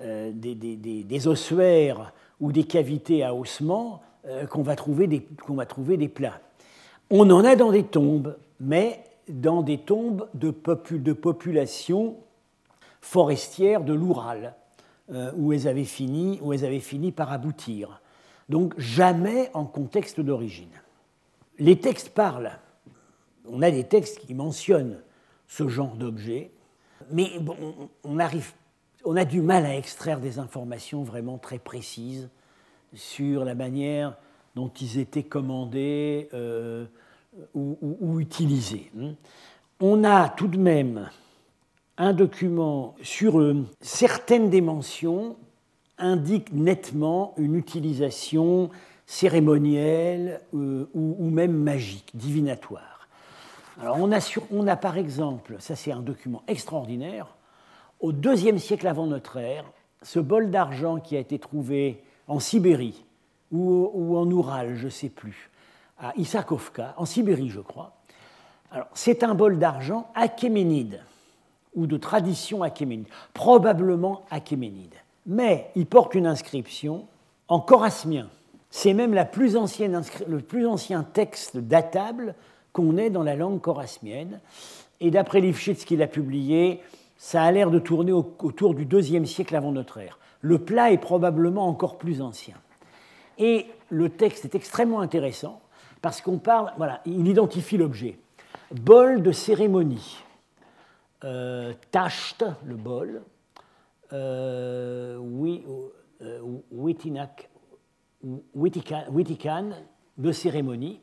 euh, 0.00 0.30
des, 0.32 0.54
des, 0.54 1.28
ossuaires 1.28 2.12
ou 2.40 2.52
des 2.52 2.64
cavités 2.64 3.22
à 3.22 3.34
ossements 3.34 4.02
euh, 4.26 4.46
qu'on 4.46 4.62
va, 4.62 4.76
trouver 4.76 5.06
des, 5.06 5.22
qu'on 5.22 5.54
va 5.54 5.66
trouver 5.66 5.96
des 5.96 6.08
plats. 6.08 6.40
On 7.10 7.28
en 7.30 7.44
a 7.44 7.56
dans 7.56 7.72
des 7.72 7.84
tombes, 7.84 8.36
mais 8.58 9.04
dans 9.28 9.62
des 9.62 9.78
tombes 9.78 10.28
de, 10.34 10.50
populations 10.50 12.16
forestières 13.00 13.84
de 13.84 13.92
l'Oural, 13.92 14.54
où, 15.36 15.52
elles 15.52 15.68
avaient 15.68 15.84
fini, 15.84 16.38
où 16.42 16.52
elles 16.52 16.64
avaient 16.64 16.80
fini 16.80 17.12
par 17.12 17.32
aboutir. 17.32 18.00
Donc 18.48 18.74
jamais 18.78 19.50
en 19.54 19.64
contexte 19.64 20.20
d'origine. 20.20 20.70
Les 21.58 21.78
textes 21.78 22.10
parlent. 22.10 22.58
On 23.46 23.62
a 23.62 23.70
des 23.70 23.84
textes 23.84 24.20
qui 24.20 24.34
mentionnent 24.34 25.00
ce 25.46 25.68
genre 25.68 25.96
d'objet, 25.96 26.50
mais 27.10 27.30
on, 28.04 28.18
arrive, 28.18 28.52
on 29.04 29.16
a 29.16 29.24
du 29.24 29.40
mal 29.40 29.66
à 29.66 29.76
extraire 29.76 30.20
des 30.20 30.38
informations 30.38 31.02
vraiment 31.02 31.38
très 31.38 31.58
précises 31.58 32.30
sur 32.94 33.44
la 33.44 33.54
manière 33.54 34.16
dont 34.54 34.68
ils 34.68 34.98
étaient 34.98 35.22
commandés, 35.22 36.28
euh, 36.34 36.86
ou, 37.54 37.78
ou, 37.80 38.20
hein. 38.20 39.14
On 39.80 40.04
a 40.04 40.28
tout 40.28 40.46
de 40.46 40.58
même 40.58 41.08
un 41.98 42.12
document 42.12 42.94
sur 43.02 43.40
euh, 43.40 43.66
certaines 43.80 44.50
dimensions 44.50 45.36
indique 45.98 46.52
nettement 46.52 47.34
une 47.36 47.54
utilisation 47.54 48.70
cérémonielle 49.06 50.40
euh, 50.54 50.88
ou, 50.94 51.28
même 51.30 51.52
magique, 51.52 52.10
divinatoire. 52.14 53.08
Alors 53.80 53.98
on 53.98 54.66
a, 54.66 54.76
par 54.76 54.96
exemple, 54.96 55.56
ça 55.58 55.76
c'est 55.76 55.92
un 55.92 56.00
document 56.00 56.42
extraordinaire, 56.46 57.34
au 58.00 58.12
deuxième 58.12 58.58
siècle 58.58 58.86
avant 58.86 59.06
notre 59.06 59.36
ère, 59.36 59.64
ce 60.02 60.18
bol 60.18 60.50
d'argent 60.50 60.98
qui 60.98 61.16
a 61.16 61.20
été 61.20 61.38
trouvé 61.38 62.02
en 62.26 62.40
Sibérie 62.40 63.04
ou, 63.50 64.16
en 64.16 64.30
Oural, 64.30 64.76
je 64.76 64.86
ne 64.86 64.90
sais 64.90 65.08
plus, 65.08 65.50
à 65.98 66.12
Issakovka, 66.16 66.94
en 66.96 67.04
Sibérie, 67.04 67.50
je 67.50 67.60
crois. 67.60 67.92
c'est 68.94 69.22
un 69.22 69.34
bol 69.34 69.58
d'argent 69.58 70.10
achéménide, 70.14 71.02
ou 71.74 71.86
de 71.86 71.96
tradition 71.96 72.62
achéménide, 72.62 73.08
probablement 73.34 74.22
achéménide. 74.30 74.94
Mais 75.26 75.70
il 75.74 75.86
porte 75.86 76.14
une 76.14 76.26
inscription 76.26 77.06
en 77.48 77.60
chorasmien. 77.60 78.28
C'est 78.70 78.94
même 78.94 79.14
la 79.14 79.24
plus 79.24 79.56
ancienne, 79.56 80.02
le 80.26 80.40
plus 80.40 80.66
ancien 80.66 81.02
texte 81.02 81.56
datable 81.56 82.34
qu'on 82.72 82.96
ait 82.96 83.10
dans 83.10 83.22
la 83.22 83.36
langue 83.36 83.60
chorasmienne. 83.60 84.40
Et 85.00 85.10
d'après 85.10 85.40
Lifshitz 85.40 85.84
qu'il 85.84 86.02
a 86.02 86.06
publié, 86.06 86.80
ça 87.16 87.42
a 87.42 87.52
l'air 87.52 87.70
de 87.70 87.78
tourner 87.78 88.12
autour 88.12 88.74
du 88.74 88.84
deuxième 88.84 89.26
siècle 89.26 89.54
avant 89.54 89.72
notre 89.72 89.98
ère. 89.98 90.18
Le 90.40 90.58
plat 90.58 90.90
est 90.90 90.98
probablement 90.98 91.68
encore 91.68 91.98
plus 91.98 92.20
ancien. 92.20 92.56
Et 93.38 93.66
le 93.90 94.08
texte 94.08 94.44
est 94.44 94.54
extrêmement 94.54 95.00
intéressant 95.00 95.60
parce 96.00 96.20
qu'on 96.20 96.38
parle, 96.38 96.72
voilà, 96.78 97.00
il 97.06 97.28
identifie 97.28 97.76
l'objet. 97.76 98.18
Bol 98.72 99.22
de 99.22 99.32
cérémonie, 99.32 100.16
euh, 101.24 101.72
tacht, 101.90 102.44
le 102.64 102.76
bol, 102.76 103.22
euh, 104.12 105.18
euh 106.22 106.40
witikan, 109.10 109.70
de 110.18 110.32
cérémonie, 110.32 111.00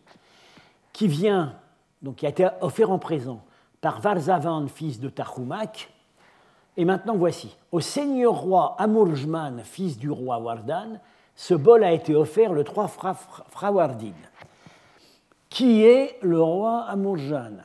qui 0.93 1.07
vient, 1.07 1.55
donc 2.01 2.17
qui 2.17 2.25
a 2.25 2.29
été 2.29 2.47
offert 2.61 2.91
en 2.91 2.99
présent 2.99 3.41
par 3.81 4.01
Varzavan, 4.01 4.67
fils 4.67 4.99
de 4.99 5.09
Tachumak. 5.09 5.89
Et 6.77 6.85
maintenant, 6.85 7.15
voici. 7.15 7.55
Au 7.71 7.81
seigneur 7.81 8.33
roi 8.33 8.75
Amurjman, 8.77 9.63
fils 9.63 9.97
du 9.97 10.09
roi 10.09 10.39
Wardan, 10.39 10.99
ce 11.35 11.53
bol 11.53 11.83
a 11.83 11.91
été 11.91 12.15
offert 12.15 12.53
le 12.53 12.63
3 12.63 12.87
Frawardin. 13.47 14.13
Qui 15.49 15.83
est 15.83 16.19
le 16.21 16.41
roi 16.41 16.83
Amurjan 16.83 17.57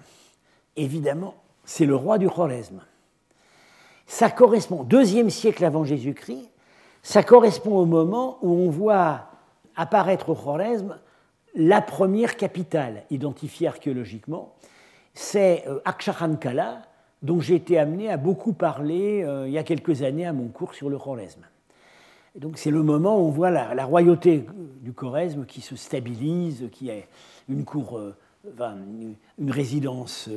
Évidemment, 0.77 1.35
c'est 1.65 1.87
le 1.87 1.97
roi 1.97 2.19
du 2.19 2.29
Khwarezm. 2.29 2.81
Ça 4.07 4.31
correspond, 4.31 4.85
deuxième 4.85 5.31
siècle 5.31 5.65
avant 5.65 5.85
Jésus-Christ, 5.85 6.51
ça 7.03 7.23
correspond 7.23 7.77
au 7.77 7.87
moment 7.87 8.39
où 8.43 8.53
on 8.53 8.71
voit 8.71 9.27
apparaître 9.77 10.31
au 10.31 10.35
Khwarezm 10.35 10.99
la 11.55 11.81
première 11.81 12.37
capitale 12.37 13.05
identifiée 13.11 13.69
archéologiquement. 13.69 14.55
C'est 15.15 15.65
euh, 15.69 15.81
Kala, 16.41 16.83
dont 17.23 17.41
j'ai 17.41 17.55
été 17.55 17.79
amené 17.79 18.11
à 18.11 18.17
beaucoup 18.17 18.53
parler 18.53 19.23
euh, 19.23 19.47
il 19.47 19.53
y 19.53 19.59
a 19.59 19.63
quelques 19.63 20.03
années 20.03 20.27
à 20.27 20.33
mon 20.33 20.49
cours 20.49 20.75
sur 20.75 20.91
le 20.91 20.99
Khwarezm. 20.99 21.41
donc 22.35 22.59
c'est 22.59 22.71
le 22.71 22.83
moment 22.83 23.19
où 23.19 23.27
on 23.27 23.31
voit 23.31 23.51
la, 23.51 23.85
royauté 23.85 24.45
du 24.83 24.93
Khwarezm 24.93 25.47
qui 25.47 25.61
se 25.61 25.77
stabilise, 25.77 26.69
qui 26.73 26.91
est 26.91 27.07
une 27.49 27.65
cour, 27.65 27.99
euh, 27.99 28.17
une, 29.39 29.51
résidence 29.51 30.29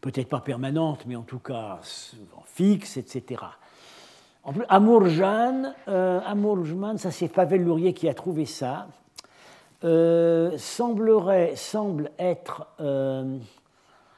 peut-être 0.00 0.28
pas 0.28 0.40
permanente, 0.40 1.04
mais 1.06 1.16
en 1.16 1.22
tout 1.22 1.38
cas 1.38 1.80
fixe, 2.46 2.96
etc. 2.96 3.42
En 4.44 4.52
plus, 4.52 4.64
Amourjan, 4.68 5.74
euh, 5.88 6.20
ça 6.96 7.10
c'est 7.10 7.28
Pavel 7.28 7.64
Lourier 7.64 7.92
qui 7.92 8.08
a 8.08 8.14
trouvé 8.14 8.46
ça, 8.46 8.88
euh, 9.84 10.58
semblerait, 10.58 11.54
semble 11.54 12.10
être, 12.18 12.66
euh, 12.80 13.38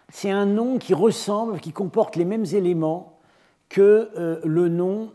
c'est 0.09 0.31
un 0.31 0.47
nom 0.47 0.79
qui 0.79 0.95
ressemble, 0.95 1.61
qui 1.61 1.73
comporte 1.73 2.17
les 2.17 2.25
mêmes 2.25 2.47
éléments 2.47 3.19
que 3.69 4.11
euh, 4.17 4.41
le 4.45 4.69
nom 4.69 5.13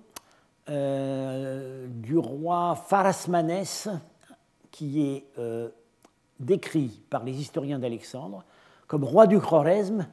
du 0.67 2.17
roi 2.17 2.73
Pharasmanès, 2.73 3.87
qui 4.71 5.03
est 5.03 5.25
décrit 6.39 7.03
par 7.11 7.23
les 7.23 7.33
historiens 7.33 7.77
d'Alexandre 7.77 8.43
comme 8.87 9.03
roi 9.03 9.27
du 9.27 9.39
Khwarezm, 9.39 10.07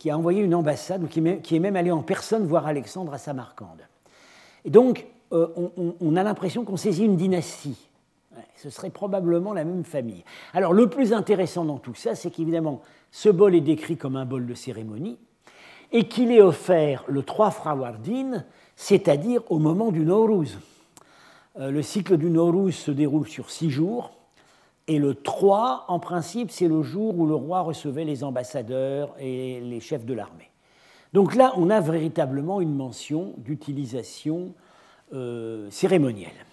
qui 0.00 0.08
a 0.08 0.16
envoyé 0.16 0.40
une 0.40 0.54
ambassade, 0.54 1.04
ou 1.04 1.06
qui 1.08 1.20
est 1.20 1.58
même 1.58 1.76
allé 1.76 1.90
en 1.90 2.00
personne 2.00 2.46
voir 2.46 2.66
Alexandre 2.66 3.12
à 3.12 3.18
Samarcande. 3.18 3.82
Et 4.64 4.70
donc, 4.70 5.06
euh, 5.34 5.48
on, 6.00 6.16
a 6.16 6.22
l'impression 6.22 6.64
qu'on 6.64 6.78
saisit 6.78 7.04
une 7.04 7.18
dynastie. 7.18 7.76
ce 8.56 8.70
serait 8.70 8.88
probablement 8.88 9.52
la 9.52 9.62
même 9.62 9.84
famille. 9.84 10.24
Alors, 10.54 10.72
le 10.72 10.88
plus 10.88 11.12
intéressant 11.12 11.66
dans 11.66 11.76
tout 11.76 11.94
ça, 11.94 12.14
c'est 12.14 12.30
qu'évidemment, 12.30 12.80
ce 13.10 13.28
bol 13.28 13.54
est 13.54 13.60
décrit 13.60 13.98
comme 13.98 14.16
un 14.16 14.24
bol 14.24 14.46
de 14.46 14.54
cérémonie 14.54 15.18
et 15.92 16.08
qu'il 16.08 16.32
est 16.32 16.40
offert 16.40 17.04
le 17.06 17.22
3 17.22 17.50
Frawardin, 17.50 18.46
c'est-à-dire 18.76 19.42
au 19.50 19.58
moment 19.58 19.92
du 19.92 20.06
Nowruz. 20.06 20.58
Euh, 21.58 21.70
le 21.70 21.82
cycle 21.82 22.16
du 22.16 22.30
Nowruz 22.30 22.72
se 22.72 22.90
déroule 22.90 23.28
sur 23.28 23.50
six 23.50 23.68
jours. 23.68 24.12
Et 24.90 24.98
le 24.98 25.14
3, 25.14 25.84
en 25.86 26.00
principe, 26.00 26.50
c'est 26.50 26.66
le 26.66 26.82
jour 26.82 27.16
où 27.16 27.24
le 27.24 27.36
roi 27.36 27.60
recevait 27.60 28.02
les 28.02 28.24
ambassadeurs 28.24 29.14
et 29.20 29.60
les 29.60 29.78
chefs 29.78 30.04
de 30.04 30.14
l'armée. 30.14 30.50
Donc 31.12 31.36
là, 31.36 31.52
on 31.56 31.70
a 31.70 31.78
véritablement 31.78 32.60
une 32.60 32.74
mention 32.74 33.34
d'utilisation 33.36 34.52
euh, 35.14 35.68
cérémonielle. 35.70 36.44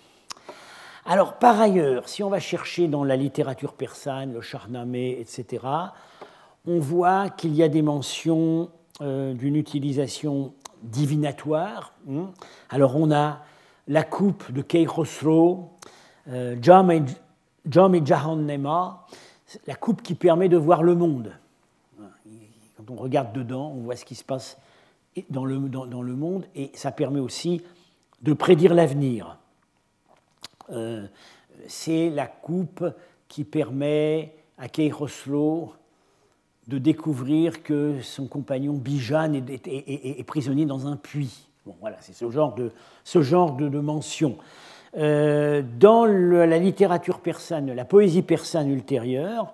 Alors, 1.04 1.40
par 1.40 1.60
ailleurs, 1.60 2.08
si 2.08 2.22
on 2.22 2.30
va 2.30 2.40
chercher 2.40 2.88
dans 2.88 3.04
la 3.04 3.16
littérature 3.16 3.74
persane, 3.74 4.34
le 4.34 4.42
Shahnameh, 4.42 5.20
etc., 5.20 5.66
on 6.68 6.78
voit 6.78 7.32
qu'il 7.32 7.56
y 7.56 7.64
a 7.64 7.70
des 7.70 7.82
mentions 7.82 8.70
euh, 9.02 9.34
d'une 9.34 9.56
utilisation 9.56 10.54
divinatoire. 10.84 11.94
Hein. 12.08 12.30
Alors, 12.70 12.98
on 12.98 13.12
a 13.12 13.40
la 13.88 14.04
coupe 14.04 14.52
de 14.52 14.62
Kei 14.62 14.86
Khosrow, 14.86 15.72
euh, 16.30 16.56
Jami 17.70 18.02
Jahannema, 18.06 19.06
la 19.66 19.76
coupe 19.76 20.02
qui 20.02 20.16
permet 20.16 20.50
de 20.50 20.58
voir 20.58 20.84
le 20.84 20.96
monde 20.96 21.34
on 22.90 22.96
regarde 22.96 23.34
dedans, 23.34 23.74
on 23.76 23.82
voit 23.82 23.96
ce 23.96 24.06
qui 24.06 24.16
se 24.16 24.24
passe 24.24 24.58
dans 25.30 25.46
le, 25.46 25.58
dans, 25.58 26.02
le 26.02 26.16
monde 26.16 26.46
et 26.56 26.72
ça 26.74 26.92
permet 26.92 27.20
aussi 27.20 27.62
de 28.22 28.34
prédire 28.34 28.74
l'avenir. 28.74 29.38
Euh, 30.72 31.08
c'est 31.68 32.10
la 32.10 32.28
coupe 32.28 32.86
qui 33.28 33.44
permet 33.44 34.36
à 34.58 34.70
Keiroslo 34.70 35.74
de 36.68 36.78
découvrir 36.78 37.64
que 37.64 38.02
son 38.02 38.28
compagnon 38.28 38.74
Bijan 38.74 39.34
est, 39.34 40.28
prisonnier 40.28 40.66
dans 40.66 40.88
un 40.88 40.98
puits. 40.98 41.48
Bon, 41.66 41.76
voilà, 41.80 41.98
c'est 42.02 42.14
ce 42.14 42.30
genre 42.30 42.54
de, 42.56 42.72
ce 43.04 43.22
genre 43.22 43.56
de, 43.56 43.80
mention. 43.80 44.38
Euh, 44.96 45.62
dans 45.80 46.06
la 46.06 46.58
littérature 46.58 47.20
persane, 47.20 47.74
la 47.74 47.86
poésie 47.86 48.22
persane 48.22 48.72
ultérieure, 48.72 49.54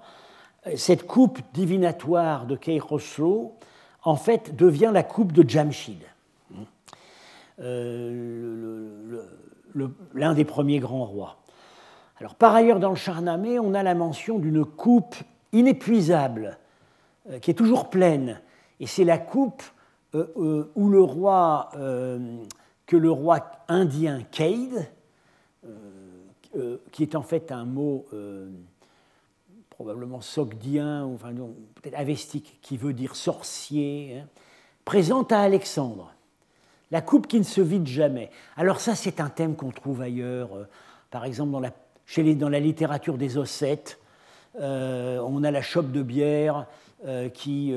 cette 0.76 1.06
coupe 1.06 1.40
divinatoire 1.54 2.46
de 2.46 2.56
Khosrow, 2.56 3.56
en 4.04 4.16
fait, 4.16 4.56
devient 4.56 4.92
la 4.94 5.04
coupe 5.04 5.32
de 5.32 5.48
Jamshid, 5.48 6.04
euh, 7.62 9.24
l'un 10.14 10.34
des 10.34 10.46
premiers 10.46 10.80
grands 10.80 11.06
rois. 11.06 11.38
Alors, 12.20 12.36
par 12.36 12.54
ailleurs, 12.54 12.80
dans 12.80 12.90
le 12.90 12.96
Shahnameh, 12.96 13.60
on 13.60 13.74
a 13.74 13.84
la 13.84 13.96
mention 13.96 14.40
d'une 14.40 14.66
coupe 14.66 15.16
inépuisable, 15.52 16.58
euh, 17.30 17.40
qui 17.40 17.52
est 17.52 17.56
toujours 17.56 17.90
pleine. 17.90 18.40
Et 18.80 18.88
c'est 18.88 19.04
la 19.04 19.18
coupe 19.18 19.64
euh, 20.16 20.72
où 20.76 20.90
le 20.90 21.02
roi, 21.02 21.70
que 22.86 22.98
le 22.98 23.12
roi 23.12 23.40
indien 23.68 24.22
Cade, 24.32 24.88
qui 26.92 27.04
est 27.04 27.16
en 27.16 27.24
fait 27.24 27.52
un 27.52 27.66
mot 27.66 28.06
probablement 29.74 30.22
sogdien, 30.22 31.06
ou 31.06 31.16
enfin, 31.16 31.32
peut-être 31.82 31.98
avestique, 31.98 32.60
qui 32.62 32.78
veut 32.78 32.94
dire 32.94 33.16
sorcier, 33.16 34.20
hein, 34.20 34.28
présente 34.86 35.32
à 35.32 35.42
Alexandre. 35.42 36.14
La 36.92 37.02
coupe 37.02 37.28
qui 37.28 37.40
ne 37.40 37.44
se 37.44 37.62
vide 37.62 37.88
jamais. 37.88 38.30
Alors 38.56 38.80
ça, 38.80 38.96
c'est 38.96 39.20
un 39.20 39.30
thème 39.30 39.56
qu'on 39.56 39.72
trouve 39.72 40.02
ailleurs, 40.02 40.56
euh, 40.56 40.68
par 41.10 41.26
exemple 41.26 41.52
dans 41.52 41.60
la, 41.60 41.72
chez 42.06 42.22
les, 42.22 42.36
dans 42.36 42.50
la 42.50 42.60
littérature 42.60 43.18
des 43.18 43.38
Ossettes. 43.38 44.00
Euh, 44.62 45.20
on 45.26 45.44
a 45.44 45.50
la 45.50 45.64
chope 45.64 45.92
de 45.92 46.04
bière 46.04 46.68
euh, 47.08 47.30
qui, 47.30 47.74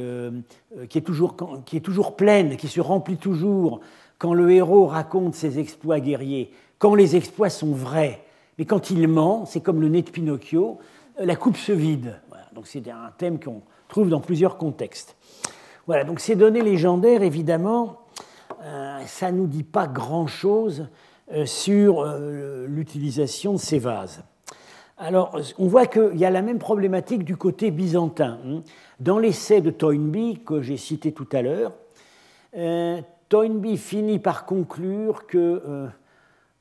qui, 0.90 0.98
est 0.98 1.02
toujours, 1.02 1.36
qui 1.64 1.78
est 1.78 1.80
toujours 1.80 2.14
pleine, 2.14 2.56
qui 2.56 2.68
se 2.68 2.80
remplit 2.80 3.16
toujours 3.16 3.80
quand 4.18 4.34
le 4.34 4.50
héros 4.50 4.86
raconte 4.86 5.34
ses 5.34 5.58
exploits 5.58 6.00
guerriers, 6.00 6.52
quand 6.78 6.94
les 6.94 7.16
exploits 7.16 7.50
sont 7.50 7.72
vrais. 7.72 8.25
Mais 8.58 8.64
quand 8.64 8.90
il 8.90 9.06
ment, 9.08 9.44
c'est 9.44 9.60
comme 9.60 9.80
le 9.80 9.88
nez 9.88 10.02
de 10.02 10.10
Pinocchio, 10.10 10.78
la 11.18 11.36
coupe 11.36 11.56
se 11.56 11.72
vide. 11.72 12.20
donc 12.54 12.66
c'est 12.66 12.88
un 12.88 13.10
thème 13.18 13.38
qu'on 13.38 13.62
trouve 13.88 14.08
dans 14.08 14.20
plusieurs 14.20 14.56
contextes. 14.56 15.16
Voilà, 15.86 16.04
donc 16.04 16.20
ces 16.20 16.34
données 16.34 16.62
légendaires, 16.62 17.22
évidemment, 17.22 18.00
euh, 18.62 18.98
ça 19.06 19.30
ne 19.30 19.38
nous 19.38 19.46
dit 19.46 19.62
pas 19.62 19.86
grand-chose 19.86 20.88
euh, 21.32 21.46
sur 21.46 22.00
euh, 22.00 22.66
l'utilisation 22.68 23.52
de 23.52 23.58
ces 23.58 23.78
vases. 23.78 24.24
Alors, 24.98 25.38
on 25.58 25.66
voit 25.66 25.86
qu'il 25.86 26.16
y 26.16 26.24
a 26.24 26.30
la 26.30 26.42
même 26.42 26.58
problématique 26.58 27.22
du 27.22 27.36
côté 27.36 27.70
byzantin. 27.70 28.38
Hein. 28.46 28.62
Dans 28.98 29.18
l'essai 29.18 29.60
de 29.60 29.70
Toynbee, 29.70 30.40
que 30.44 30.62
j'ai 30.62 30.78
cité 30.78 31.12
tout 31.12 31.28
à 31.32 31.42
l'heure, 31.42 31.72
Toynbee 33.28 33.76
finit 33.76 34.18
par 34.18 34.46
conclure 34.46 35.26
que 35.26 35.88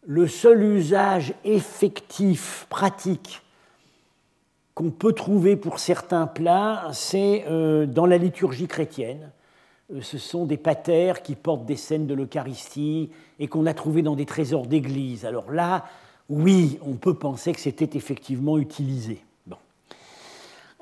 le 0.06 0.28
seul 0.28 0.64
usage 0.64 1.34
effectif, 1.44 2.68
pratique, 2.70 3.42
qu'on 4.74 4.92
peut 4.92 5.14
trouver 5.14 5.56
pour 5.56 5.80
certains 5.80 6.28
plats, 6.28 6.90
c'est 6.92 7.46
euh, 7.48 7.86
dans 7.86 8.06
la 8.06 8.18
liturgie 8.18 8.68
chrétienne. 8.68 9.32
Euh, 9.94 10.02
ce 10.02 10.18
sont 10.18 10.46
des 10.46 10.58
patères 10.58 11.22
qui 11.22 11.36
portent 11.36 11.66
des 11.66 11.78
scènes 11.78 12.08
de 12.08 12.14
l'Eucharistie 12.14 13.10
et 13.40 13.48
qu'on 13.48 13.66
a 13.66 13.74
trouvées 13.74 14.02
dans 14.02 14.16
des 14.16 14.26
trésors 14.26 14.68
d'église. 14.68 15.26
Alors 15.26 15.52
là, 15.52 15.86
oui, 16.30 16.78
on 16.86 16.94
peut 16.94 17.14
penser 17.14 17.54
que 17.54 17.60
c'était 17.60 17.98
effectivement 17.98 18.58
utilisé. 18.58 19.22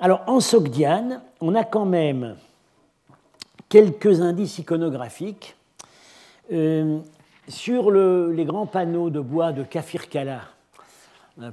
Alors 0.00 0.22
en 0.26 0.40
Sogdiane, 0.40 1.22
on 1.40 1.54
a 1.54 1.62
quand 1.62 1.86
même 1.86 2.36
quelques 3.68 4.20
indices 4.20 4.58
iconographiques. 4.58 5.56
Euh, 6.52 6.98
sur 7.48 7.90
les 7.90 8.44
grands 8.44 8.66
panneaux 8.66 9.10
de 9.10 9.20
bois 9.20 9.52
de 9.52 9.62
Kafir-Kala, 9.62 10.42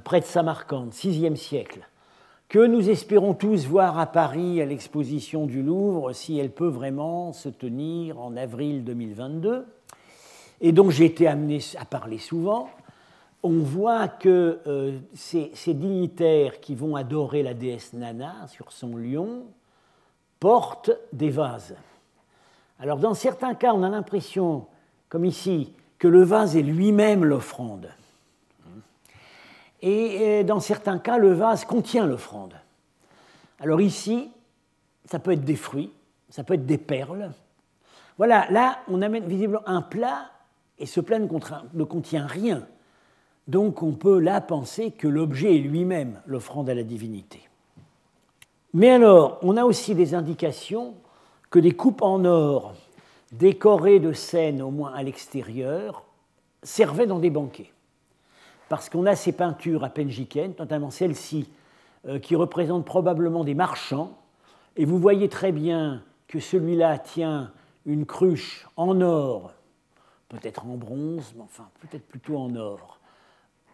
près 0.04 0.20
de 0.20 0.24
Samarcande, 0.24 0.92
6e 0.92 1.36
siècle, 1.36 1.86
que 2.48 2.66
nous 2.66 2.90
espérons 2.90 3.34
tous 3.34 3.66
voir 3.66 3.98
à 3.98 4.06
Paris 4.06 4.60
à 4.60 4.66
l'exposition 4.66 5.46
du 5.46 5.62
Louvre, 5.62 6.12
si 6.12 6.38
elle 6.38 6.50
peut 6.50 6.68
vraiment 6.68 7.32
se 7.32 7.48
tenir 7.48 8.20
en 8.20 8.36
avril 8.36 8.84
2022, 8.84 9.66
et 10.60 10.72
dont 10.72 10.90
j'ai 10.90 11.06
été 11.06 11.26
amené 11.26 11.60
à 11.78 11.84
parler 11.84 12.18
souvent, 12.18 12.68
on 13.42 13.58
voit 13.58 14.06
que 14.06 14.60
euh, 14.66 14.98
ces, 15.14 15.50
dignitaires 15.74 16.60
qui 16.60 16.74
vont 16.74 16.94
adorer 16.94 17.42
la 17.42 17.54
déesse 17.54 17.92
Nana 17.92 18.46
sur 18.46 18.70
son 18.70 18.96
lion 18.96 19.44
portent 20.38 20.92
des 21.12 21.30
vases. 21.30 21.74
Alors 22.78 22.98
dans 22.98 23.14
certains 23.14 23.54
cas, 23.54 23.72
on 23.74 23.82
a 23.82 23.88
l'impression, 23.88 24.66
comme 25.08 25.24
ici, 25.24 25.72
que 26.02 26.08
le 26.08 26.24
vase 26.24 26.56
est 26.56 26.62
lui-même 26.62 27.24
l'offrande. 27.24 27.88
Et 29.82 30.42
dans 30.42 30.58
certains 30.58 30.98
cas, 30.98 31.16
le 31.16 31.32
vase 31.32 31.64
contient 31.64 32.08
l'offrande. 32.08 32.54
Alors 33.60 33.80
ici, 33.80 34.28
ça 35.04 35.20
peut 35.20 35.30
être 35.30 35.44
des 35.44 35.54
fruits, 35.54 35.92
ça 36.28 36.42
peut 36.42 36.54
être 36.54 36.66
des 36.66 36.76
perles. 36.76 37.30
Voilà, 38.18 38.50
là, 38.50 38.80
on 38.88 39.00
amène 39.00 39.26
visiblement 39.26 39.62
un 39.64 39.80
plat, 39.80 40.32
et 40.80 40.86
ce 40.86 41.00
plat 41.00 41.20
ne 41.20 41.84
contient 41.84 42.26
rien. 42.26 42.66
Donc 43.46 43.84
on 43.84 43.92
peut 43.92 44.18
là 44.18 44.40
penser 44.40 44.90
que 44.90 45.06
l'objet 45.06 45.54
est 45.54 45.60
lui-même 45.60 46.20
l'offrande 46.26 46.68
à 46.68 46.74
la 46.74 46.82
divinité. 46.82 47.48
Mais 48.74 48.90
alors, 48.90 49.38
on 49.42 49.56
a 49.56 49.64
aussi 49.64 49.94
des 49.94 50.16
indications 50.16 50.94
que 51.48 51.60
des 51.60 51.70
coupes 51.70 52.02
en 52.02 52.24
or 52.24 52.74
décorées 53.32 53.98
de 53.98 54.12
scènes, 54.12 54.62
au 54.62 54.70
moins 54.70 54.92
à 54.92 55.02
l'extérieur, 55.02 56.04
servaient 56.62 57.06
dans 57.06 57.18
des 57.18 57.30
banquets. 57.30 57.72
Parce 58.68 58.88
qu'on 58.88 59.06
a 59.06 59.16
ces 59.16 59.32
peintures 59.32 59.84
à 59.84 59.90
Penjiken, 59.90 60.54
notamment 60.58 60.90
celle-ci, 60.90 61.48
euh, 62.06 62.18
qui 62.18 62.36
représente 62.36 62.84
probablement 62.84 63.44
des 63.44 63.54
marchands, 63.54 64.18
et 64.76 64.84
vous 64.84 64.98
voyez 64.98 65.28
très 65.28 65.52
bien 65.52 66.02
que 66.28 66.40
celui-là 66.40 66.98
tient 66.98 67.52
une 67.84 68.06
cruche 68.06 68.66
en 68.76 69.00
or, 69.00 69.52
peut-être 70.28 70.66
en 70.66 70.76
bronze, 70.76 71.34
mais 71.36 71.42
enfin 71.42 71.68
peut-être 71.80 72.06
plutôt 72.06 72.36
en 72.36 72.54
or, 72.56 72.98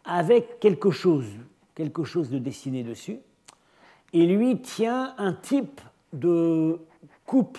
avec 0.05 0.59
quelque 0.61 0.91
chose, 0.91 1.27
quelque 1.75 2.05
chose 2.05 2.31
de 2.31 2.39
dessiné 2.39 2.83
dessus, 2.83 3.19
et 4.13 4.27
lui 4.27 4.61
tient 4.61 5.15
un 5.19 5.33
type 5.33 5.81
de 6.13 6.81
coupe 7.27 7.59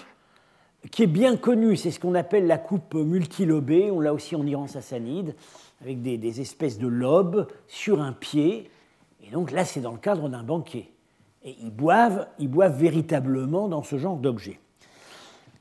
qui 0.91 1.03
est 1.03 1.07
bien 1.07 1.37
connu, 1.37 1.75
c'est 1.75 1.91
ce 1.91 1.99
qu'on 1.99 2.15
appelle 2.15 2.47
la 2.47 2.57
coupe 2.57 2.93
multilobée, 2.93 3.91
on 3.91 3.99
l'a 3.99 4.13
aussi 4.13 4.35
en 4.35 4.45
Iran 4.45 4.67
sassanide, 4.67 5.35
avec 5.81 6.01
des, 6.01 6.17
des, 6.17 6.41
espèces 6.41 6.79
de 6.79 6.87
lobes 6.87 7.47
sur 7.67 8.01
un 8.01 8.13
pied, 8.13 8.69
et 9.23 9.31
donc 9.31 9.51
là 9.51 9.65
c'est 9.65 9.81
dans 9.81 9.91
le 9.91 9.97
cadre 9.97 10.29
d'un 10.29 10.43
banquet. 10.43 10.89
Et 11.43 11.55
ils 11.61 11.71
boivent, 11.71 12.27
ils 12.37 12.49
boivent 12.49 12.77
véritablement 12.77 13.67
dans 13.67 13.83
ce 13.83 13.97
genre 13.97 14.17
d'objet. 14.17 14.59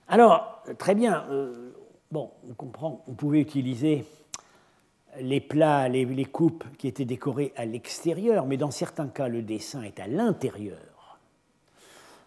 Alors, 0.09 0.62
très 0.78 0.94
bien, 0.94 1.26
euh, 1.31 1.70
bon, 2.11 2.31
on 2.48 2.54
comprend, 2.54 3.04
on 3.07 3.12
pouvait 3.12 3.40
utiliser 3.40 4.04
les 5.20 5.40
plats, 5.40 5.88
les, 5.88 6.24
coupes 6.24 6.64
qui 6.78 6.88
étaient 6.88 7.04
décorées 7.04 7.52
à 7.57 7.64
l'extérieur, 7.64 8.46
mais 8.46 8.57
dans 8.57 8.70
certains 8.70 9.09
cas, 9.09 9.28
le 9.28 9.42
dessin 9.42 9.83
est 9.83 10.00
à 10.00 10.07
l'intérieur. 10.07 10.78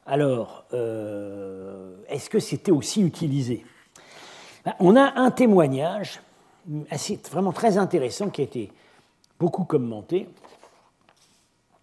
Alors, 0.06 0.66
euh, 0.74 1.96
est-ce 2.10 2.30
que 2.30 2.40
c'était 2.40 2.72
aussi 2.72 3.02
utilisé? 3.02 3.66
Ben, 4.66 4.74
On 4.80 4.96
a 4.96 5.20
un 5.20 5.32
témoignage 5.32 6.22
vraiment 7.32 7.52
très 7.52 7.78
intéressant 7.78 8.30
qui 8.30 8.42
a 8.42 8.44
été 8.44 8.72
beaucoup 9.40 9.64
commenté, 9.64 10.28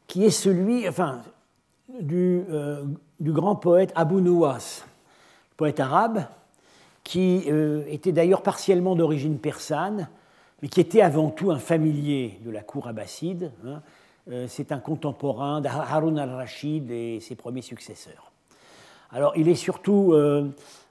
qui 0.07 0.25
est 0.25 0.31
celui 0.31 0.87
euh, 0.87 2.85
du 3.21 3.33
grand 3.33 3.57
poète 3.57 3.93
Abu 3.95 4.17
Nuwas, 4.17 4.85
poète 5.57 5.81
arabe, 5.81 6.25
qui 7.05 7.45
euh, 7.49 7.85
était 7.89 8.13
d'ailleurs 8.13 8.43
partiellement 8.43 8.95
d'origine 8.95 9.39
persane, 9.39 10.09
mais 10.61 10.69
qui 10.69 10.81
était 10.81 11.03
avant 11.03 11.31
tout 11.31 11.51
un 11.51 11.59
familier 11.59 12.39
de 12.45 12.51
la 12.51 12.63
cour 12.63 12.87
abbasside. 12.89 13.53
Hein. 13.65 13.81
Euh, 14.31 14.47
c'est 14.49 14.73
un 14.73 14.79
contemporain 14.79 15.61
d'Harun 15.61 16.17
al-Rashid 16.17 16.91
et 16.91 17.21
ses 17.21 17.35
premiers 17.35 17.63
successeurs. 17.63 18.33
Alors, 19.11 19.33
il 19.37 19.49
est 19.49 19.55
surtout, 19.55 20.13
euh, 20.13 20.51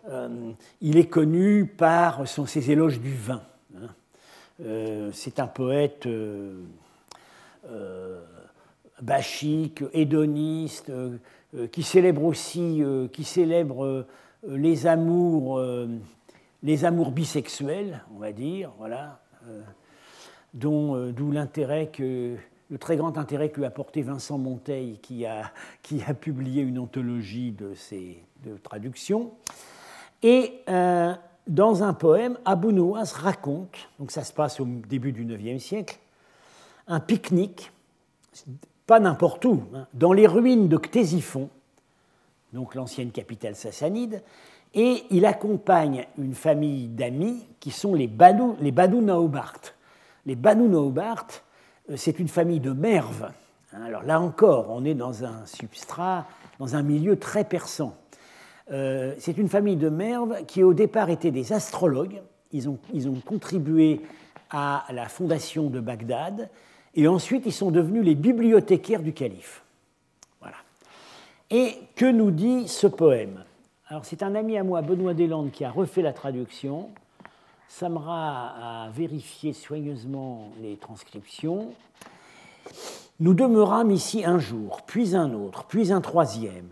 euh, 0.10 0.52
il 0.82 0.98
est 0.98 1.08
connu 1.08 1.66
par 1.66 2.28
son, 2.28 2.46
ses 2.46 2.72
éloges 2.72 3.00
du 3.00 3.14
vin. 3.14 3.44
Hein. 3.76 5.10
c'est 5.14 5.40
un 5.40 5.46
poète 5.46 6.08
bachique, 9.02 9.84
hédoniste, 9.94 10.92
qui 11.72 11.84
célèbre 11.84 12.24
aussi, 12.24 12.82
qui 13.14 13.24
célèbre 13.24 14.08
les 14.48 14.88
amours, 14.88 15.62
les 16.64 16.86
amours 16.86 17.12
bisexuels, 17.12 18.04
on 18.16 18.18
va 18.18 18.32
dire, 18.32 18.72
voilà, 18.80 19.20
euh, 20.64 21.12
d'où 21.12 21.32
l'intérêt 21.32 21.88
que 21.88 22.36
le 22.70 22.78
très 22.78 22.98
grand 22.98 23.18
intérêt 23.18 23.50
que 23.50 23.58
lui 23.58 23.66
a 23.66 23.70
porté 23.70 24.02
Vincent 24.02 24.38
Monteil, 24.38 25.00
qui 25.00 25.26
a, 25.26 25.52
qui 25.84 26.02
publié 26.20 26.62
une 26.64 26.80
anthologie 26.80 27.52
de 27.52 27.74
de 28.46 28.58
traductions. 28.58 29.32
Et 30.24 30.62
euh, 30.70 31.14
dans 31.48 31.84
un 31.84 31.94
poème, 31.94 32.38
Abu 32.46 32.74
Nuwas 32.74 33.14
raconte, 33.16 33.90
donc 34.00 34.12
ça 34.12 34.24
se 34.24 34.34
passe 34.34 34.60
au 34.60 34.66
début 34.66 35.12
du 35.12 35.24
IXe 35.24 35.64
siècle, 35.64 35.98
un 36.88 37.00
pique-nique, 37.00 37.72
pas 38.86 39.00
n'importe 39.00 39.46
où, 39.46 39.64
hein, 39.74 39.88
dans 39.94 40.14
les 40.14 40.28
ruines 40.28 40.68
de 40.68 40.78
Ctésiphon, 40.78 41.50
donc 42.54 42.76
l'ancienne 42.76 43.12
capitale 43.12 43.56
sassanide, 43.56 44.24
et 44.74 45.04
il 45.10 45.26
accompagne 45.26 46.06
une 46.18 46.36
famille 46.36 46.88
d'amis 46.88 47.46
qui 47.60 47.72
sont 47.72 47.94
les 47.94 48.08
Banu, 48.08 48.54
les 48.60 48.72
Banu 48.72 49.02
Naobart. 49.02 49.60
Les 50.26 50.36
Banu 50.36 50.68
Naobart, 50.68 51.28
c'est 51.96 52.20
une 52.20 52.28
famille 52.28 52.60
de 52.60 52.72
merves. 52.72 53.32
Hein, 53.74 53.82
alors 53.86 54.04
là 54.04 54.20
encore, 54.20 54.68
on 54.70 54.86
est 54.86 54.94
dans 54.94 55.24
un 55.24 55.46
substrat, 55.46 56.26
dans 56.60 56.76
un 56.76 56.84
milieu 56.84 57.18
très 57.18 57.44
persan. 57.44 57.96
Euh, 58.72 59.14
c'est 59.20 59.38
une 59.38 59.48
famille 59.48 59.78
de 59.78 59.90
merves 59.90 60.46
qui 60.46 60.64
au 60.64 60.74
départ 60.74 61.10
étaient 61.10 61.32
des 61.32 61.54
astrologues. 61.54 62.22
Ils 62.52 62.70
ont, 62.70 62.80
ils 62.94 63.08
ont 63.08 63.20
contribué 63.26 64.02
à 64.50 64.86
la 64.92 65.08
fondation 65.08 65.70
de 65.70 65.80
Bagdad 65.80 66.50
et 66.96 67.08
ensuite 67.08 67.44
ils 67.46 67.54
sont 67.54 67.72
devenus 67.72 68.04
les 68.04 68.16
bibliothécaires 68.16 69.02
du 69.02 69.14
calife. 69.14 69.64
Voilà. 70.42 70.58
Et 71.50 71.76
que 71.96 72.10
nous 72.10 72.32
dit 72.32 72.68
ce 72.68 72.88
poème? 72.88 73.44
Alors 73.88 74.04
c'est 74.04 74.24
un 74.24 74.36
ami 74.36 74.58
à 74.58 74.64
moi, 74.64 74.82
Benoît 74.82 75.14
Deslandes, 75.14 75.52
qui 75.52 75.64
a 75.64 75.72
refait 75.72 76.02
la 76.02 76.14
traduction. 76.14 76.90
Samra 77.68 78.86
a 78.86 78.90
vérifié 78.90 79.54
soigneusement 79.54 80.50
les 80.62 80.78
transcriptions. 80.78 81.74
Nous 83.20 83.34
demeurâmes 83.34 83.92
ici 83.92 84.26
un 84.26 84.40
jour, 84.40 84.82
puis 84.86 85.16
un 85.16 85.34
autre, 85.34 85.66
puis 85.66 85.92
un 85.92 86.02
troisième, 86.02 86.70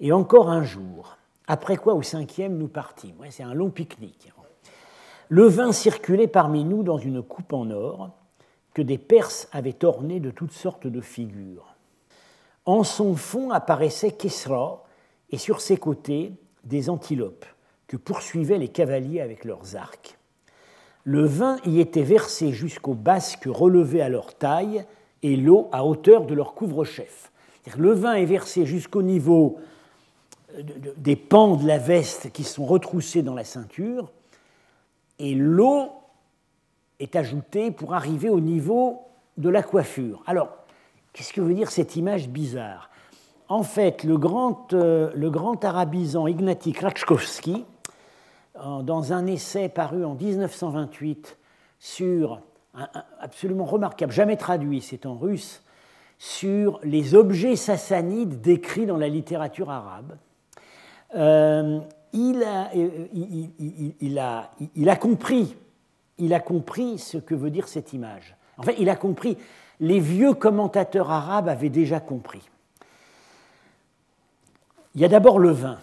et 0.00 0.12
encore 0.12 0.50
un 0.50 0.64
jour. 0.64 1.16
Après 1.46 1.76
quoi, 1.76 1.94
au 1.94 2.02
cinquième, 2.02 2.58
nous 2.58 2.68
partîmes. 2.68 3.16
c'est 3.30 3.42
un 3.42 3.54
long 3.54 3.70
pique-nique. 3.70 4.32
Le 5.28 5.46
vin 5.46 5.72
circulait 5.72 6.28
parmi 6.28 6.64
nous 6.64 6.82
dans 6.82 6.98
une 6.98 7.22
coupe 7.22 7.52
en 7.52 7.70
or 7.70 8.10
que 8.74 8.82
des 8.82 8.98
Perses 8.98 9.48
avaient 9.52 9.84
ornée 9.84 10.20
de 10.20 10.30
toutes 10.30 10.52
sortes 10.52 10.86
de 10.86 11.00
figures. 11.00 11.74
En 12.64 12.84
son 12.84 13.16
fond 13.16 13.50
apparaissait 13.50 14.12
Kesra, 14.12 14.84
et 15.30 15.38
sur 15.38 15.60
ses 15.60 15.76
côtés, 15.76 16.34
des 16.64 16.90
antilopes 16.90 17.46
que 17.86 17.96
poursuivaient 17.96 18.58
les 18.58 18.68
cavaliers 18.68 19.20
avec 19.20 19.44
leurs 19.44 19.76
arcs. 19.76 20.18
Le 21.04 21.24
vin 21.24 21.56
y 21.64 21.80
était 21.80 22.02
versé 22.02 22.52
jusqu'aux 22.52 22.94
basques 22.94 23.46
relevées 23.46 24.02
à 24.02 24.08
leur 24.08 24.34
taille 24.34 24.84
et 25.22 25.36
l'eau 25.36 25.68
à 25.72 25.84
hauteur 25.84 26.26
de 26.26 26.34
leur 26.34 26.54
couvre-chef. 26.54 27.32
Le 27.76 27.92
vin 27.92 28.14
est 28.14 28.24
versé 28.24 28.66
jusqu'au 28.66 29.02
niveau 29.02 29.58
euh, 30.56 30.62
des 30.96 31.16
pans 31.16 31.56
de 31.56 31.66
la 31.66 31.78
veste 31.78 32.30
qui 32.32 32.44
sont 32.44 32.64
retroussés 32.64 33.22
dans 33.22 33.34
la 33.34 33.44
ceinture 33.44 34.10
et 35.18 35.34
l'eau 35.34 35.90
est 36.98 37.16
ajoutée 37.16 37.70
pour 37.70 37.94
arriver 37.94 38.28
au 38.28 38.40
niveau 38.40 39.02
de 39.36 39.48
la 39.48 39.62
coiffure. 39.62 40.22
Alors, 40.26 40.48
qu'est-ce 41.12 41.32
que 41.32 41.40
veut 41.40 41.54
dire 41.54 41.70
cette 41.70 41.96
image 41.96 42.28
bizarre? 42.28 42.90
En 43.48 43.62
fait, 43.62 44.04
le 44.04 44.18
grand, 44.18 44.72
euh, 44.72 45.10
le 45.14 45.30
grand 45.30 45.64
arabisant 45.64 46.26
Ignati 46.26 46.72
Krakowski, 46.72 47.64
dans 48.54 49.12
un 49.12 49.26
essai 49.26 49.68
paru 49.68 50.04
en 50.04 50.14
1928 50.14 51.38
sur, 51.78 52.40
absolument 53.20 53.64
remarquable, 53.64 54.12
jamais 54.12 54.36
traduit, 54.36 54.80
c'est 54.80 55.06
en 55.06 55.16
russe, 55.16 55.62
sur 56.18 56.78
les 56.84 57.14
objets 57.14 57.56
sassanides 57.56 58.40
décrits 58.40 58.86
dans 58.86 58.96
la 58.96 59.08
littérature 59.08 59.70
arabe, 59.70 60.16
euh, 61.16 61.80
il, 62.12 62.42
a, 62.44 62.70
euh, 62.76 63.06
il, 64.00 64.18
a, 64.18 64.96
compris, 64.96 65.56
il 66.18 66.32
a 66.32 66.40
compris 66.40 66.98
ce 66.98 67.18
que 67.18 67.34
veut 67.34 67.50
dire 67.50 67.66
cette 67.66 67.92
image. 67.92 68.36
En 68.58 68.62
fait, 68.62 68.76
il 68.78 68.88
a 68.88 68.96
compris, 68.96 69.36
les 69.80 69.98
vieux 69.98 70.34
commentateurs 70.34 71.10
arabes 71.10 71.48
avaient 71.48 71.70
déjà 71.70 71.98
compris. 71.98 72.48
Il 74.94 75.00
y 75.00 75.04
a 75.04 75.08
d'abord 75.08 75.38
le 75.38 75.50
vin. 75.50 75.78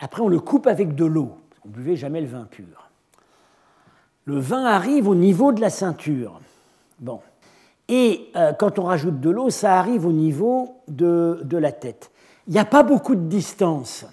Après, 0.00 0.22
on 0.22 0.28
le 0.28 0.40
coupe 0.40 0.66
avec 0.66 0.96
de 0.96 1.04
l'eau. 1.04 1.38
On 1.64 1.68
ne 1.68 1.74
buvait 1.74 1.96
jamais 1.96 2.20
le 2.20 2.26
vin 2.26 2.44
pur. 2.44 2.90
Le 4.24 4.38
vin 4.38 4.64
arrive 4.64 5.08
au 5.08 5.14
niveau 5.14 5.52
de 5.52 5.60
la 5.60 5.70
ceinture. 5.70 6.40
Bon. 7.00 7.20
Et 7.88 8.30
euh, 8.36 8.52
quand 8.52 8.78
on 8.78 8.84
rajoute 8.84 9.20
de 9.20 9.30
l'eau, 9.30 9.50
ça 9.50 9.78
arrive 9.78 10.06
au 10.06 10.12
niveau 10.12 10.76
de, 10.88 11.44
la 11.50 11.72
tête. 11.72 12.10
Il 12.46 12.52
n'y 12.52 12.58
a 12.58 12.64
pas 12.64 12.82
beaucoup 12.82 13.14
de 13.14 13.28
distance. 13.28 14.06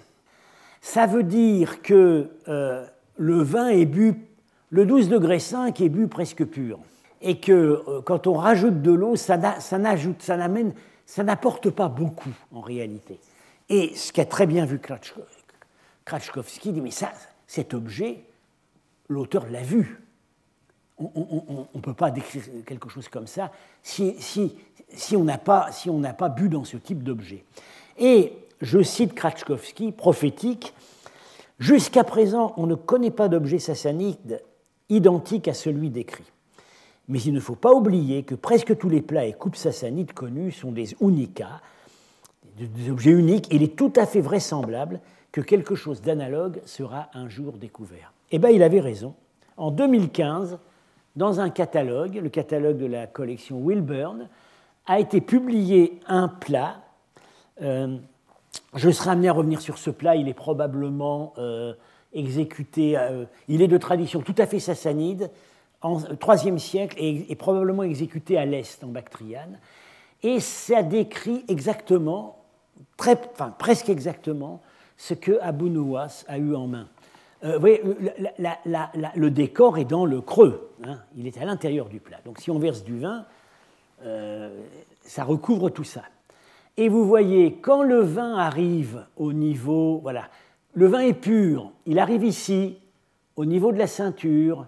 Ça 0.80 1.06
veut 1.06 1.22
dire 1.22 1.82
que 1.82 2.28
euh, 2.48 2.84
le 3.16 3.42
vin 3.42 3.68
est 3.68 3.86
bu, 3.86 4.14
le 4.70 4.86
12 4.86 5.08
degré 5.08 5.38
5 5.38 5.80
est 5.80 5.88
bu 5.88 6.08
presque 6.08 6.44
pur. 6.44 6.78
Et 7.22 7.38
que 7.38 7.52
euh, 7.52 8.00
quand 8.02 8.26
on 8.26 8.34
rajoute 8.34 8.82
de 8.82 8.92
l'eau, 8.92 9.14
ça, 9.16 9.38
ça 9.60 9.78
n'apporte 11.22 11.70
pas 11.70 11.88
beaucoup 11.88 12.34
en 12.52 12.60
réalité. 12.60 13.20
Et 13.68 13.94
ce 13.94 14.12
qu'a 14.12 14.24
très 14.24 14.46
bien 14.46 14.64
vu 14.64 14.80
Kratchkovski, 16.04 16.72
dit, 16.72 16.80
mais 16.80 16.90
ça, 16.90 17.12
cet 17.50 17.74
objet, 17.74 18.22
l'auteur 19.08 19.44
l'a 19.50 19.62
vu. 19.62 19.98
On 20.98 21.66
ne 21.74 21.80
peut 21.80 21.94
pas 21.94 22.12
décrire 22.12 22.44
quelque 22.64 22.88
chose 22.88 23.08
comme 23.08 23.26
ça 23.26 23.50
si, 23.82 24.14
on 25.16 25.24
n'a 25.24 25.36
pas, 25.36 26.28
bu 26.28 26.48
dans 26.48 26.62
ce 26.62 26.76
type 26.76 27.02
d'objet. 27.02 27.44
Et 27.98 28.34
je 28.60 28.80
cite 28.80 29.14
Kratchkovski, 29.14 29.90
prophétique, 29.90 30.72
Jusqu'à 31.58 32.04
présent, 32.04 32.54
on 32.56 32.66
ne 32.66 32.74
connaît 32.76 33.10
pas 33.10 33.28
d'objet 33.28 33.58
sassanide 33.58 34.40
identique 34.88 35.46
à 35.46 35.52
celui 35.52 35.90
décrit. 35.90 36.24
Mais 37.08 37.20
il 37.20 37.34
ne 37.34 37.40
faut 37.40 37.56
pas 37.56 37.74
oublier 37.74 38.22
que 38.22 38.36
presque 38.36 38.78
tous 38.78 38.88
les 38.88 39.02
plats 39.02 39.26
et 39.26 39.34
coupes 39.34 39.56
sassanides 39.56 40.12
connus 40.12 40.52
sont 40.52 40.72
des 40.72 40.94
unicats, 41.02 41.60
des 42.56 42.90
objets 42.90 43.10
uniques. 43.10 43.48
Il 43.50 43.62
est 43.62 43.76
tout 43.76 43.92
à 43.96 44.06
fait 44.06 44.22
vraisemblable 44.22 45.00
que 45.32 45.40
quelque 45.40 45.74
chose 45.74 46.02
d'analogue 46.02 46.60
sera 46.64 47.08
un 47.14 47.28
jour 47.28 47.54
découvert. 47.54 48.12
Eh 48.30 48.38
bien, 48.38 48.50
il 48.50 48.62
avait 48.62 48.80
raison. 48.80 49.14
En 49.56 49.70
2015, 49.70 50.58
dans 51.16 51.40
un 51.40 51.50
catalogue, 51.50 52.14
le 52.22 52.28
catalogue 52.28 52.78
de 52.78 52.86
la 52.86 53.06
collection 53.06 53.60
Wilburn, 53.64 54.28
a 54.86 54.98
été 54.98 55.20
publié 55.20 56.00
un 56.06 56.28
plat 56.28 56.82
euh, 57.62 57.98
je 58.74 58.90
serai 58.90 59.10
amené 59.10 59.28
à 59.28 59.32
revenir 59.32 59.60
sur 59.60 59.78
ce 59.78 59.90
plat. 59.90 60.16
Il 60.16 60.28
est 60.28 60.34
probablement 60.34 61.34
euh, 61.38 61.74
exécuté, 62.12 62.96
euh, 62.96 63.24
il 63.48 63.62
est 63.62 63.68
de 63.68 63.78
tradition 63.78 64.20
tout 64.20 64.34
à 64.38 64.46
fait 64.46 64.58
sassanide, 64.58 65.30
en 65.82 65.98
IIIe 66.00 66.60
siècle, 66.60 66.96
et, 66.98 67.34
probablement 67.36 67.82
exécuté 67.82 68.36
à 68.36 68.44
l'Est, 68.44 68.84
en 68.84 68.88
Bactriane. 68.88 69.58
Et 70.22 70.40
ça 70.40 70.82
décrit 70.82 71.44
exactement, 71.48 72.44
très, 72.96 73.18
enfin, 73.32 73.54
presque 73.58 73.88
exactement, 73.88 74.60
ce 75.00 75.14
que 75.14 75.38
Abu 75.40 75.70
Nuwas 75.70 76.24
a 76.28 76.36
eu 76.36 76.54
en 76.54 76.66
main. 76.66 76.86
Euh, 77.42 77.54
vous 77.54 77.60
voyez, 77.60 77.82
le 79.16 79.30
décor 79.30 79.78
est 79.78 79.86
dans 79.86 80.04
le 80.04 80.20
creux, 80.20 80.70
hein. 80.84 80.98
il 81.16 81.26
est 81.26 81.38
à 81.38 81.46
l'intérieur 81.46 81.88
du 81.88 82.00
plat. 82.00 82.18
Donc 82.26 82.38
si 82.38 82.50
on 82.50 82.58
verse 82.58 82.84
du 82.84 82.98
vin, 82.98 83.24
ça 85.02 85.24
recouvre 85.24 85.70
tout 85.70 85.84
ça. 85.84 86.02
Et 86.76 86.88
vous 86.88 87.06
voyez, 87.06 87.54
quand 87.54 87.82
le 87.82 88.00
vin 88.00 88.36
arrive 88.36 89.06
au 89.16 89.32
niveau, 89.32 90.00
voilà, 90.02 90.28
le 90.74 90.86
vin 90.86 91.00
est 91.00 91.14
pur, 91.14 91.72
il 91.86 91.98
arrive 91.98 92.24
ici, 92.24 92.78
au 93.36 93.44
niveau 93.44 93.72
de 93.72 93.78
la 93.78 93.86
ceinture, 93.86 94.66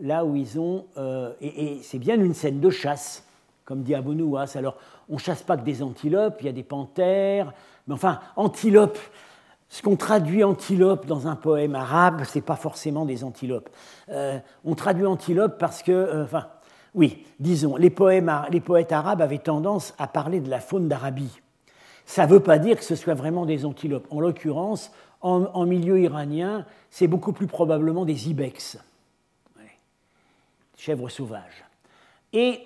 là 0.00 0.24
où 0.24 0.36
ils 0.36 0.58
ont, 0.58 0.86
euh, 0.96 1.32
et, 1.40 1.78
c'est 1.82 1.98
bien 1.98 2.20
une 2.20 2.34
scène 2.34 2.60
de 2.60 2.70
chasse, 2.70 3.24
comme 3.64 3.82
dit 3.82 3.94
Abonouas. 3.94 4.56
Alors, 4.56 4.76
on 5.08 5.14
ne 5.14 5.18
chasse 5.18 5.42
pas 5.42 5.56
que 5.56 5.64
des 5.64 5.82
antilopes, 5.82 6.36
il 6.40 6.46
y 6.46 6.48
a 6.48 6.52
des 6.52 6.62
panthères, 6.62 7.52
mais 7.86 7.94
enfin, 7.94 8.20
antilope, 8.36 8.98
ce 9.68 9.82
qu'on 9.82 9.96
traduit 9.96 10.44
antilope 10.44 11.06
dans 11.06 11.26
un 11.26 11.36
poème 11.36 11.74
arabe, 11.74 12.24
ce 12.24 12.38
n'est 12.38 12.42
pas 12.42 12.56
forcément 12.56 13.04
des 13.04 13.24
antilopes. 13.24 13.68
Euh, 14.10 14.38
on 14.64 14.74
traduit 14.74 15.06
antilope 15.06 15.58
parce 15.58 15.82
que, 15.82 15.92
euh, 15.92 16.24
enfin, 16.24 16.46
oui, 16.94 17.26
disons, 17.40 17.76
les, 17.76 17.90
poètes 17.90 18.92
arabes 18.92 19.20
avaient 19.20 19.38
tendance 19.38 19.94
à 19.98 20.06
parler 20.06 20.40
de 20.40 20.48
la 20.48 20.60
faune 20.60 20.88
d'Arabie. 20.88 21.40
Ça 22.06 22.26
ne 22.26 22.30
veut 22.30 22.40
pas 22.40 22.58
dire 22.58 22.78
que 22.78 22.84
ce 22.84 22.94
soit 22.94 23.14
vraiment 23.14 23.44
des 23.44 23.66
antilopes. 23.66 24.06
En 24.10 24.20
l'occurrence, 24.20 24.92
en, 25.20 25.66
milieu 25.66 26.00
iranien, 26.00 26.64
c'est 26.90 27.08
beaucoup 27.08 27.32
plus 27.32 27.48
probablement 27.48 28.04
des 28.04 28.30
ibex, 28.30 28.78
chèvres 30.76 31.08
sauvages. 31.08 31.64
Et 32.32 32.60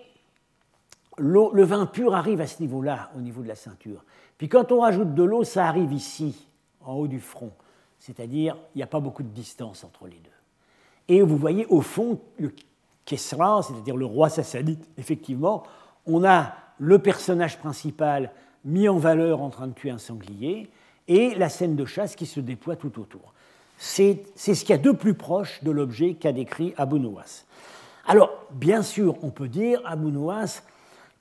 le 1.16 1.64
vin 1.64 1.86
pur 1.86 2.14
arrive 2.14 2.40
à 2.40 2.46
ce 2.46 2.61
niveau-là, 2.61 3.11
au 3.16 3.20
niveau 3.20 3.42
de 3.42 3.48
la 3.48 3.55
ceinture. 3.55 4.05
Puis 4.36 4.48
quand 4.48 4.72
on 4.72 4.80
rajoute 4.80 5.14
de 5.14 5.22
l'eau, 5.22 5.42
ça 5.42 5.66
arrive 5.66 5.92
ici, 5.92 6.46
en 6.84 6.94
haut 6.94 7.08
du 7.08 7.20
front. 7.20 7.52
C'est-à-dire, 7.98 8.56
il 8.74 8.78
n'y 8.78 8.82
a 8.82 8.86
pas 8.86 9.00
beaucoup 9.00 9.22
de 9.22 9.28
distance 9.28 9.84
entre 9.84 10.06
les 10.06 10.16
deux. 10.16 10.30
Et 11.08 11.22
vous 11.22 11.36
voyez 11.36 11.66
au 11.66 11.80
fond 11.80 12.20
le 12.38 12.52
Kesra, 13.04 13.62
c'est-à-dire 13.62 13.96
le 13.96 14.06
roi 14.06 14.28
sassanide, 14.28 14.84
effectivement, 14.96 15.64
on 16.06 16.24
a 16.24 16.54
le 16.78 16.98
personnage 16.98 17.58
principal 17.58 18.32
mis 18.64 18.88
en 18.88 18.96
valeur 18.96 19.40
en 19.40 19.50
train 19.50 19.66
de 19.66 19.72
tuer 19.72 19.90
un 19.90 19.98
sanglier, 19.98 20.70
et 21.08 21.34
la 21.34 21.48
scène 21.48 21.74
de 21.74 21.84
chasse 21.84 22.14
qui 22.14 22.26
se 22.26 22.40
déploie 22.40 22.76
tout 22.76 23.00
autour. 23.00 23.34
C'est 23.76 24.22
ce 24.36 24.52
qu'il 24.52 24.70
y 24.70 24.72
a 24.74 24.78
de 24.78 24.92
plus 24.92 25.14
proche 25.14 25.62
de 25.64 25.70
l'objet 25.70 26.14
qu'a 26.14 26.32
décrit 26.32 26.72
Abu 26.76 27.00
Nuwas. 27.00 27.44
Alors, 28.06 28.30
bien 28.52 28.82
sûr, 28.82 29.16
on 29.22 29.30
peut 29.30 29.48
dire 29.48 29.80
Abu 29.84 30.12
Nuwas 30.12 30.62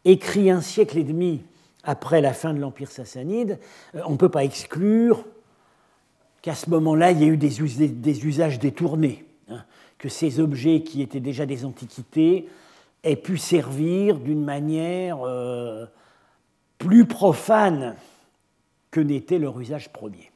écrit 0.05 0.51
un 0.51 0.61
siècle 0.61 0.97
et 0.97 1.03
demi 1.03 1.43
après 1.83 2.21
la 2.21 2.33
fin 2.33 2.53
de 2.53 2.59
l'Empire 2.59 2.91
sassanide, 2.91 3.57
euh, 3.95 4.01
on 4.05 4.11
ne 4.11 4.17
peut 4.17 4.29
pas 4.29 4.43
exclure 4.43 5.25
qu'à 6.41 6.55
ce 6.55 6.69
moment-là, 6.69 7.11
il 7.11 7.21
y 7.21 7.23
ait 7.23 7.27
eu 7.27 7.37
des, 7.37 8.25
usages 8.25 8.59
détournés, 8.59 9.25
hein, 9.49 9.63
que 9.97 10.09
ces 10.09 10.39
objets 10.39 10.81
qui 10.81 11.01
étaient 11.01 11.19
déjà 11.19 11.45
des 11.45 11.65
antiquités 11.65 12.47
aient 13.03 13.15
pu 13.15 13.37
servir 13.37 14.19
d'une 14.19 14.43
manière 14.43 15.19
euh, 15.25 15.85
plus 16.77 17.05
profane 17.05 17.95
que 18.91 18.99
n'était 18.99 19.39
leur 19.39 19.59
usage 19.59 19.89
premier. 19.89 20.31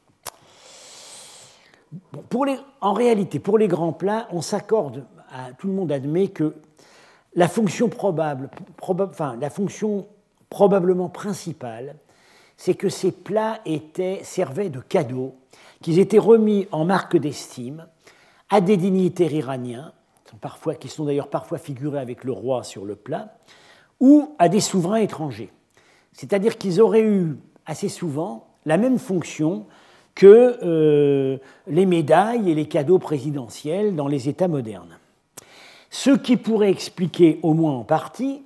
en 2.82 2.94
réalité, 2.94 3.40
pour 3.40 3.58
les 3.58 3.68
grands 3.68 3.94
plats, 3.94 4.28
on 4.32 4.42
s'accorde, 4.42 5.06
tout 5.58 5.68
le 5.68 5.74
monde 5.74 5.92
admet 5.92 6.28
que 6.28 6.54
la 7.36 7.48
fonction 7.48 7.90
probable, 7.90 8.50
enfin, 8.82 9.36
la 9.40 9.50
fonction 9.50 10.08
probablement 10.50 11.10
principale, 11.10 11.96
c'est 12.64 12.76
que 12.76 12.88
ces 12.88 13.12
plats 13.12 13.60
étaient, 13.66 14.22
servaient 14.24 14.70
de 14.70 14.80
cadeaux, 14.80 15.36
qu'ils 15.82 16.00
étaient 16.00 16.18
remis 16.18 16.66
en 16.72 16.86
marque 16.86 17.18
d'estime 17.18 17.88
à 18.50 18.62
des 18.62 18.78
dignitaires 18.78 19.34
iraniens, 19.34 19.92
qui 20.80 20.88
sont 20.88 21.04
d'ailleurs 21.04 21.28
parfois 21.28 21.58
figurés 21.58 22.00
avec 22.00 22.24
le 22.24 22.32
roi 22.32 22.64
sur 22.64 22.86
le 22.86 22.96
plat, 22.96 23.36
ou 24.00 24.34
à 24.40 24.48
des 24.48 24.62
souverains 24.62 25.02
étrangers. 25.02 25.52
C'est-à-dire 26.14 26.58
qu'ils 26.58 26.80
auraient 26.80 27.04
eu 27.04 27.36
assez 27.66 27.90
souvent 27.90 28.48
la 28.66 28.78
même 28.78 28.98
fonction 28.98 29.66
que 30.16 30.58
euh, 30.64 31.40
les 31.68 31.86
médailles 31.86 32.50
et 32.50 32.56
les 32.56 32.70
cadeaux 32.70 32.98
présidentiels 32.98 33.94
dans 33.94 34.08
les 34.08 34.30
États 34.30 34.48
modernes. 34.48 35.00
Ce 35.90 36.12
qui 36.12 36.38
pourrait 36.38 36.72
expliquer, 36.72 37.42
au 37.44 37.54
moins 37.56 37.74
en 37.74 37.84
partie, 37.84 38.42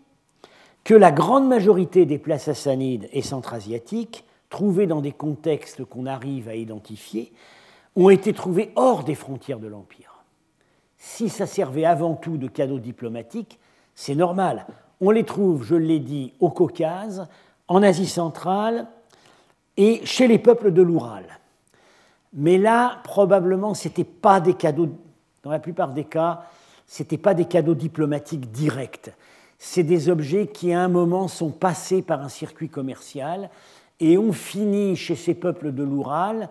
que 0.88 0.94
la 0.94 1.12
grande 1.12 1.50
majorité 1.50 2.06
des 2.06 2.18
plats 2.18 2.40
sassanides 2.40 3.10
et 3.12 3.22
centra-asiatiques, 3.22 4.24
trouvés 4.50 4.88
dans 4.88 5.02
des 5.02 5.12
contextes 5.12 5.84
qu'on 5.84 6.06
arrive 6.06 6.48
à 6.48 6.56
identifier, 6.56 7.34
ont 7.98 8.10
été 8.10 8.32
trouvés 8.32 8.72
hors 8.78 9.04
des 9.04 9.14
frontières 9.14 9.60
de 9.60 9.68
l'Empire. 9.68 10.24
Si 10.98 11.28
ça 11.28 11.46
servait 11.46 11.84
avant 11.84 12.16
tout 12.16 12.38
de 12.38 12.48
cadeaux 12.48 12.80
diplomatiques, 12.80 13.60
c'est 13.96 14.16
normal. 14.16 14.66
On 15.02 15.12
les 15.12 15.26
trouve, 15.26 15.66
je 15.66 15.76
l'ai 15.76 16.00
dit, 16.00 16.32
au 16.40 16.52
Caucase, 16.52 17.28
en 17.68 17.84
Asie 17.84 18.08
centrale 18.08 18.88
et 19.76 20.06
chez 20.06 20.30
les 20.30 20.40
peuples 20.40 20.72
de 20.72 20.82
l'Oural. 20.82 21.26
Mais 22.32 22.58
là, 22.58 23.02
probablement, 23.04 23.74
ce 23.74 23.90
n'était 23.90 24.06
pas 24.06 24.40
des 24.40 24.54
cadeaux, 24.54 24.88
dans 25.44 25.52
la 25.52 25.60
plupart 25.60 25.92
des 25.92 26.06
cas, 26.06 26.44
ce 26.86 27.04
n'étaient 27.04 27.18
pas 27.18 27.34
des 27.34 27.44
cadeaux 27.44 27.76
diplomatiques 27.76 28.52
directs. 28.52 29.12
C'est 29.58 29.84
des 29.84 30.10
objets 30.10 30.48
qui, 30.48 30.74
à 30.74 30.82
un 30.82 30.88
moment, 30.88 31.28
sont 31.28 31.52
passés 31.52 32.02
par 32.02 32.22
un 32.22 32.30
circuit 32.30 32.70
commercial 32.70 33.50
et 34.00 34.18
ont 34.18 34.34
fini 34.34 34.96
chez 34.96 35.16
ces 35.16 35.34
peuples 35.34 35.72
de 35.72 35.84
l'Oural 35.84 36.50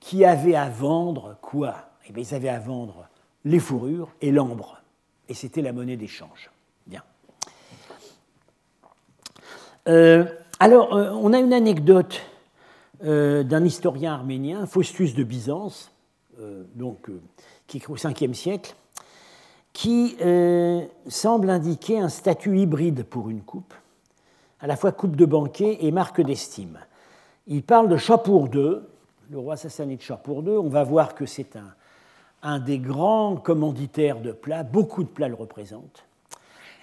qui 0.00 0.24
avaient 0.24 0.56
à 0.56 0.68
vendre 0.68 1.36
quoi? 1.40 1.76
Eh 2.08 2.12
bien, 2.12 2.24
Ils 2.28 2.34
avaient 2.34 2.48
à 2.48 2.58
vendre 2.58 3.08
les 3.44 3.60
fourrures 3.60 4.08
et 4.20 4.32
l'ambre. 4.32 4.80
Et 5.28 5.34
c'était 5.34 5.62
la 5.62 5.72
monnaie 5.72 5.96
d'échange. 5.96 6.50
Euh, 9.88 10.24
alors, 10.58 10.94
euh, 10.94 11.10
on 11.12 11.32
a 11.32 11.38
une 11.38 11.52
anecdote 11.52 12.20
euh, 13.04 13.42
d'un 13.42 13.64
historien 13.64 14.12
arménien, 14.12 14.66
Faustus 14.66 15.14
de 15.14 15.24
Byzance, 15.24 15.90
donc, 16.74 17.10
qui 17.66 17.76
écrit 17.76 17.92
au 17.92 17.96
5e 17.96 18.32
siècle, 18.32 18.74
qui 19.72 20.16
semble 21.08 21.50
indiquer 21.50 21.98
un 21.98 22.08
statut 22.08 22.58
hybride 22.58 23.04
pour 23.04 23.30
une 23.30 23.40
coupe, 23.40 23.74
à 24.60 24.66
la 24.66 24.76
fois 24.76 24.92
coupe 24.92 25.16
de 25.16 25.24
banquet 25.24 25.78
et 25.80 25.90
marque 25.90 26.20
d'estime. 26.20 26.78
Il 27.46 27.62
parle 27.62 27.88
de 27.88 27.96
Chapour 27.96 28.48
II, 28.52 28.80
le 29.30 29.38
roi 29.38 29.56
sassanide 29.56 30.02
Chapour 30.02 30.42
II. 30.42 30.56
On 30.56 30.68
va 30.68 30.84
voir 30.84 31.14
que 31.14 31.24
c'est 31.24 31.56
un, 31.56 31.72
un 32.42 32.58
des 32.58 32.78
grands 32.78 33.36
commanditaires 33.36 34.20
de 34.20 34.32
plats, 34.32 34.62
beaucoup 34.62 35.02
de 35.02 35.08
plats 35.08 35.28
le 35.28 35.34
représentent. 35.34 36.04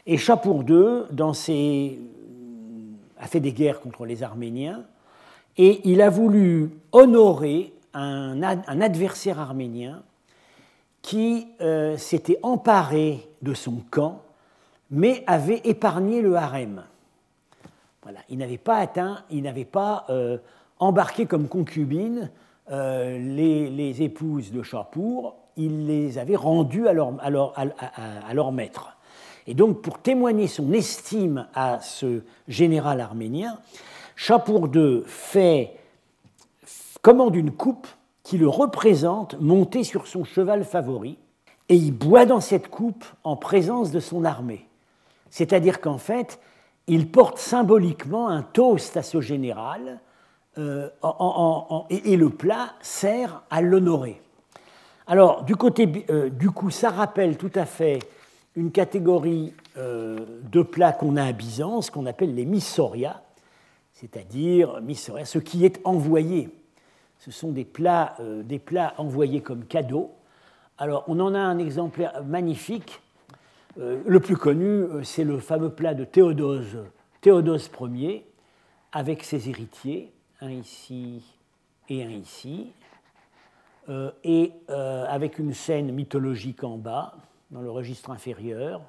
Et 0.05 0.17
Chapour 0.17 0.63
II, 0.67 1.03
dans 1.11 1.33
ses 1.33 1.99
a 3.19 3.27
fait 3.27 3.39
des 3.39 3.51
guerres 3.51 3.79
contre 3.79 4.05
les 4.05 4.23
Arméniens, 4.23 4.83
et 5.57 5.81
il 5.89 6.01
a 6.01 6.09
voulu 6.09 6.69
honorer 6.91 7.73
un, 7.93 8.41
adversaire 8.43 9.39
arménien 9.39 10.03
qui 11.07 11.47
euh, 11.61 11.95
s'était 11.95 12.37
emparé 12.43 13.29
de 13.41 13.53
son 13.53 13.77
camp, 13.91 14.23
mais 14.91 15.23
avait 15.25 15.61
épargné 15.63 16.21
le 16.21 16.35
harem. 16.35 16.83
Voilà, 18.03 18.19
il 18.27 18.37
n'avait 18.37 18.57
pas 18.57 18.75
atteint, 18.75 19.23
il 19.29 19.43
n'avait 19.43 19.63
pas 19.63 20.03
euh, 20.09 20.37
embarqué 20.79 21.25
comme 21.25 21.47
concubines 21.47 22.29
euh, 22.71 23.17
les, 23.19 24.03
épouses 24.03 24.51
de 24.51 24.61
Chapour, 24.63 25.37
il 25.55 25.87
les 25.87 26.17
avait 26.17 26.35
rendues 26.35 26.89
à 26.89 26.93
leur, 26.93 27.13
à 27.55 28.33
leur 28.33 28.51
maître. 28.51 28.97
Et 29.47 29.53
donc, 29.53 29.81
pour 29.81 29.99
témoigner 29.99 30.47
son 30.47 30.73
estime 30.73 31.47
à 31.55 31.79
ce 31.79 32.23
général 32.49 32.99
arménien, 32.99 33.59
Chapour 34.17 34.67
II 34.75 35.03
fait, 35.05 35.71
commande 37.01 37.37
une 37.37 37.51
coupe 37.51 37.87
qui 38.27 38.37
le 38.37 38.49
représente 38.49 39.39
monté 39.39 39.85
sur 39.85 40.05
son 40.05 40.25
cheval 40.25 40.65
favori, 40.65 41.17
et 41.69 41.75
il 41.75 41.93
boit 41.93 42.25
dans 42.25 42.41
cette 42.41 42.67
coupe 42.67 43.05
en 43.23 43.37
présence 43.37 43.89
de 43.89 44.01
son 44.01 44.25
armée. 44.25 44.67
C'est-à-dire 45.29 45.79
qu'en 45.79 45.97
fait, 45.97 46.37
il 46.87 47.09
porte 47.09 47.37
symboliquement 47.37 48.27
un 48.27 48.41
toast 48.41 48.97
à 48.97 49.01
ce 49.01 49.21
général, 49.21 50.01
euh, 50.57 50.89
et, 51.89 52.17
le 52.17 52.29
plat 52.29 52.73
sert 52.81 53.43
à 53.49 53.61
l'honorer. 53.61 54.21
Alors, 55.07 55.45
euh, 56.09 56.29
du 56.29 56.51
coup, 56.51 56.69
ça 56.69 56.89
rappelle 56.89 57.37
tout 57.37 57.51
à 57.55 57.65
fait 57.65 57.99
une 58.57 58.71
catégorie 58.71 59.53
euh, 59.77 60.17
de 60.51 60.63
plats 60.63 60.91
qu'on 60.91 61.15
a 61.15 61.23
à 61.23 61.31
Byzance, 61.31 61.89
qu'on 61.89 62.05
appelle 62.05 62.35
les 62.35 62.45
missoria, 62.45 63.21
c'est-à-dire 63.93 64.81
missoria, 64.81 65.23
ce 65.23 65.39
qui 65.39 65.63
est 65.63 65.79
envoyé. 65.85 66.49
Ce 67.19 67.31
sont 67.31 67.51
des 67.51 67.65
plats, 67.65 68.15
euh, 68.19 68.43
des 68.43 68.59
plats 68.59 68.93
envoyés 68.97 69.41
comme 69.41 69.65
cadeaux. 69.65 70.11
Alors, 70.77 71.03
on 71.07 71.19
en 71.19 71.33
a 71.33 71.39
un 71.39 71.57
exemplaire 71.57 72.23
magnifique. 72.23 73.01
Euh, 73.79 74.01
le 74.05 74.19
plus 74.19 74.37
connu, 74.37 74.85
c'est 75.03 75.23
le 75.23 75.39
fameux 75.39 75.69
plat 75.69 75.93
de 75.93 76.03
Théodose, 76.03 76.77
Ier, 77.25 78.25
avec 78.91 79.23
ses 79.23 79.49
héritiers, 79.49 80.13
un 80.41 80.51
ici 80.51 81.23
et 81.89 82.03
un 82.03 82.09
ici, 82.09 82.71
et 84.23 84.51
avec 84.67 85.39
une 85.39 85.53
scène 85.53 85.93
mythologique 85.93 86.63
en 86.65 86.77
bas 86.77 87.15
dans 87.51 87.61
le 87.61 87.71
registre 87.71 88.11
inférieur. 88.11 88.81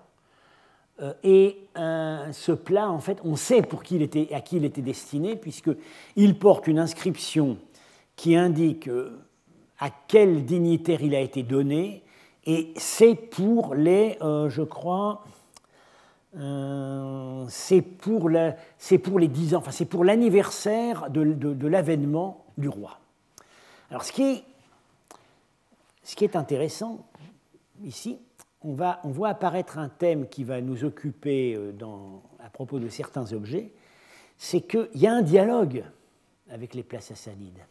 Euh, 1.01 1.12
et 1.22 1.59
ce 1.76 2.53
plat, 2.53 2.91
en 2.91 2.99
fait, 2.99 3.20
on 3.24 3.37
sait 3.37 3.62
pour 3.62 3.83
qui 3.83 3.97
il 3.97 4.03
était, 4.03 4.33
à 4.35 4.41
qui 4.41 4.57
il 4.57 4.64
était 4.64 4.83
destiné, 4.83 5.37
puisqu'il 5.37 6.39
porte 6.39 6.66
une 6.66 6.79
inscription 6.79 7.59
qui 8.19 8.35
indique 8.35 8.89
euh, 8.89 9.16
à 9.79 9.91
quel 10.09 10.45
dignitaire 10.45 11.03
il 11.03 11.14
a 11.14 11.21
été 11.21 11.45
donné, 11.45 12.03
et 12.45 12.75
c'est 12.77 13.14
pour 13.14 13.77
les, 13.77 14.19
euh, 14.23 14.51
je 14.51 14.62
crois, 14.62 15.25
c'est 17.49 17.81
pour, 17.81 18.31
pour, 19.03 19.19
les 19.19 19.29
10 19.29 19.55
ans, 19.55 19.59
enfin 19.59 19.71
c'est 19.71 19.87
pour 19.87 20.05
l'anniversaire 20.05 21.11
de, 21.11 21.66
l'avènement 21.66 22.45
du 22.59 22.69
roi. 22.69 22.99
Alors 23.91 24.05
ce 24.05 24.12
qui 24.12 24.23
est, 24.23 24.45
ce 26.03 26.16
qui 26.16 26.25
est 26.25 26.37
intéressant 26.37 27.07
ici, 27.85 28.19
on, 28.62 28.75
va, 28.75 29.01
on 29.05 29.11
voit 29.11 29.29
apparaître 29.29 29.79
un 29.79 29.89
thème 29.89 30.29
qui 30.29 30.45
va 30.45 30.61
nous 30.61 30.85
occuper 30.85 31.55
euh, 31.55 31.73
à 32.45 32.51
propos 32.51 32.79
de 32.79 32.89
certains 32.89 33.33
objets, 33.33 33.73
c'est 34.37 34.61
qu'il 34.61 34.89
y 34.97 35.07
a 35.07 35.12
un 35.12 35.23
dialogue 35.23 35.85
avec 36.51 36.75
les 36.75 36.83
plats 36.83 37.01
sassanides. 37.01 37.64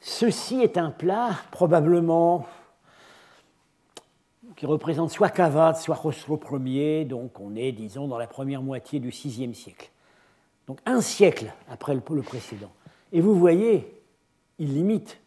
Ceci 0.00 0.60
est 0.60 0.78
un 0.78 0.90
plat 0.90 1.36
probablement 1.50 2.46
qui 4.56 4.66
représente 4.66 5.10
soit 5.10 5.30
Kavad, 5.30 5.76
soit 5.76 5.96
Khosrow 5.96 6.40
Ier, 6.64 7.04
donc 7.04 7.38
on 7.40 7.54
est, 7.54 7.72
disons, 7.72 8.08
dans 8.08 8.18
la 8.18 8.26
première 8.26 8.62
moitié 8.62 9.00
du 9.00 9.10
VIe 9.10 9.54
siècle. 9.54 9.90
Donc 10.66 10.78
un 10.86 11.00
siècle 11.00 11.52
après 11.70 11.94
le 11.94 12.00
précédent. 12.00 12.70
Et 13.12 13.20
vous 13.20 13.34
voyez, 13.34 14.02
il 14.58 14.74
limite 14.74 15.20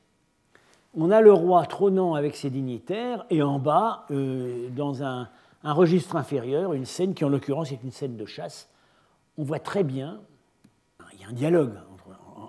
on 0.95 1.09
a 1.09 1.21
le 1.21 1.33
roi 1.33 1.65
trônant 1.65 2.13
avec 2.13 2.35
ses 2.35 2.49
dignitaires, 2.49 3.25
et 3.29 3.41
en 3.41 3.57
bas, 3.57 4.05
euh, 4.11 4.69
dans 4.69 5.03
un, 5.03 5.29
registre 5.63 6.15
inférieur, 6.15 6.73
une 6.73 6.85
scène 6.85 7.13
qui 7.13 7.25
en 7.25 7.29
l'occurrence 7.29 7.71
est 7.71 7.79
une 7.83 7.91
scène 7.91 8.15
de 8.15 8.25
chasse. 8.25 8.69
On 9.37 9.43
voit 9.43 9.59
très 9.59 9.83
bien, 9.83 10.21
il 11.13 11.21
y 11.21 11.23
a 11.23 11.29
un 11.29 11.33
dialogue 11.33 11.73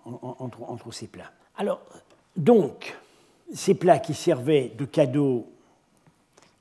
entre, 0.05 0.93
ces 0.93 1.07
plats. 1.07 1.31
Alors, 1.57 1.81
donc, 2.37 2.97
ces 3.53 3.75
plats 3.75 3.99
qui 3.99 4.15
servaient 4.15 4.73
de 4.77 4.85
cadeaux 4.85 5.47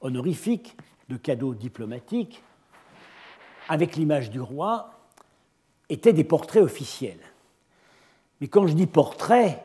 honorifiques, 0.02 0.76
de 1.10 1.18
cadeaux 1.18 1.54
diplomatiques, 1.54 2.44
avec 3.70 3.96
l'image 3.96 4.30
du 4.30 4.40
roi, 4.40 4.92
étaient 5.90 6.14
des 6.14 6.24
portraits 6.24 6.62
officiels. 6.62 7.20
Mais 8.42 8.48
quand 8.48 8.68
je 8.68 8.74
dis 8.74 8.88
portrait, 8.88 9.64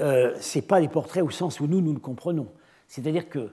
euh, 0.00 0.36
ce 0.40 0.58
n'est 0.58 0.62
pas 0.62 0.80
des 0.80 0.88
portraits 0.88 1.22
au 1.22 1.30
sens 1.30 1.60
où 1.60 1.66
nous, 1.66 1.80
nous 1.80 1.92
le 1.92 2.00
comprenons. 2.00 2.48
C'est-à-dire 2.86 3.28
qu'il 3.28 3.50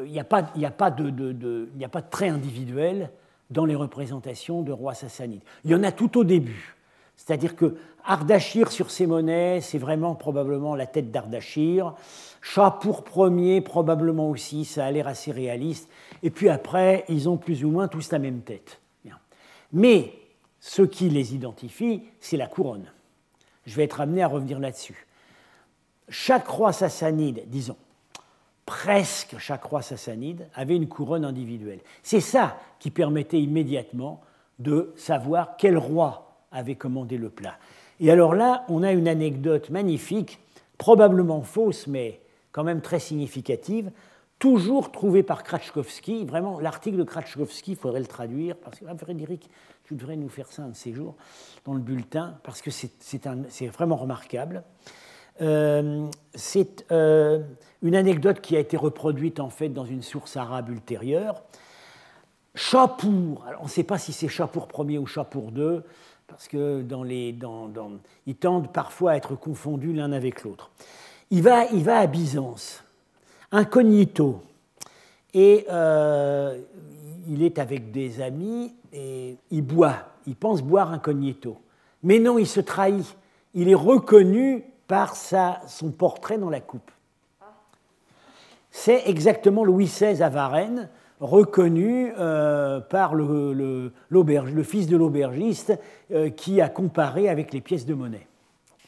n'y 0.00 0.20
a, 0.20 0.24
pas, 0.24 0.42
de, 0.42 1.10
de, 1.10 1.32
de 1.32 1.68
trait 2.10 2.28
individuel 2.28 3.10
dans 3.50 3.64
les 3.64 3.74
représentations 3.74 4.62
de 4.62 4.72
rois 4.72 4.94
sassanides. 4.94 5.42
Il 5.64 5.70
y 5.70 5.74
en 5.74 5.82
a 5.82 5.92
tout 5.92 6.18
au 6.18 6.24
début. 6.24 6.73
C'est-à-dire 7.16 7.56
que 7.56 7.76
Ardachir 8.04 8.70
sur 8.70 8.90
ses 8.90 9.06
monnaies, 9.06 9.60
c'est 9.62 9.78
vraiment 9.78 10.14
probablement 10.14 10.74
la 10.76 10.86
tête 10.86 11.10
d'Ardachir. 11.10 11.94
pour 12.82 13.02
premier, 13.02 13.62
probablement 13.62 14.28
aussi, 14.28 14.66
ça 14.66 14.84
a 14.84 14.90
l'air 14.90 15.08
assez 15.08 15.32
réaliste. 15.32 15.88
Et 16.22 16.30
puis 16.30 16.50
après, 16.50 17.04
ils 17.08 17.28
ont 17.28 17.38
plus 17.38 17.64
ou 17.64 17.70
moins 17.70 17.88
tous 17.88 18.12
la 18.12 18.18
même 18.18 18.42
tête. 18.42 18.80
Mais 19.72 20.12
ce 20.60 20.82
qui 20.82 21.08
les 21.08 21.34
identifie, 21.34 22.02
c'est 22.20 22.36
la 22.36 22.46
couronne. 22.46 22.92
Je 23.66 23.74
vais 23.74 23.84
être 23.84 24.00
amené 24.00 24.22
à 24.22 24.28
revenir 24.28 24.60
là-dessus 24.60 25.06
chaque 26.08 26.46
roi 26.46 26.72
sassanide, 26.72 27.44
disons, 27.46 27.76
presque 28.66 29.38
chaque 29.38 29.64
roi 29.64 29.82
sassanide, 29.82 30.48
avait 30.54 30.76
une 30.76 30.88
couronne 30.88 31.24
individuelle. 31.24 31.80
C'est 32.02 32.20
ça 32.20 32.58
qui 32.78 32.90
permettait 32.90 33.40
immédiatement 33.40 34.20
de 34.58 34.92
savoir 34.96 35.56
quel 35.56 35.76
roi 35.76 36.23
avait 36.54 36.76
commandé 36.76 37.18
le 37.18 37.28
plat. 37.28 37.58
Et 38.00 38.10
alors 38.10 38.34
là, 38.34 38.64
on 38.68 38.82
a 38.82 38.92
une 38.92 39.08
anecdote 39.08 39.68
magnifique, 39.70 40.40
probablement 40.78 41.42
fausse, 41.42 41.86
mais 41.86 42.20
quand 42.52 42.64
même 42.64 42.80
très 42.80 42.98
significative, 42.98 43.90
toujours 44.38 44.92
trouvée 44.92 45.22
par 45.22 45.42
Kratchkovski. 45.42 46.24
Vraiment, 46.24 46.60
l'article 46.60 46.98
de 46.98 47.04
Kratchkovski, 47.04 47.72
il 47.72 47.76
faudrait 47.76 48.00
le 48.00 48.06
traduire, 48.06 48.56
parce 48.56 48.78
que 48.78 48.84
ah, 48.88 48.96
Frédéric, 48.96 49.50
tu 49.84 49.94
devrais 49.94 50.16
nous 50.16 50.28
faire 50.28 50.50
ça 50.50 50.62
un 50.62 50.68
de 50.68 50.76
ces 50.76 50.92
jours 50.92 51.14
dans 51.64 51.74
le 51.74 51.80
bulletin, 51.80 52.38
parce 52.42 52.62
que 52.62 52.70
c'est 52.70 53.66
vraiment 53.66 53.96
remarquable. 53.96 54.62
Euh, 55.40 56.06
c'est 56.34 56.86
euh, 56.92 57.42
une 57.82 57.96
anecdote 57.96 58.40
qui 58.40 58.56
a 58.56 58.60
été 58.60 58.76
reproduite 58.76 59.40
en 59.40 59.50
fait 59.50 59.68
dans 59.68 59.84
une 59.84 60.02
source 60.02 60.36
arabe 60.36 60.68
ultérieure. 60.68 61.42
Chapour, 62.54 63.44
on 63.60 63.64
ne 63.64 63.68
sait 63.68 63.82
pas 63.82 63.98
si 63.98 64.12
c'est 64.12 64.28
Chapour 64.28 64.68
Ier 64.88 64.98
ou 64.98 65.06
Chapour 65.06 65.50
II, 65.56 65.80
parce 66.26 66.48
que 66.48 66.82
dans 66.82 67.02
les, 67.02 67.32
dans, 67.32 67.70
ils 68.26 68.36
tendent 68.36 68.72
parfois 68.72 69.12
à 69.12 69.16
être 69.16 69.36
confondus 69.36 69.92
l'un 69.92 70.12
avec 70.12 70.42
l'autre. 70.42 70.70
Il 71.30 71.42
va, 71.42 71.66
il 71.66 71.82
va 71.82 71.98
à 71.98 72.06
Byzance, 72.06 72.84
incognito, 73.52 74.42
et 75.32 75.66
euh, 75.70 76.58
il 77.28 77.42
est 77.42 77.58
avec 77.58 77.90
des 77.90 78.20
amis 78.20 78.72
et 78.92 79.36
il 79.50 79.62
boit, 79.62 79.96
il 80.26 80.36
pense 80.36 80.62
boire 80.62 80.92
incognito. 80.92 81.58
Mais 82.02 82.18
non, 82.18 82.38
il 82.38 82.46
se 82.46 82.60
trahit. 82.60 83.16
Il 83.54 83.68
est 83.68 83.74
reconnu 83.74 84.64
par 84.86 85.16
sa, 85.16 85.60
son 85.66 85.90
portrait 85.90 86.38
dans 86.38 86.50
la 86.50 86.60
coupe. 86.60 86.90
C'est 88.70 89.08
exactement 89.08 89.64
Louis 89.64 89.86
XVI 89.86 90.22
à 90.22 90.28
Varennes, 90.28 90.88
reconnu 91.24 92.12
euh, 92.18 92.80
par 92.80 93.14
le, 93.14 93.92
fils 94.62 94.86
de 94.86 94.96
l'aubergiste 94.96 95.72
euh, 96.12 96.28
qui 96.28 96.60
a 96.60 96.68
comparé 96.68 97.28
avec 97.28 97.52
les 97.52 97.60
pièces 97.60 97.86
de 97.86 97.94
monnaie. 97.94 98.26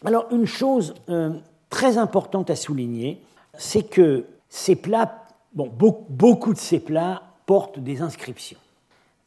Alors 0.04 0.26
une 0.30 0.46
chose 0.46 0.94
euh, 1.08 1.30
très 1.70 1.98
importante 1.98 2.50
à 2.50 2.56
souligner, 2.56 3.22
c'est 3.54 3.84
que 3.84 4.26
ces 4.50 4.76
plats, 4.76 5.24
beaucoup 5.54 6.52
de 6.52 6.58
ces 6.58 6.78
plats 6.78 7.22
portent 7.46 7.78
des 7.78 8.02
inscriptions. 8.02 8.58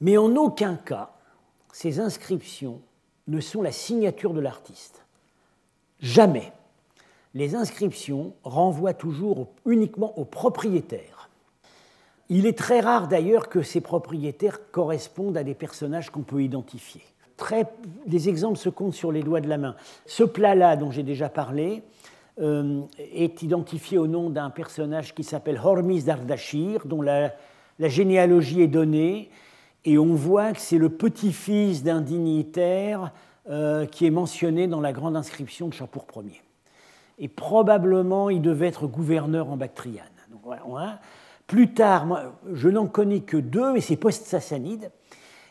Mais 0.02 0.18
en 0.18 0.36
aucun 0.36 0.76
cas, 0.76 1.10
ces 1.74 2.00
inscriptions 2.00 2.80
ne 3.28 3.42
sont 3.42 3.62
la 3.62 3.72
signature 3.72 4.34
de 4.34 4.40
l'artiste. 4.40 5.04
Jamais 6.00 6.52
les 7.34 7.56
inscriptions 7.56 8.34
renvoient 8.44 8.94
toujours 8.94 9.48
uniquement 9.66 10.18
aux 10.18 10.26
propriétaires. 10.26 11.19
Il 12.30 12.46
est 12.46 12.58
très 12.58 12.80
rare 12.80 13.08
d'ailleurs 13.08 13.50
que 13.50 13.64
ces 13.64 13.82
propriétaires 13.82 14.72
correspondent 14.72 15.38
à 15.38 15.44
des 15.44 15.56
personnages 15.56 16.12
qu'on 16.12 16.22
peut 16.22 16.44
identifier. 16.44 17.02
Très, 17.38 17.66
des 18.06 18.30
exemples 18.30 18.58
se 18.58 18.70
comptent 18.70 18.94
sur 18.94 19.12
les 19.12 19.24
doigts 19.24 19.42
de 19.42 19.48
la 19.48 19.58
main. 19.58 19.76
Ce 20.06 20.24
plat-là, 20.24 20.76
dont 20.76 20.92
j'ai 20.92 21.04
déjà 21.04 21.28
parlé, 21.30 21.82
euh, 22.40 22.82
est 23.00 23.42
identifié 23.42 23.98
au 23.98 24.06
nom 24.06 24.30
d'un 24.30 24.52
personnage 24.52 25.16
qui 25.16 25.24
s'appelle 25.24 25.60
Hormis 25.64 26.04
Dardashir, 26.04 26.86
dont 26.86 27.02
la, 27.02 27.34
généalogie 27.80 28.62
est 28.62 28.68
donnée, 28.68 29.32
et 29.86 29.98
on 29.98 30.14
voit 30.14 30.52
que 30.52 30.60
c'est 30.60 30.78
le 30.78 30.90
petit-fils 30.90 31.82
d'un 31.82 32.02
dignitaire 32.02 33.12
euh, 33.50 33.86
qui 33.86 34.06
est 34.06 34.12
mentionné 34.12 34.68
dans 34.68 34.82
la 34.82 34.92
grande 34.92 35.16
inscription 35.16 35.68
de 35.68 35.74
Chapour 35.74 36.06
Ier. 36.18 36.42
Et 37.18 37.28
probablement, 37.28 38.30
il 38.30 38.42
devait 38.42 38.68
être 38.68 38.86
gouverneur 38.86 39.50
en 39.50 39.58
Bactriane. 39.58 40.06
Plus 41.50 41.74
tard, 41.74 42.32
je 42.54 42.70
n'en 42.70 42.86
connais 42.86 43.22
que 43.22 43.36
deux, 43.36 43.76
et 43.76 43.82
c'est 43.82 43.96
post-sassanide. 43.96 44.92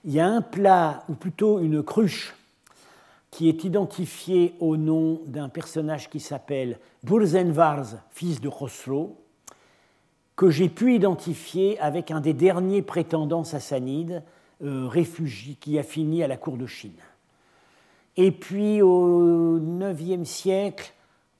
Il 0.04 0.12
y 0.12 0.20
a 0.20 0.28
un 0.28 0.42
plat, 0.42 1.02
ou 1.08 1.14
plutôt 1.14 1.58
une 1.58 1.82
cruche, 1.82 2.36
qui 3.32 3.48
est 3.48 3.64
identifiée 3.64 4.54
au 4.60 4.76
nom 4.76 5.20
d'un 5.26 5.48
personnage 5.48 6.08
qui 6.08 6.20
s'appelle 6.20 6.78
Burzenvars, 7.02 7.96
fils 8.12 8.40
de 8.40 8.48
Khosrow, 8.48 9.16
que 10.36 10.50
j'ai 10.50 10.68
pu 10.68 10.94
identifier 10.94 11.80
avec 11.80 12.12
un 12.12 12.20
des 12.20 12.32
derniers 12.32 12.82
prétendants 12.82 13.42
sassanides, 13.42 14.22
euh, 14.62 14.86
réfugié, 14.86 15.56
qui 15.56 15.80
a 15.80 15.82
fini 15.82 16.22
à 16.22 16.28
la 16.28 16.36
cour 16.36 16.58
de 16.58 16.66
Chine. 16.66 16.92
Et 18.16 18.30
puis 18.30 18.82
au 18.82 19.58
IXe 19.58 20.28
siècle, 20.28 20.94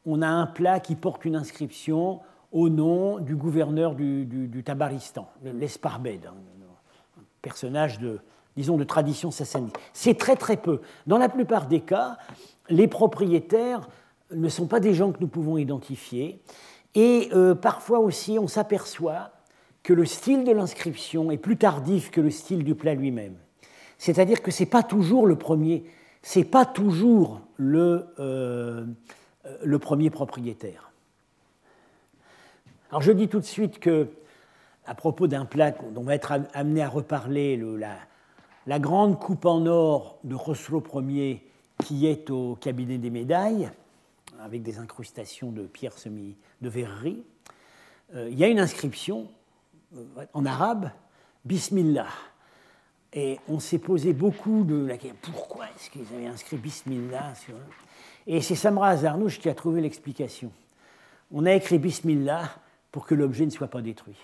on 0.05 0.21
a 0.21 0.29
un 0.29 0.47
plat 0.47 0.81
qui 0.81 0.97
porte 0.97 1.25
une 1.25 1.37
inscription 1.37 2.19
au 2.53 2.69
nom 2.69 3.19
du 3.19 3.37
gouverneur 3.37 3.95
du, 3.95 4.63
Tabaristan, 4.65 5.31
l'Esparbed, 5.43 6.27
un 6.27 7.23
personnage 7.43 7.99
de, 7.99 8.21
disons, 8.57 8.77
de 8.77 8.85
tradition 8.85 9.31
sassanide. 9.31 9.77
C'est 9.93 10.17
très 10.19 10.37
très 10.37 10.57
peu. 10.57 10.81
Dans 11.07 11.19
la 11.19 11.29
plupart 11.29 11.67
des 11.67 11.81
cas, 11.81 12.17
les 12.69 12.89
propriétaires 12.89 13.89
ne 14.31 14.49
sont 14.49 14.67
pas 14.67 14.81
des 14.81 14.95
gens 14.95 15.13
que 15.13 15.21
nous 15.21 15.29
pouvons 15.29 15.59
identifier. 15.59 16.43
Et 16.95 17.29
euh, 17.33 17.55
parfois 17.55 17.99
aussi, 18.01 18.39
on 18.39 18.49
s'aperçoit 18.49 19.31
que 19.83 19.93
le 19.93 20.05
style 20.05 20.45
de 20.45 20.53
l'inscription 20.53 21.31
est 21.31 21.39
plus 21.39 21.57
tardif 21.57 22.11
que 22.11 22.21
le 22.21 22.31
style 22.31 22.65
du 22.65 22.75
plat 22.75 22.95
lui-même. 22.95 23.37
C'est-à-dire 23.97 24.43
que 24.43 24.51
ce 24.51 24.63
n'est 24.63 24.69
pas 24.69 24.83
toujours 24.83 25.27
le 25.27 25.37
premier, 25.37 25.85
c'est 26.23 26.45
pas 26.45 26.65
toujours 26.65 27.41
le, 27.57 28.07
euh, 28.19 28.85
le 29.63 29.79
premier 29.79 30.11
propriétaire. 30.11 30.88
Alors 32.91 33.03
je 33.03 33.13
dis 33.13 33.29
tout 33.29 33.39
de 33.39 33.45
suite 33.45 33.81
que, 33.81 34.09
à 34.87 34.95
propos 34.95 35.27
d'un 35.27 35.45
plat 35.45 35.73
dont 35.73 36.01
on 36.01 36.05
va 36.05 36.15
être 36.15 36.33
amené 36.55 36.83
à 36.83 36.89
reparler, 36.89 37.63
la, 38.67 38.79
grande 38.79 39.19
coupe 39.19 39.45
en 39.45 39.67
or 39.67 40.19
de 40.25 40.35
Khosrow 40.35 40.83
Ier 41.03 41.45
qui 41.85 42.07
est 42.07 42.31
au 42.31 42.57
cabinet 42.57 42.97
des 42.97 43.11
médailles, 43.11 43.71
avec 44.41 44.63
des 44.63 44.79
incrustations 44.79 45.53
de 45.53 45.63
pierres 45.65 45.99
semi 45.99 46.37
de 46.63 46.69
verrerie, 46.71 47.23
euh, 48.15 48.29
il 48.31 48.39
y 48.39 48.45
a 48.45 48.49
une 48.49 48.59
inscription 48.59 49.29
euh, 49.95 50.25
en 50.33 50.47
arabe, 50.47 50.91
Bismillah. 51.45 52.09
Et 53.13 53.39
on 53.49 53.61
s'est 53.61 53.79
posé 53.79 54.15
beaucoup 54.15 54.65
de 54.65 54.87
la 54.87 54.97
question 54.97 55.17
pourquoi 55.21 55.67
est-ce 55.67 55.91
qu'ils 55.91 56.07
avaient 56.15 56.27
inscrit 56.27 56.57
Bismillah. 56.57 57.35
Et 58.27 58.41
c'est 58.41 58.55
Samra 58.55 58.89
Azarnouch 58.89 59.39
qui 59.39 59.51
a 59.51 59.55
trouvé 59.55 59.83
l'explication. 59.83 60.51
On 61.31 61.45
a 61.45 61.53
écrit 61.53 61.79
Bismillah 61.79 62.51
pour 62.93 63.07
que 63.07 63.15
l'objet 63.15 63.45
ne 63.45 63.51
soit 63.51 63.69
pas 63.69 63.83
détruit. 63.83 64.19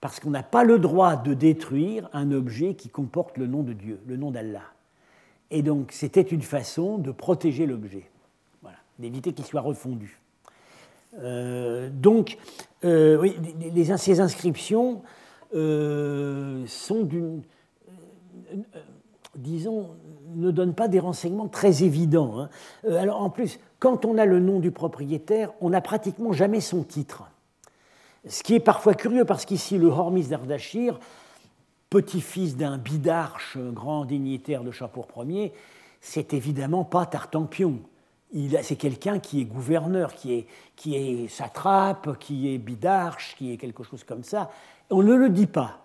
Parce 0.00 0.20
qu'on 0.20 0.30
n'a 0.30 0.42
pas 0.42 0.64
le 0.64 0.78
droit 0.78 1.16
de 1.16 1.34
détruire 1.34 2.08
un 2.12 2.30
objet 2.32 2.74
qui 2.74 2.88
comporte 2.88 3.38
le 3.38 3.46
nom 3.46 3.62
de 3.62 3.72
Dieu, 3.72 4.00
le 4.06 4.16
nom 4.16 4.30
d'Allah. 4.30 4.62
Et 5.50 5.62
donc 5.62 5.92
c'était 5.92 6.22
une 6.22 6.42
façon 6.42 6.98
de 6.98 7.10
protéger 7.12 7.66
l'objet, 7.66 8.10
voilà, 8.62 8.78
d'éviter 8.98 9.32
qu'il 9.32 9.46
soit 9.46 9.60
refondu. 9.60 10.20
Euh, 11.20 11.88
donc, 11.90 12.38
euh, 12.84 13.18
oui, 13.18 13.36
ces 13.96 14.20
inscriptions 14.20 15.02
euh, 15.54 16.64
sont 16.66 17.04
d'une. 17.04 17.42
disons, 19.36 19.90
ne 20.34 20.50
donnent 20.50 20.74
pas 20.74 20.88
des 20.88 21.00
renseignements 21.00 21.48
très 21.48 21.84
évidents. 21.84 22.40
Hein. 22.40 22.50
alors, 22.96 23.22
en 23.22 23.30
plus, 23.30 23.58
quand 23.78 24.04
on 24.04 24.18
a 24.18 24.26
le 24.26 24.40
nom 24.40 24.60
du 24.60 24.70
propriétaire, 24.70 25.52
on 25.60 25.70
n'a 25.70 25.80
pratiquement 25.80 26.32
jamais 26.32 26.60
son 26.60 26.82
titre. 26.82 27.24
Ce 28.28 28.42
qui 28.42 28.54
est 28.54 28.60
parfois 28.60 28.94
curieux, 28.94 29.24
parce 29.24 29.44
qu'ici, 29.44 29.78
le 29.78 29.86
Hormis 29.86 30.26
d'Ardachir, 30.26 30.98
petit-fils 31.90 32.56
d'un 32.56 32.78
bidarche, 32.78 33.56
grand 33.58 34.04
dignitaire 34.04 34.64
de 34.64 34.70
Chapour 34.70 35.08
Ier, 35.24 35.52
c'est 36.00 36.34
évidemment 36.34 36.84
pas 36.84 37.06
Tartampion 37.06 37.80
c'est 38.62 38.76
quelqu'un 38.76 39.18
qui 39.18 39.40
est 39.40 39.44
gouverneur, 39.44 40.14
qui 40.14 40.34
est, 40.34 40.46
qui 40.74 40.96
est 40.96 41.28
satrape, 41.28 42.18
qui 42.18 42.52
est 42.52 42.58
bidarche, 42.58 43.34
qui 43.36 43.52
est 43.52 43.56
quelque 43.56 43.82
chose 43.82 44.04
comme 44.04 44.24
ça. 44.24 44.50
On 44.90 45.02
ne 45.02 45.14
le 45.14 45.30
dit 45.30 45.46
pas. 45.46 45.78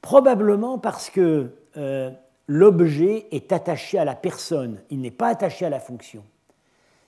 Probablement 0.00 0.78
parce 0.78 1.10
que 1.10 1.50
euh, 1.76 2.10
l'objet 2.46 3.26
est 3.32 3.52
attaché 3.52 3.98
à 3.98 4.04
la 4.04 4.14
personne, 4.14 4.80
il 4.90 5.00
n'est 5.00 5.10
pas 5.10 5.28
attaché 5.28 5.66
à 5.66 5.70
la 5.70 5.80
fonction. 5.80 6.24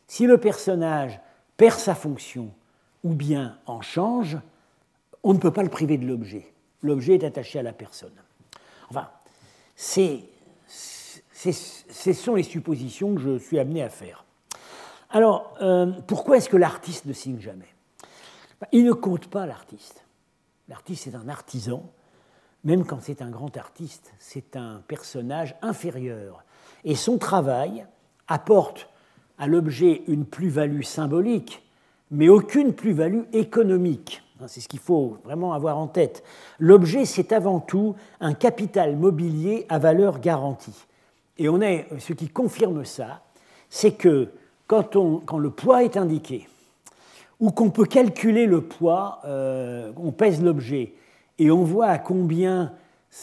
Si 0.09 0.27
le 0.27 0.39
personnage 0.39 1.21
perd 1.57 1.79
sa 1.79 1.95
fonction 1.95 2.51
ou 3.05 3.15
bien 3.15 3.59
en 3.67 3.81
change, 3.81 4.39
on 5.23 5.35
ne 5.35 5.39
peut 5.39 5.53
pas 5.53 5.63
le 5.63 5.69
priver 5.69 5.99
de 5.99 6.07
l'objet. 6.07 6.53
L'objet 6.83 7.15
est 7.15 7.25
attaché 7.25 7.59
à 7.59 7.63
la 7.63 7.73
personne. 7.73 8.13
Enfin, 8.89 9.09
c'est, 9.77 10.21
ce 10.67 12.13
sont 12.13 12.35
les 12.35 12.43
suppositions 12.43 13.15
que 13.15 13.21
je 13.21 13.39
suis 13.39 13.59
amené 13.59 13.83
à 13.83 13.91
faire. 13.91 14.25
Alors, 15.11 15.55
euh, 15.61 15.93
pourquoi 16.07 16.37
est-ce 16.37 16.49
que 16.49 16.57
l'artiste 16.57 17.05
ne 17.07 17.13
signe 17.13 17.41
jamais? 17.41 17.69
Il 18.73 18.85
ne 18.85 18.93
compte 18.93 19.29
pas 19.29 19.47
l'artiste. 19.47 20.05
L'artiste 20.69 21.09
est 21.09 21.15
un 21.15 21.29
artisan, 21.29 21.91
même 22.65 22.85
quand 22.85 23.01
c'est 23.01 23.23
un 23.23 23.31
grand 23.31 23.57
artiste, 23.57 24.13
c'est 24.19 24.57
un 24.57 24.83
personnage 24.87 25.57
inférieur. 25.63 26.45
Et 26.85 26.95
son 26.95 27.19
travail 27.19 27.87
apporte 28.29 28.89
à 29.39 29.47
l'objet 29.47 30.03
une 30.07 30.27
plus-value 30.27 30.83
symbolique, 30.83 31.63
mais 32.11 32.29
aucune 32.29 32.73
plus-value 32.73 33.23
économique. 33.33 34.23
C'est 34.47 34.61
ce 34.61 34.69
qu'il 34.69 34.81
faut 34.81 35.19
vraiment 35.25 35.53
avoir 35.53 35.79
en 35.79 35.87
tête. 35.87 36.23
L'objet, 36.59 37.05
c'est 37.05 37.33
avant 37.33 37.61
tout 37.61 37.95
un 38.21 38.33
capital 38.33 38.97
mobilier 38.97 39.67
à 39.69 39.79
valeur 39.79 40.21
garantie. 40.21 40.87
Et 41.37 41.49
on 41.49 41.61
ce 41.99 42.13
qui 42.13 42.29
confirme 42.29 42.85
ça, 42.85 43.23
c'est 43.69 43.93
que 43.93 44.29
quand, 44.67 44.95
le 45.39 45.51
poids 45.51 45.85
est 45.85 45.97
indiqué, 45.97 46.49
ou 47.39 47.51
qu'on 47.51 47.71
peut 47.71 47.87
calculer 47.87 48.47
le 48.47 48.63
poids, 48.63 49.21
euh, 49.25 49.93
on 49.97 50.13
pèse 50.13 50.43
l'objet, 50.43 50.95
et 51.39 51.51
on 51.51 51.65
voit 51.65 51.87
à 51.87 51.99
combien 51.99 52.73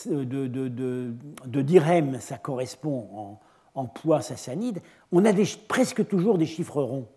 de, 0.05 0.47
de, 0.47 2.19
ça 2.19 2.38
correspond 2.38 3.38
en, 3.75 3.85
poids 3.85 4.21
sassanide, 4.21 4.81
on 5.11 5.23
a 5.23 5.31
presque 5.67 6.07
toujours 6.07 6.38
des 6.38 6.47
chiffres 6.47 6.81
ronds. 6.81 7.07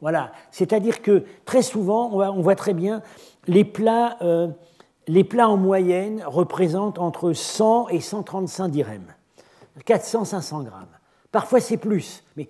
Voilà, 0.00 0.32
c'est-à-dire 0.50 1.02
que 1.02 1.24
très 1.44 1.62
souvent, 1.62 2.10
on 2.12 2.40
voit, 2.40 2.54
très 2.54 2.74
bien, 2.74 3.02
les 3.46 3.64
plats, 3.64 4.16
euh, 4.22 4.48
les 5.08 5.24
plats 5.24 5.48
en 5.48 5.56
moyenne 5.56 6.22
représentent 6.24 6.98
entre 6.98 7.32
100 7.32 7.88
et 7.88 8.00
135 8.00 8.68
dirhams, 8.68 9.12
400-500 9.84 10.64
grammes. 10.64 10.86
Parfois 11.32 11.60
c'est 11.60 11.76
plus, 11.76 12.22
mais 12.36 12.48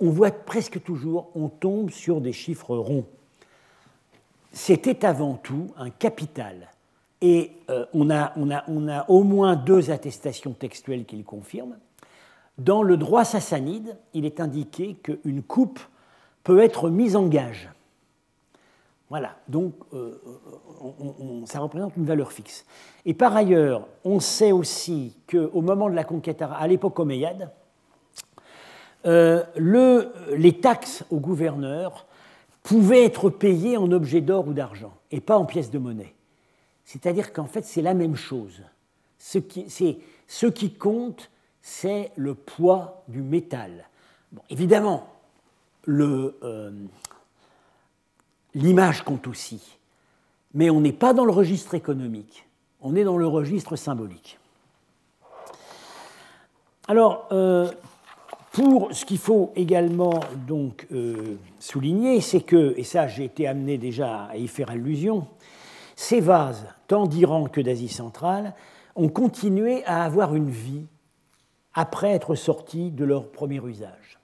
on 0.00 0.10
voit 0.10 0.30
presque 0.30 0.82
toujours, 0.82 1.30
on 1.34 1.48
tombe 1.48 1.90
sur 1.90 2.20
des 2.20 2.32
chiffres 2.32 2.76
ronds. 2.76 3.06
C'était 4.52 5.04
avant 5.04 5.34
tout 5.34 5.72
un 5.76 5.90
capital. 5.90 6.70
Et 7.20 7.52
euh, 7.70 7.86
on, 7.94 8.10
a, 8.10 8.32
on, 8.36 8.50
on, 8.68 8.88
a, 8.88 9.08
au 9.08 9.22
moins 9.22 9.56
deux 9.56 9.90
attestations 9.90 10.52
textuelles 10.52 11.06
qui 11.06 11.16
le 11.16 11.24
confirment. 11.24 11.78
Dans 12.58 12.82
le 12.82 12.96
droit 12.96 13.24
sassanide, 13.24 13.96
il 14.12 14.24
est 14.26 14.40
indiqué 14.40 14.94
qu'une 15.02 15.42
coupe 15.42 15.80
peut 16.44 16.62
être 16.62 16.90
mise 16.90 17.16
en 17.16 17.26
gage. 17.26 17.70
Voilà, 19.10 19.36
donc 19.48 19.74
euh, 19.92 20.20
ça 21.46 21.60
représente 21.60 21.96
une 21.96 22.04
valeur 22.04 22.32
fixe. 22.32 22.64
Et 23.04 23.14
par 23.14 23.36
ailleurs, 23.36 23.86
on 24.04 24.20
sait 24.20 24.52
aussi 24.52 25.16
qu'au 25.30 25.60
moment 25.60 25.90
de 25.90 25.94
la 25.94 26.04
conquête 26.04 26.42
à 26.42 26.66
l'époque 26.66 26.98
omeyyade, 26.98 27.50
euh, 29.06 29.44
les 30.36 30.60
taxes 30.60 31.04
au 31.10 31.18
gouverneur 31.18 32.06
pouvaient 32.62 33.04
être 33.04 33.28
payées 33.28 33.76
en 33.76 33.92
objets 33.92 34.22
d'or 34.22 34.48
ou 34.48 34.54
d'argent 34.54 34.94
et 35.10 35.20
pas 35.20 35.36
en 35.36 35.44
pièces 35.44 35.70
de 35.70 35.78
monnaie. 35.78 36.14
C'est-à-dire 36.84 37.32
qu'en 37.32 37.46
fait, 37.46 37.64
c'est 37.64 37.82
la 37.82 37.94
même 37.94 38.16
chose. 38.16 38.62
Ce 39.18 39.38
qui, 39.38 39.66
ce 40.26 40.46
qui 40.46 40.72
compte, 40.72 41.30
c'est 41.60 42.10
le 42.16 42.34
poids 42.34 43.04
du 43.08 43.22
métal. 43.22 43.88
évidemment, 44.50 45.13
euh, 45.88 46.70
l'image 48.54 49.02
compte 49.02 49.26
aussi, 49.26 49.78
mais 50.52 50.70
on 50.70 50.80
n'est 50.80 50.92
pas 50.92 51.12
dans 51.12 51.24
le 51.24 51.32
registre 51.32 51.74
économique, 51.74 52.46
on 52.80 52.94
est 52.96 53.04
dans 53.04 53.16
le 53.16 53.26
registre 53.26 53.76
symbolique. 53.76 54.38
Alors, 56.86 57.28
euh, 57.32 57.70
pour 58.52 58.94
ce 58.94 59.04
qu'il 59.04 59.18
faut 59.18 59.52
également 59.56 60.20
donc 60.46 60.86
euh, 60.92 61.36
souligner, 61.58 62.20
c'est 62.20 62.42
que, 62.42 62.74
et 62.76 62.84
ça 62.84 63.08
j'ai 63.08 63.24
été 63.24 63.46
amené 63.46 63.78
déjà 63.78 64.26
à 64.26 64.36
y 64.36 64.46
faire 64.46 64.70
allusion, 64.70 65.26
ces 65.96 66.20
vases, 66.20 66.66
tant 66.86 67.06
d'Iran 67.06 67.46
que 67.46 67.60
d'Asie 67.60 67.88
centrale, 67.88 68.54
ont 68.96 69.08
continué 69.08 69.84
à 69.86 70.04
avoir 70.04 70.34
une 70.34 70.50
vie 70.50 70.86
après 71.72 72.10
être 72.10 72.34
sortis 72.34 72.90
de 72.90 73.04
leur 73.04 73.28
premier 73.28 73.60
usage. 73.64 74.18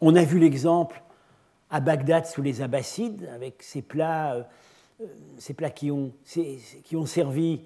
On 0.00 0.14
a 0.14 0.24
vu 0.24 0.38
l'exemple 0.38 1.02
à 1.68 1.80
Bagdad 1.80 2.26
sous 2.26 2.42
les 2.42 2.62
Abbassides, 2.62 3.28
avec 3.34 3.62
ces 3.62 3.82
plats, 3.82 4.46
euh, 5.00 5.54
plats 5.56 5.70
qui, 5.70 5.90
ont, 5.90 6.12
servi 7.06 7.60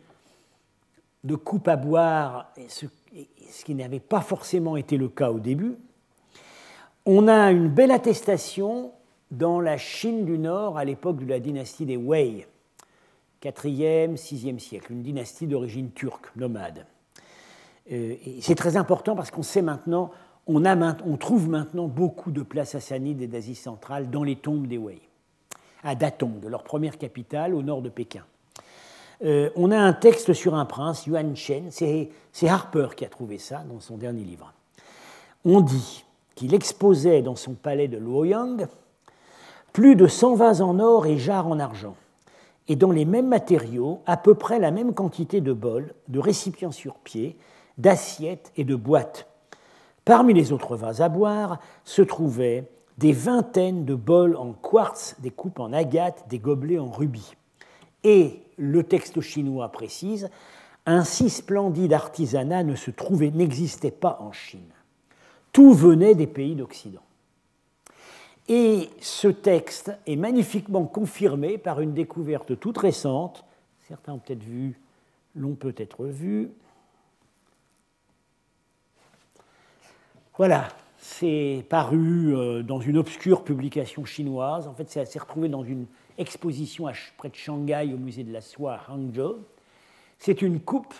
de 1.22 1.36
coupe 1.36 1.68
à 1.68 1.76
boire, 1.76 2.52
ce, 2.68 2.86
qui 3.64 3.74
n'avait 3.74 4.00
pas 4.00 4.20
forcément 4.20 4.76
été 4.76 4.96
le 4.96 5.08
cas 5.08 5.30
au 5.30 5.38
début. 5.38 5.76
On 7.06 7.28
a 7.28 7.52
une 7.52 7.68
belle 7.68 7.92
attestation 7.92 8.92
dans 9.30 9.60
la 9.60 9.78
Chine 9.78 10.24
du 10.24 10.38
Nord 10.38 10.76
à 10.76 10.84
l'époque 10.84 11.18
de 11.18 11.26
la 11.26 11.38
dynastie 11.38 11.86
des 11.86 11.96
Wei, 11.96 12.46
4e, 13.42 14.16
6e 14.16 14.58
siècle, 14.58 14.92
une 14.92 15.02
dynastie 15.02 15.46
d'origine 15.46 15.92
turque, 15.92 16.34
nomade. 16.36 16.86
Euh, 17.92 18.16
c'est 18.40 18.54
très 18.54 18.76
important 18.76 19.14
parce 19.14 19.30
qu'on 19.30 19.42
sait 19.42 19.62
maintenant, 19.62 20.10
on, 20.46 21.16
trouve 21.16 21.48
maintenant 21.48 21.88
beaucoup 21.88 22.30
de 22.30 22.42
places 22.42 22.70
sassanides 22.70 23.22
et 23.22 23.26
d'Asie 23.26 23.54
centrale 23.54 24.10
dans 24.10 24.22
les 24.22 24.36
tombes 24.36 24.66
des 24.66 24.78
Wei, 24.78 25.00
à 25.82 25.94
Datong, 25.94 26.44
leur 26.46 26.62
première 26.62 26.98
capitale 26.98 27.54
au 27.54 27.62
nord 27.62 27.82
de 27.82 27.88
Pékin. 27.88 28.24
Euh, 29.24 29.50
on 29.56 29.70
a 29.70 29.78
un 29.78 29.92
texte 29.92 30.32
sur 30.32 30.54
un 30.54 30.64
prince, 30.64 31.06
Yuan 31.06 31.36
Shen, 31.36 31.70
c'est 31.70 32.48
Harper 32.48 32.88
qui 32.96 33.04
a 33.04 33.08
trouvé 33.08 33.38
ça 33.38 33.64
dans 33.70 33.80
son 33.80 33.96
dernier 33.96 34.24
livre. 34.24 34.52
On 35.44 35.60
dit 35.60 36.04
qu'il 36.34 36.54
exposait 36.54 37.22
dans 37.22 37.36
son 37.36 37.54
palais 37.54 37.88
de 37.88 37.96
Luoyang 37.96 38.66
plus 39.72 39.96
de 39.96 40.06
100 40.06 40.36
vases 40.36 40.62
en 40.62 40.78
or 40.78 41.06
et 41.06 41.18
jarres 41.18 41.48
en 41.48 41.58
argent, 41.58 41.96
et 42.68 42.76
dans 42.76 42.92
les 42.92 43.04
mêmes 43.04 43.28
matériaux, 43.28 44.00
à 44.06 44.16
peu 44.16 44.34
près 44.34 44.58
la 44.58 44.70
même 44.70 44.94
quantité 44.94 45.40
de 45.40 45.52
bols, 45.52 45.94
de 46.08 46.18
récipients 46.18 46.72
sur 46.72 46.94
pied, 46.94 47.36
d'assiettes 47.76 48.52
et 48.56 48.64
de 48.64 48.76
boîtes. 48.76 49.26
Parmi 50.04 50.34
les 50.34 50.52
autres 50.52 50.76
vases 50.76 51.00
à 51.00 51.08
boire 51.08 51.60
se 51.84 52.02
trouvaient 52.02 52.68
des 52.98 53.12
vingtaines 53.12 53.84
de 53.84 53.94
bols 53.94 54.36
en 54.36 54.52
quartz, 54.52 55.16
des 55.20 55.30
coupes 55.30 55.60
en 55.60 55.72
agate, 55.72 56.24
des 56.28 56.38
gobelets 56.38 56.78
en 56.78 56.90
rubis. 56.90 57.34
Et 58.04 58.40
le 58.58 58.84
texte 58.84 59.20
chinois 59.20 59.70
précise, 59.70 60.30
un 60.86 61.04
si 61.04 61.30
splendide 61.30 61.92
artisanat 61.92 62.62
ne 62.62 62.74
se 62.74 62.90
trouvait, 62.90 63.30
n'existait 63.30 63.90
pas 63.90 64.18
en 64.20 64.32
Chine. 64.32 64.60
Tout 65.52 65.72
venait 65.72 66.14
des 66.14 66.26
pays 66.26 66.54
d'Occident. 66.54 67.00
Et 68.48 68.90
ce 69.00 69.28
texte 69.28 69.92
est 70.06 70.16
magnifiquement 70.16 70.84
confirmé 70.84 71.56
par 71.56 71.80
une 71.80 71.94
découverte 71.94 72.60
toute 72.60 72.76
récente, 72.76 73.44
certains 73.88 74.12
ont 74.12 74.18
peut-être 74.18 74.42
vu, 74.42 74.78
l'ont 75.34 75.54
peut-être 75.54 76.04
vu. 76.04 76.50
Voilà, 80.36 80.66
c'est 80.98 81.64
paru 81.68 82.34
euh, 82.34 82.64
dans 82.64 82.80
une 82.80 82.98
obscure 82.98 83.44
publication 83.44 84.04
chinoise. 84.04 84.66
En 84.66 84.74
fait, 84.74 84.90
c'est 84.90 85.18
retrouvé 85.20 85.48
dans 85.48 85.62
une 85.62 85.86
exposition 86.18 86.90
près 87.16 87.28
de 87.28 87.36
Shanghai 87.36 87.92
au 87.94 87.98
musée 87.98 88.24
de 88.24 88.32
la 88.32 88.40
soie 88.40 88.74
à 88.74 88.90
Hangzhou. 88.90 89.44
C'est 90.18 90.42
une 90.42 90.58
coupe 90.58 90.92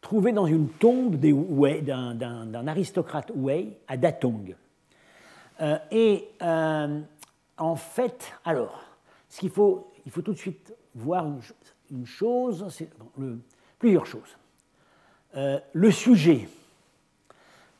trouvée 0.00 0.32
dans 0.32 0.46
une 0.46 0.70
tombe 0.70 1.16
d'un 1.16 2.66
aristocrate 2.66 3.30
Wei 3.34 3.76
à 3.88 3.98
Datong. 3.98 4.56
Euh, 5.60 5.76
et 5.90 6.26
euh, 6.40 7.00
en 7.58 7.76
fait, 7.76 8.32
alors, 8.46 8.84
ce 9.28 9.40
qu'il 9.40 9.50
faut, 9.50 9.92
il 10.06 10.12
faut 10.12 10.22
tout 10.22 10.32
de 10.32 10.38
suite 10.38 10.74
voir 10.94 11.26
une, 11.90 12.06
chose, 12.06 12.64
plusieurs 13.78 14.06
choses. 14.06 14.38
Le 15.34 15.90
sujet 15.90 16.48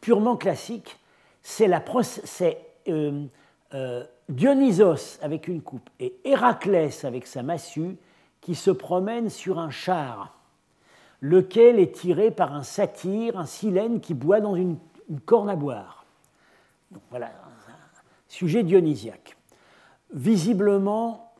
purement 0.01 0.37
classique, 0.37 0.99
c'est 1.43 1.69
Dionysos 4.29 5.19
avec 5.23 5.49
une 5.49 5.63
coupe 5.63 5.89
et 6.01 6.15
Héraclès 6.25 7.05
avec 7.05 7.27
sa 7.27 7.43
massue 7.43 7.97
qui 8.41 8.55
se 8.55 8.71
promènent 8.71 9.31
sur 9.31 9.59
un 9.59 9.71
char, 9.71 10.39
lequel 11.21 11.79
est 11.79 11.95
tiré 11.95 12.31
par 12.31 12.55
un 12.55 12.63
satyre, 12.63 13.39
un 13.39 13.47
silène 13.47 14.01
qui 14.01 14.15
boit 14.15 14.41
dans 14.41 14.55
une, 14.55 14.79
corne 15.25 15.49
à 15.49 15.57
boire. 15.57 16.05
voilà, 17.11 17.31
sujet 18.29 18.63
dionysiaque. 18.63 19.37
Visiblement, 20.13 21.33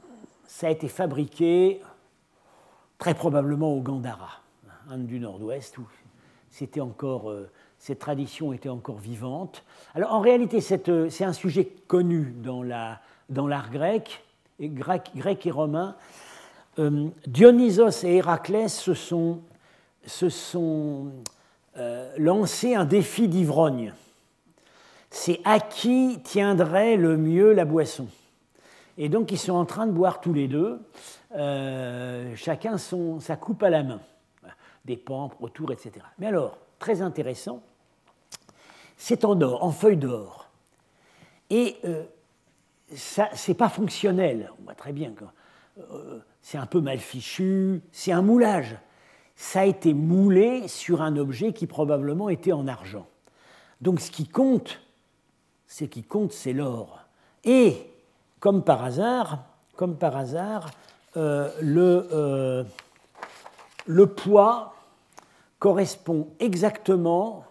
ça 0.47 0.67
a 0.67 0.71
été 0.71 0.89
fabriqué 0.89 1.81
très 2.99 3.15
probablement 3.15 3.73
au 3.73 3.81
Gandhara, 3.81 4.41
Inde 4.91 5.07
du 5.07 5.21
Nord-Ouest, 5.21 5.79
où 5.79 5.87
c'était 6.51 6.81
encore, 6.81 7.31
euh, 7.31 7.51
cette 7.79 7.99
tradition 7.99 8.53
était 8.53 8.69
encore 8.69 8.99
vivante. 8.99 9.65
Alors 9.95 10.13
en 10.13 10.21
réalité, 10.21 10.59
euh, 10.89 11.09
c'est 11.11 11.25
un 11.25 11.33
sujet 11.33 11.65
connu 11.87 12.35
dans 12.41 12.63
l'art 13.47 13.71
grec, 13.71 14.25
et 14.61 14.69
grec, 14.69 15.47
et 15.47 15.51
romain. 15.51 15.97
Euh, 16.79 17.09
Dionysos 17.27 18.05
et 18.05 18.17
Héraclès 18.17 18.69
se 18.69 18.95
sont, 18.95 19.41
sont 20.07 21.13
lancés 22.17 22.75
un 22.75 22.85
défi 22.85 23.29
d'ivrogne 23.29 23.93
c'est 25.11 25.41
à 25.45 25.61
qui 25.61 26.21
tiendrait 26.23 26.97
le 26.97 27.17
mieux 27.17 27.53
la 27.53 27.65
boisson. 27.65 28.09
Et 28.97 29.09
donc 29.09 29.33
ils 29.33 29.39
sont 29.39 29.55
en 29.55 29.65
train 29.65 29.87
de 29.87 29.93
boire 29.93 30.21
tous 30.21 30.33
les 30.33 30.49
deux, 30.49 30.81
euh, 31.37 32.35
chacun 32.37 32.77
sa 32.79 33.37
coupe 33.37 33.63
à 33.63 33.71
la 33.71 33.83
main, 33.83 34.01
des 34.85 34.97
pampres 34.97 35.37
autour, 35.41 35.73
etc. 35.73 35.93
Mais 36.19 36.27
alors, 36.27 36.59
très 36.79 37.03
intéressant, 37.03 37.63
c'est 38.97 39.25
en 39.25 39.41
or, 39.41 39.63
en 39.65 39.73
feuille 39.73 39.97
d'or. 39.97 40.49
Et 41.51 41.77
euh, 41.85 42.05
ça, 42.95 43.29
c'est 43.35 43.55
pas 43.55 43.69
fonctionnel, 43.69 44.51
on 44.61 44.65
voit 44.65 44.75
très 44.75 44.93
bien 44.93 45.13
euh, 45.79 46.19
c'est 46.43 46.59
un 46.59 46.67
peu 46.67 46.81
mal 46.81 46.99
fichu, 46.99 47.83
c'est 47.93 48.13
un 48.13 48.23
moulage. 48.23 48.77
Ça 49.37 49.61
a 49.61 49.65
été 49.65 49.95
moulé 49.95 50.67
sur 50.67 51.03
un 51.03 51.17
objet 51.17 51.53
qui 51.53 51.67
probablement 51.67 52.29
était 52.29 52.53
en 52.53 52.67
argent. 52.67 53.07
Donc 53.81 54.01
ce 54.01 54.11
qui 54.11 54.27
compte, 54.27 54.81
qui 55.85 56.03
compte, 56.03 56.33
c'est 56.33 56.53
l'or. 56.53 57.01
Et, 57.45 57.77
comme 58.41 58.65
par 58.65 58.83
hasard, 58.83 59.45
comme 59.77 59.97
par 59.97 60.17
hasard 60.17 60.71
euh, 61.17 61.51
le, 61.61 62.09
euh, 62.13 62.65
le 63.87 64.07
poids 64.07 64.75
correspond 65.59 66.29
exactement 66.39 67.45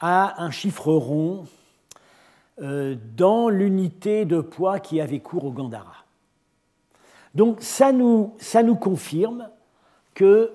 à 0.00 0.42
un 0.42 0.50
chiffre 0.50 0.92
rond 0.92 1.46
euh, 2.60 2.96
dans 3.16 3.48
l'unité 3.48 4.24
de 4.24 4.40
poids 4.40 4.80
qui 4.80 5.00
avait 5.00 5.20
cours 5.20 5.44
au 5.44 5.52
Gandhara. 5.52 6.04
Donc 7.34 7.58
ça 7.60 7.92
nous, 7.92 8.34
ça 8.38 8.62
nous 8.62 8.76
confirme 8.76 9.48
que 10.14 10.50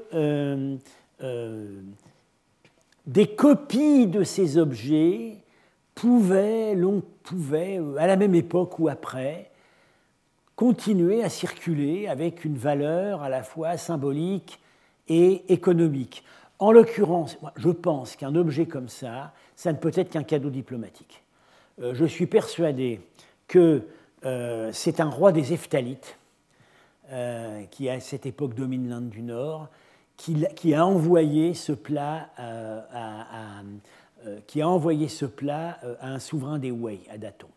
des 3.05 3.27
copies 3.35 4.07
de 4.07 4.23
ces 4.23 4.57
objets 4.57 5.37
pouvait, 5.95 6.75
l'on 6.75 7.03
pouvait, 7.23 7.79
euh, 7.79 7.97
à 7.97 8.07
la 8.07 8.15
même 8.15 8.35
époque 8.35 8.79
ou 8.79 8.87
après, 8.87 9.51
continuer 10.55 11.23
à 11.23 11.29
circuler 11.29 12.07
avec 12.07 12.45
une 12.45 12.57
valeur 12.57 13.23
à 13.23 13.29
la 13.29 13.43
fois 13.43 13.77
symbolique 13.77 14.59
et 15.07 15.43
économique. 15.51 16.23
En 16.63 16.71
l'occurrence, 16.71 17.37
je 17.57 17.69
pense 17.69 18.15
qu'un 18.15 18.35
objet 18.35 18.65
comme 18.65 18.87
ça, 18.87 19.33
ça 19.55 19.73
ne 19.73 19.77
peut 19.77 19.91
être 19.95 20.09
qu'un 20.09 20.23
cadeau 20.23 20.49
diplomatique. 20.49 21.21
Euh, 21.81 21.93
je 21.93 22.05
suis 22.05 22.25
persuadé 22.25 23.01
que 23.47 23.81
euh, 24.23 24.69
c'est 24.71 25.01
un 25.01 25.09
roi 25.09 25.31
des 25.31 25.53
Eftalites, 25.53 26.17
qui 27.69 27.89
à 27.89 27.99
cette 27.99 28.25
époque 28.25 28.55
domine 28.55 28.89
l'Inde 28.89 29.09
du 29.09 29.21
Nord, 29.21 29.67
qui, 30.17 30.73
a 30.73 30.85
envoyé 30.85 31.53
ce 31.53 31.73
plat 31.73 32.29
à 32.37 33.61
euh, 34.25 35.07
ce 35.07 35.25
plat 35.25 35.79
euh, 35.83 35.95
à 35.99 36.13
un 36.13 36.19
souverain 36.19 36.59
des 36.59 36.71
Wei, 36.71 37.01
à 37.09 37.17
Datong. 37.17 37.49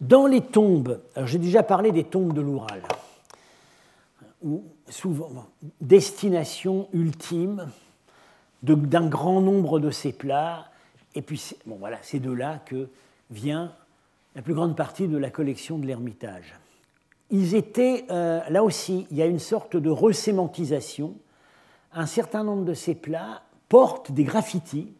Dans 0.00 0.26
les 0.26 0.42
tombes, 0.42 1.00
j'ai 1.24 1.38
déjà 1.38 1.62
parlé 1.62 1.90
des 1.92 2.04
tombes 2.04 2.34
de 2.34 2.40
l'Oural, 2.40 2.82
souvent 4.88 5.46
destination 5.80 6.88
ultime 6.92 7.70
d'un 8.62 9.06
grand 9.06 9.40
nombre 9.40 9.78
de 9.78 9.90
ces 9.90 10.12
plats, 10.12 10.70
et 11.14 11.22
puis 11.22 11.54
bon, 11.66 11.76
voilà, 11.76 11.98
c'est 12.02 12.18
de 12.18 12.32
là 12.32 12.60
que 12.64 12.88
vient 13.30 13.72
la 14.34 14.42
plus 14.42 14.54
grande 14.54 14.76
partie 14.76 15.06
de 15.06 15.16
la 15.16 15.30
collection 15.30 15.78
de 15.78 15.86
l'Ermitage. 15.86 16.54
Ils 17.30 17.54
étaient, 17.54 18.04
euh, 18.10 18.40
là 18.48 18.62
aussi, 18.62 19.06
il 19.10 19.16
y 19.16 19.22
a 19.22 19.26
une 19.26 19.38
sorte 19.38 19.76
de 19.76 19.90
resémantisation. 19.90 21.14
Un 21.92 22.06
certain 22.06 22.44
nombre 22.44 22.64
de 22.64 22.74
ces 22.74 22.94
plats 22.94 23.42
portent 23.68 24.12
des 24.12 24.24
graffitis 24.24 24.92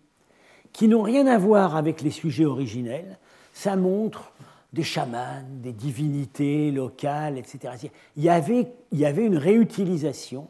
qui 0.73 0.89
n'ont 0.89 1.03
rien 1.03 1.27
à 1.27 1.39
voir 1.39 1.77
avec 1.77 2.03
les 2.03 2.11
sujets 2.11 2.45
originels. 2.45 3.19
Ça 3.53 3.77
montre 3.77 4.33
des 4.75 4.83
chamans, 4.83 5.43
des 5.63 5.73
divinités 5.73 6.73
locales, 6.73 7.39
etc. 7.39 7.89
Il 8.17 8.25
y 8.25 8.29
avait, 8.29 8.73
il 8.91 8.99
y 8.99 9.07
avait 9.07 9.25
une 9.25 9.37
réutilisation. 9.37 10.49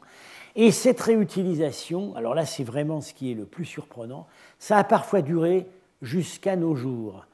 Et 0.57 0.71
cette 0.71 1.01
réutilisation, 1.01 2.17
alors 2.17 2.35
là 2.35 2.47
c'est 2.47 2.65
vraiment 2.65 3.01
ce 3.01 3.13
qui 3.13 3.31
est 3.31 3.35
le 3.35 3.45
plus 3.45 3.67
surprenant, 3.67 4.27
ça 4.59 4.79
a 4.79 4.85
parfois 4.85 5.21
duré 5.21 5.67
jusqu'à 6.01 6.57
nos 6.57 6.75
jours. 6.75 7.27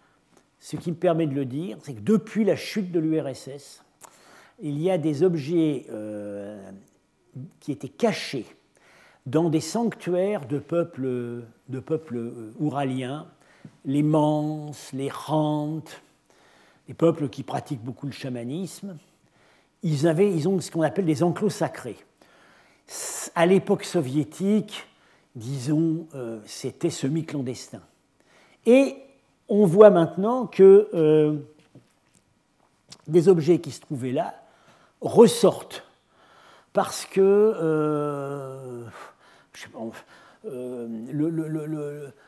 Ce 0.58 0.76
qui 0.76 0.90
me 0.90 0.96
permet 0.96 1.26
de 1.26 1.34
le 1.34 1.44
dire, 1.44 1.78
c'est 1.82 1.94
que 1.94 2.00
depuis 2.00 2.44
la 2.44 2.56
chute 2.56 2.90
de 2.90 2.98
l'URSS, 2.98 3.84
il 4.60 4.78
y 4.78 4.90
a 4.90 4.98
des 4.98 5.22
objets 5.22 5.86
euh, 5.90 6.60
qui 7.60 7.72
étaient 7.72 7.88
cachés 7.88 8.46
dans 9.26 9.48
des 9.48 9.60
sanctuaires 9.60 10.46
de 10.46 10.58
peuples, 10.58 11.44
de 11.68 11.80
peuples 11.80 12.16
euh, 12.16 12.52
ouraliens, 12.58 13.26
les 13.84 14.02
Mans, 14.02 14.72
les 14.92 15.08
Rant, 15.08 15.82
des 16.86 16.94
peuples 16.94 17.28
qui 17.28 17.42
pratiquent 17.42 17.82
beaucoup 17.82 18.06
le 18.06 18.12
chamanisme. 18.12 18.96
Ils, 19.82 20.06
avaient, 20.06 20.46
ont 20.46 20.60
ce 20.60 20.70
qu'on 20.70 20.82
appelle 20.82 21.06
des 21.06 21.22
enclos 21.22 21.50
sacrés. 21.50 21.98
À 23.34 23.46
l'époque 23.46 23.84
soviétique, 23.84 24.86
disons, 25.34 26.06
euh, 26.14 26.40
c'était 26.46 26.90
semi-clandestin. 26.90 27.80
Et 28.66 28.96
on 29.48 29.66
voit 29.66 29.90
maintenant 29.90 30.46
que 30.46 30.88
euh, 30.94 31.36
des 33.06 33.28
objets 33.28 33.60
qui 33.60 33.70
se 33.70 33.80
trouvaient 33.80 34.12
là 34.12 34.34
ressortent 35.00 35.84
parce 36.72 37.04
que 37.04 37.20
euh, 37.20 38.84
euh, 40.46 40.88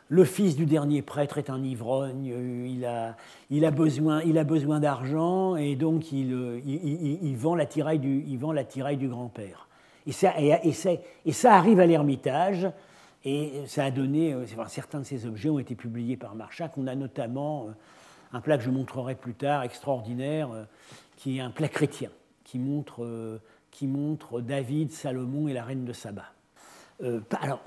le, 0.08 0.24
fils 0.24 0.56
du 0.56 0.66
dernier 0.66 1.02
prêtre 1.02 1.38
est 1.38 1.50
un 1.50 1.62
ivrogne, 1.62 2.24
il 2.68 2.84
a, 2.84 3.16
il 3.50 3.64
a 3.64 3.70
besoin, 3.70 4.80
d'argent 4.80 5.56
et 5.56 5.76
donc 5.76 6.12
il, 6.12 6.60
il, 6.66 7.36
vend 7.36 7.54
la 7.54 7.66
tiraille 7.66 7.98
du, 7.98 8.20
du 8.22 9.08
grand-père. 9.08 9.68
Et 10.06 10.12
ça, 10.12 11.54
arrive 11.54 11.80
à 11.80 11.86
l'Ermitage. 11.86 12.68
Et 13.24 13.62
ça 13.66 13.84
a 13.84 13.90
donné, 13.90 14.32
euh, 14.32 14.46
certains 14.66 14.98
de 14.98 15.04
ces 15.04 15.26
objets 15.26 15.48
ont 15.48 15.60
été 15.60 15.74
publiés 15.74 16.16
par 16.16 16.34
Marchak. 16.34 16.76
On 16.76 16.86
a 16.88 16.94
notamment 16.94 17.66
euh, 17.68 17.72
un 18.32 18.40
plat 18.40 18.58
que 18.58 18.64
je 18.64 18.70
montrerai 18.70 19.14
plus 19.14 19.34
tard, 19.34 19.62
extraordinaire, 19.62 20.50
euh, 20.50 20.64
qui 21.16 21.38
est 21.38 21.40
un 21.40 21.50
plat 21.50 21.68
chrétien, 21.68 22.10
qui 22.42 22.58
montre, 22.58 23.40
qui 23.70 23.86
montre 23.86 24.40
David, 24.40 24.90
Salomon 24.90 25.46
et 25.46 25.52
la 25.52 25.62
reine 25.62 25.84
de 25.84 25.92
Saba. 25.92 26.24
Alors, 27.40 27.60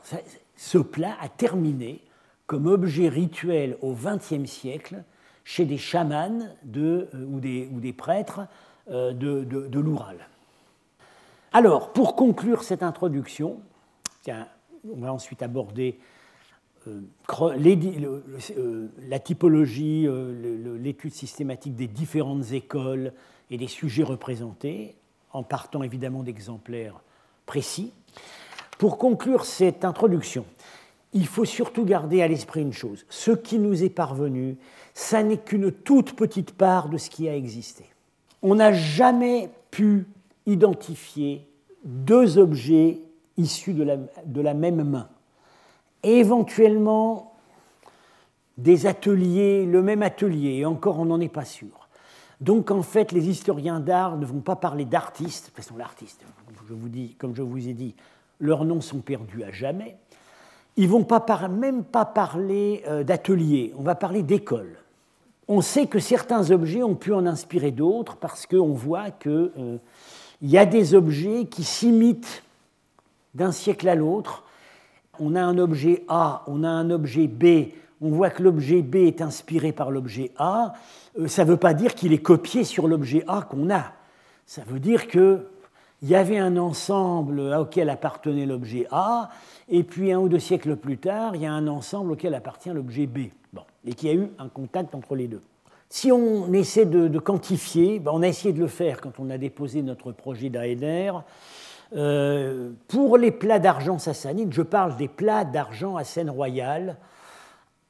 ce 0.55 0.77
plat 0.77 1.15
a 1.19 1.29
terminé 1.29 2.01
comme 2.47 2.67
objet 2.67 3.09
rituel 3.09 3.77
au 3.81 3.93
XXe 3.93 4.49
siècle 4.49 5.03
chez 5.43 5.65
des 5.65 5.77
chamans 5.77 6.47
de, 6.63 7.09
ou, 7.13 7.39
des, 7.39 7.93
prêtres 7.93 8.47
de, 8.87 9.11
de, 9.11 9.43
de 9.43 9.79
l'Oural. 9.79 10.27
Alors, 11.53 11.93
pour 11.93 12.15
conclure 12.15 12.63
cette 12.63 12.83
introduction, 12.83 13.61
on 14.27 14.99
va 14.99 15.13
ensuite 15.13 15.41
aborder 15.41 15.99
euh, 16.87 17.01
euh, 17.39 18.87
la 19.07 19.19
typologie, 19.19 20.05
euh, 20.07 20.77
l'étude 20.77 21.13
systématique 21.13 21.75
des 21.75 21.87
différentes 21.87 22.51
écoles 22.51 23.13
et 23.49 23.57
des 23.57 23.67
sujets 23.67 24.03
représentés, 24.03 24.95
en 25.31 25.43
partant 25.43 25.81
évidemment 25.81 26.23
d'exemplaires 26.23 27.01
précis. 27.45 27.91
Pour 28.77 28.97
conclure 28.97 29.45
cette 29.45 29.85
introduction, 29.85 30.45
il 31.13 31.27
faut 31.27 31.45
surtout 31.45 31.85
garder 31.85 32.21
à 32.21 32.27
l'esprit 32.27 32.61
une 32.61 32.73
chose. 32.73 33.05
Ce 33.09 33.31
qui 33.31 33.57
nous 33.57 33.83
est 33.83 33.89
parvenu, 33.89 34.57
ça 34.93 35.23
n'est 35.23 35.37
qu'une 35.37 35.71
toute 35.71 36.13
petite 36.13 36.51
part 36.51 36.89
de 36.89 36.97
ce 36.97 37.09
qui 37.09 37.29
a 37.29 37.35
existé. 37.35 37.85
On 38.41 38.55
n'a 38.55 38.73
jamais 38.73 39.49
pu 39.71 40.07
identifier 40.45 41.47
deux 41.85 42.37
objets 42.37 42.99
issus 43.37 43.73
de 43.73 43.83
la, 43.83 43.97
de 44.25 44.41
même 44.41 44.83
main. 44.83 45.09
éventuellement, 46.03 47.33
des 48.57 48.85
ateliers, 48.85 49.65
le 49.65 49.81
même 49.81 50.01
atelier, 50.01 50.57
et 50.57 50.65
encore 50.65 50.99
on 50.99 51.05
n'en 51.05 51.19
est 51.19 51.29
pas 51.29 51.45
sûr. 51.45 51.89
Donc 52.41 52.71
en 52.71 52.81
fait, 52.81 53.11
les 53.11 53.29
historiens 53.29 53.79
d'art 53.79 54.17
ne 54.17 54.25
vont 54.25 54.41
pas 54.41 54.55
parler 54.55 54.85
d'artistes, 54.85 55.51
parce 55.55 55.69
que 55.69 55.77
l'artiste, 55.77 56.21
je 56.67 56.73
vous 56.73 56.89
dis, 56.89 57.15
comme 57.15 57.35
je 57.35 57.41
vous 57.41 57.67
ai 57.67 57.73
dit, 57.73 57.95
leurs 58.39 58.65
noms 58.65 58.81
sont 58.81 58.99
perdus 58.99 59.43
à 59.43 59.51
jamais. 59.51 59.97
Ils 60.77 60.89
vont 60.89 61.03
pas 61.03 61.47
même 61.47 61.83
pas 61.83 62.05
parler 62.05 62.83
euh, 62.87 63.03
d'ateliers, 63.03 63.73
on 63.77 63.83
va 63.83 63.95
parler 63.95 64.23
d'école. 64.23 64.77
On 65.47 65.61
sait 65.61 65.85
que 65.85 65.99
certains 65.99 66.51
objets 66.51 66.83
ont 66.83 66.95
pu 66.95 67.13
en 67.13 67.25
inspirer 67.25 67.71
d'autres 67.71 68.17
parce 68.17 68.45
qu'on 68.45 68.73
voit 68.73 69.11
qu'il 69.11 69.31
euh, 69.31 69.77
y 70.41 70.57
a 70.57 70.65
des 70.65 70.95
objets 70.95 71.45
qui 71.45 71.63
s'imitent 71.63 72.43
d'un 73.35 73.51
siècle 73.51 73.87
à 73.87 73.95
l'autre. 73.95 74.43
On 75.19 75.35
a 75.35 75.41
un 75.41 75.57
objet 75.57 76.03
A, 76.07 76.43
on 76.47 76.63
a 76.63 76.69
un 76.69 76.89
objet 76.89 77.27
B, 77.27 77.71
on 78.01 78.09
voit 78.09 78.29
que 78.29 78.43
l'objet 78.43 78.81
B 78.81 78.95
est 78.95 79.21
inspiré 79.21 79.71
par 79.71 79.91
l'objet 79.91 80.31
A. 80.37 80.73
Euh, 81.19 81.27
ça 81.27 81.45
ne 81.45 81.51
veut 81.51 81.57
pas 81.57 81.73
dire 81.73 81.95
qu'il 81.95 82.11
est 82.11 82.21
copié 82.21 82.63
sur 82.63 82.87
l'objet 82.87 83.23
A 83.27 83.43
qu'on 83.43 83.69
a. 83.69 83.93
Ça 84.45 84.63
veut 84.65 84.79
dire 84.79 85.07
qu'il 86.05 86.11
y 86.11 86.15
avait 86.15 86.37
un 86.37 86.55
ensemble 86.57 87.39
auquel 87.39 87.89
appartenait 87.89 88.45
l'objet 88.45 88.85
A, 88.91 89.31
et 89.67 89.81
puis 89.81 90.11
un 90.11 90.19
ou 90.19 90.29
deux 90.29 90.37
siècles 90.37 90.75
plus 90.75 90.99
tard, 90.99 91.35
il 91.35 91.41
y 91.41 91.47
a 91.47 91.51
un 91.51 91.65
ensemble 91.67 92.11
auquel 92.11 92.35
appartient 92.35 92.69
l'objet 92.69 93.07
B. 93.07 93.29
Bon, 93.53 93.63
et 93.83 93.93
qu'il 93.95 94.09
y 94.09 94.11
a 94.11 94.15
eu 94.15 94.29
un 94.37 94.47
contact 94.47 94.93
entre 94.93 95.15
les 95.15 95.27
deux. 95.27 95.41
Si 95.89 96.11
on 96.11 96.53
essaie 96.53 96.85
de, 96.85 97.17
quantifier, 97.17 97.97
ben, 97.97 98.11
on 98.13 98.21
a 98.21 98.27
essayé 98.27 98.53
de 98.53 98.59
le 98.59 98.67
faire 98.67 99.01
quand 99.01 99.19
on 99.19 99.31
a 99.31 99.39
déposé 99.39 99.81
notre 99.81 100.11
projet 100.11 100.49
d'ANR, 100.49 101.23
euh, 101.95 102.69
pour 102.87 103.17
les 103.17 103.31
plats 103.31 103.57
d'argent 103.57 103.97
sassanides, 103.97 104.53
je 104.53 104.61
parle 104.61 104.97
des 104.97 105.07
plats 105.07 105.43
d'argent 105.43 105.95
à 105.95 106.03
scène 106.03 106.29
royale. 106.29 106.97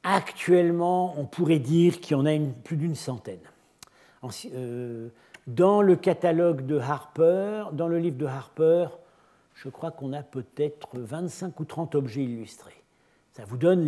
Actuellement, 0.03 1.15
on 1.17 1.25
pourrait 1.25 1.59
dire 1.59 1.99
qu'il 1.99 2.15
y 2.15 2.19
en 2.19 2.25
a 2.25 2.37
plus 2.63 2.77
d'une 2.77 2.95
centaine. 2.95 3.39
Euh, 4.53 5.09
dans 5.47 5.81
le 5.81 5.95
catalogue 5.95 6.65
de 6.65 6.79
Harper, 6.79 7.65
dans 7.73 7.87
le 7.87 7.99
livre 7.99 8.17
de 8.17 8.25
Harper, 8.25 8.87
je 9.53 9.69
crois 9.69 9.91
qu'on 9.91 10.13
a 10.13 10.23
peut-être 10.23 10.89
25 10.93 11.59
ou 11.59 11.65
30 11.65 11.95
objets 11.95 12.23
illustrés. 12.23 12.83
Ça 13.33 13.43
vous 13.45 13.57
donne 13.57 13.85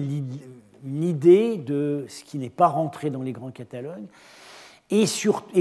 une 0.83 1.03
idée 1.03 1.57
de 1.57 2.05
ce 2.09 2.23
qui 2.23 2.37
n'est 2.37 2.49
pas 2.49 2.67
rentré 2.67 3.09
dans 3.09 3.21
les 3.21 3.31
grands 3.31 3.51
catalogues 3.51 4.07
et 4.89 5.05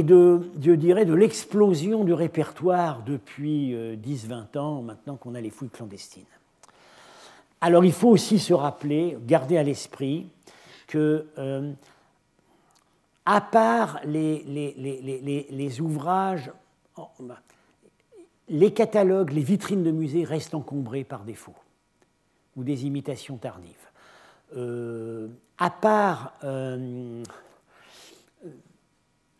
de, 0.02 0.40
je 0.60 0.72
dirais, 0.72 1.04
de 1.04 1.14
l'explosion 1.14 2.04
du 2.04 2.12
répertoire 2.12 3.02
depuis 3.04 3.74
10-20 3.74 3.76
euh, 4.54 4.58
ans, 4.60 4.82
maintenant 4.82 5.16
qu'on 5.16 5.34
a 5.34 5.40
les 5.40 5.50
fouilles 5.50 5.68
clandestines. 5.68 6.24
Alors 7.60 7.84
il 7.84 7.92
faut 7.92 8.08
aussi 8.08 8.38
se 8.38 8.54
rappeler, 8.54 9.16
garder 9.26 9.56
à 9.56 9.62
l'esprit 9.62 10.28
que, 10.86 11.26
euh, 11.38 11.72
à 13.26 13.40
part 13.40 14.00
les, 14.04 15.80
ouvrages, 15.80 16.50
les 18.48 18.72
catalogues, 18.72 19.32
les 19.32 19.42
vitrines 19.42 19.82
de 19.82 19.90
musées 19.90 20.24
restent 20.24 20.54
encombrés 20.54 21.04
par 21.04 21.24
défaut 21.24 21.56
ou 22.56 22.64
des 22.64 22.86
imitations 22.86 23.36
tardives. 23.36 23.74
Euh, 24.56 25.28
à 25.58 25.70
part 25.70 26.34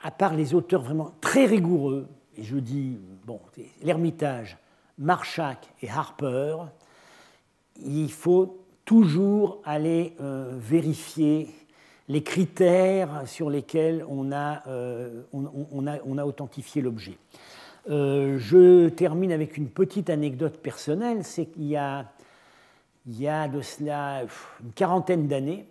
à 0.07 0.11
part 0.13 0.35
les 0.35 0.55
auteurs 0.55 0.83
vraiment 0.83 1.13
très 1.21 1.47
rigoureux, 1.47 2.07
et 2.37 2.45
je 2.45 2.57
dis, 2.59 2.99
bon, 3.25 3.41
l'Ermitage, 3.83 4.57
Marchak 4.99 5.69
et 5.83 5.91
Harper, 5.91 6.59
il 7.85 8.13
faut 8.13 8.65
toujours 8.85 9.61
aller 9.65 10.15
euh, 10.21 10.53
vérifier 10.57 11.49
les 12.09 12.23
critères 12.23 13.27
sur 13.27 13.51
lesquels 13.51 14.05
on 14.09 14.33
a, 14.33 14.63
euh, 14.69 15.23
on, 15.33 15.87
a, 15.87 16.25
authentifié 16.25 16.83
l'objet. 16.83 17.19
Euh, 17.89 18.39
je 18.39 18.89
termine 18.89 19.33
avec 19.33 19.57
une 19.57 19.69
petite 19.69 20.11
anecdote 20.11 20.59
personnelle, 20.59 21.25
c'est 21.25 21.47
qu'il 21.47 21.65
y 21.65 21.77
a, 21.77 22.13
il 23.07 23.21
y 23.21 23.29
a 23.29 23.49
de 23.49 23.61
cela 23.61 24.25
une 24.63 24.73
quarantaine 24.73 25.27
d'années, 25.29 25.67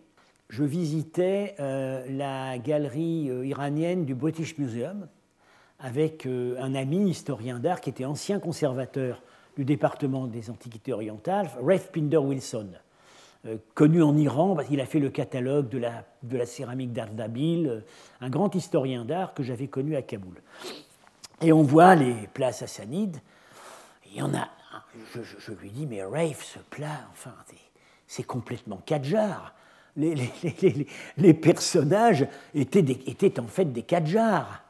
je 0.49 0.63
visitais 0.63 1.55
euh, 1.59 2.05
la 2.09 2.57
galerie 2.57 3.29
iranienne 3.43 4.05
du 4.05 4.13
British 4.15 4.57
Museum 4.57 5.07
avec 5.79 6.25
un 6.25 6.73
ami 6.73 7.09
historien 7.09 7.59
d'art 7.59 7.81
qui 7.81 7.89
était 7.89 8.05
ancien 8.05 8.39
conservateur 8.39 9.21
du 9.57 9.65
département 9.65 10.25
des 10.25 10.49
Antiquités 10.49 10.93
orientales, 10.93 11.49
Rafe 11.61 11.91
Pinder 11.91 12.17
Wilson, 12.17 12.69
connu 13.73 14.01
en 14.01 14.17
Iran 14.17 14.55
parce 14.55 14.67
qu'il 14.67 14.81
a 14.81 14.85
fait 14.85 14.99
le 14.99 15.09
catalogue 15.09 15.69
de 15.69 15.77
la, 15.77 16.05
de 16.23 16.37
la 16.37 16.45
céramique 16.45 16.93
d'Ardabil, 16.93 17.83
un 18.21 18.29
grand 18.29 18.53
historien 18.55 19.05
d'art 19.05 19.33
que 19.33 19.43
j'avais 19.43 19.67
connu 19.67 19.95
à 19.95 20.01
Kaboul. 20.01 20.41
Et 21.41 21.53
on 21.53 21.63
voit 21.63 21.95
les 21.95 22.27
plats 22.33 22.51
sassanides. 22.51 23.17
Il 24.07 24.17
y 24.17 24.21
en 24.21 24.33
a. 24.33 24.49
Je, 25.13 25.21
je, 25.21 25.51
lui 25.51 25.69
dis, 25.69 25.85
mais 25.85 26.03
Rafe, 26.03 26.43
ce 26.43 26.59
plat, 26.59 27.07
enfin, 27.11 27.33
c'est 28.07 28.23
complètement 28.23 28.77
Kadjar 28.85 29.55
les, 29.95 31.33
personnages 31.33 32.27
étaient, 32.53 32.79
étaient, 32.79 33.39
en 33.39 33.47
fait 33.47 33.65
des 33.65 33.83
Kadjars. 33.83 34.63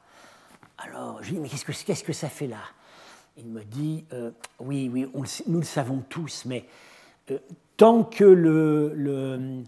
Alors, 0.77 1.23
je 1.23 1.31
dis, 1.31 1.39
mais 1.39 1.49
qu'est-ce 1.49 1.65
que, 1.65 2.05
que 2.05 2.13
ça 2.13 2.29
fait 2.29 2.47
là? 2.47 2.61
Il 3.37 3.47
me 3.47 3.63
dit, 3.63 4.05
euh, 4.13 4.31
oui, 4.59 4.89
oui, 4.91 5.07
nous 5.47 5.59
le 5.59 5.65
savons 5.65 6.03
tous, 6.07 6.45
mais 6.45 6.65
euh, 7.31 7.39
tant 7.77 8.03
que 8.03 8.23
le, 8.23 9.63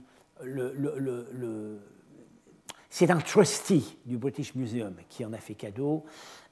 c'est 2.90 3.12
un 3.12 3.20
trustee 3.20 3.98
du 4.06 4.18
British 4.18 4.56
Museum 4.56 4.94
qui 5.10 5.26
en 5.26 5.34
a 5.34 5.38
fait 5.38 5.54
cadeau, 5.54 6.06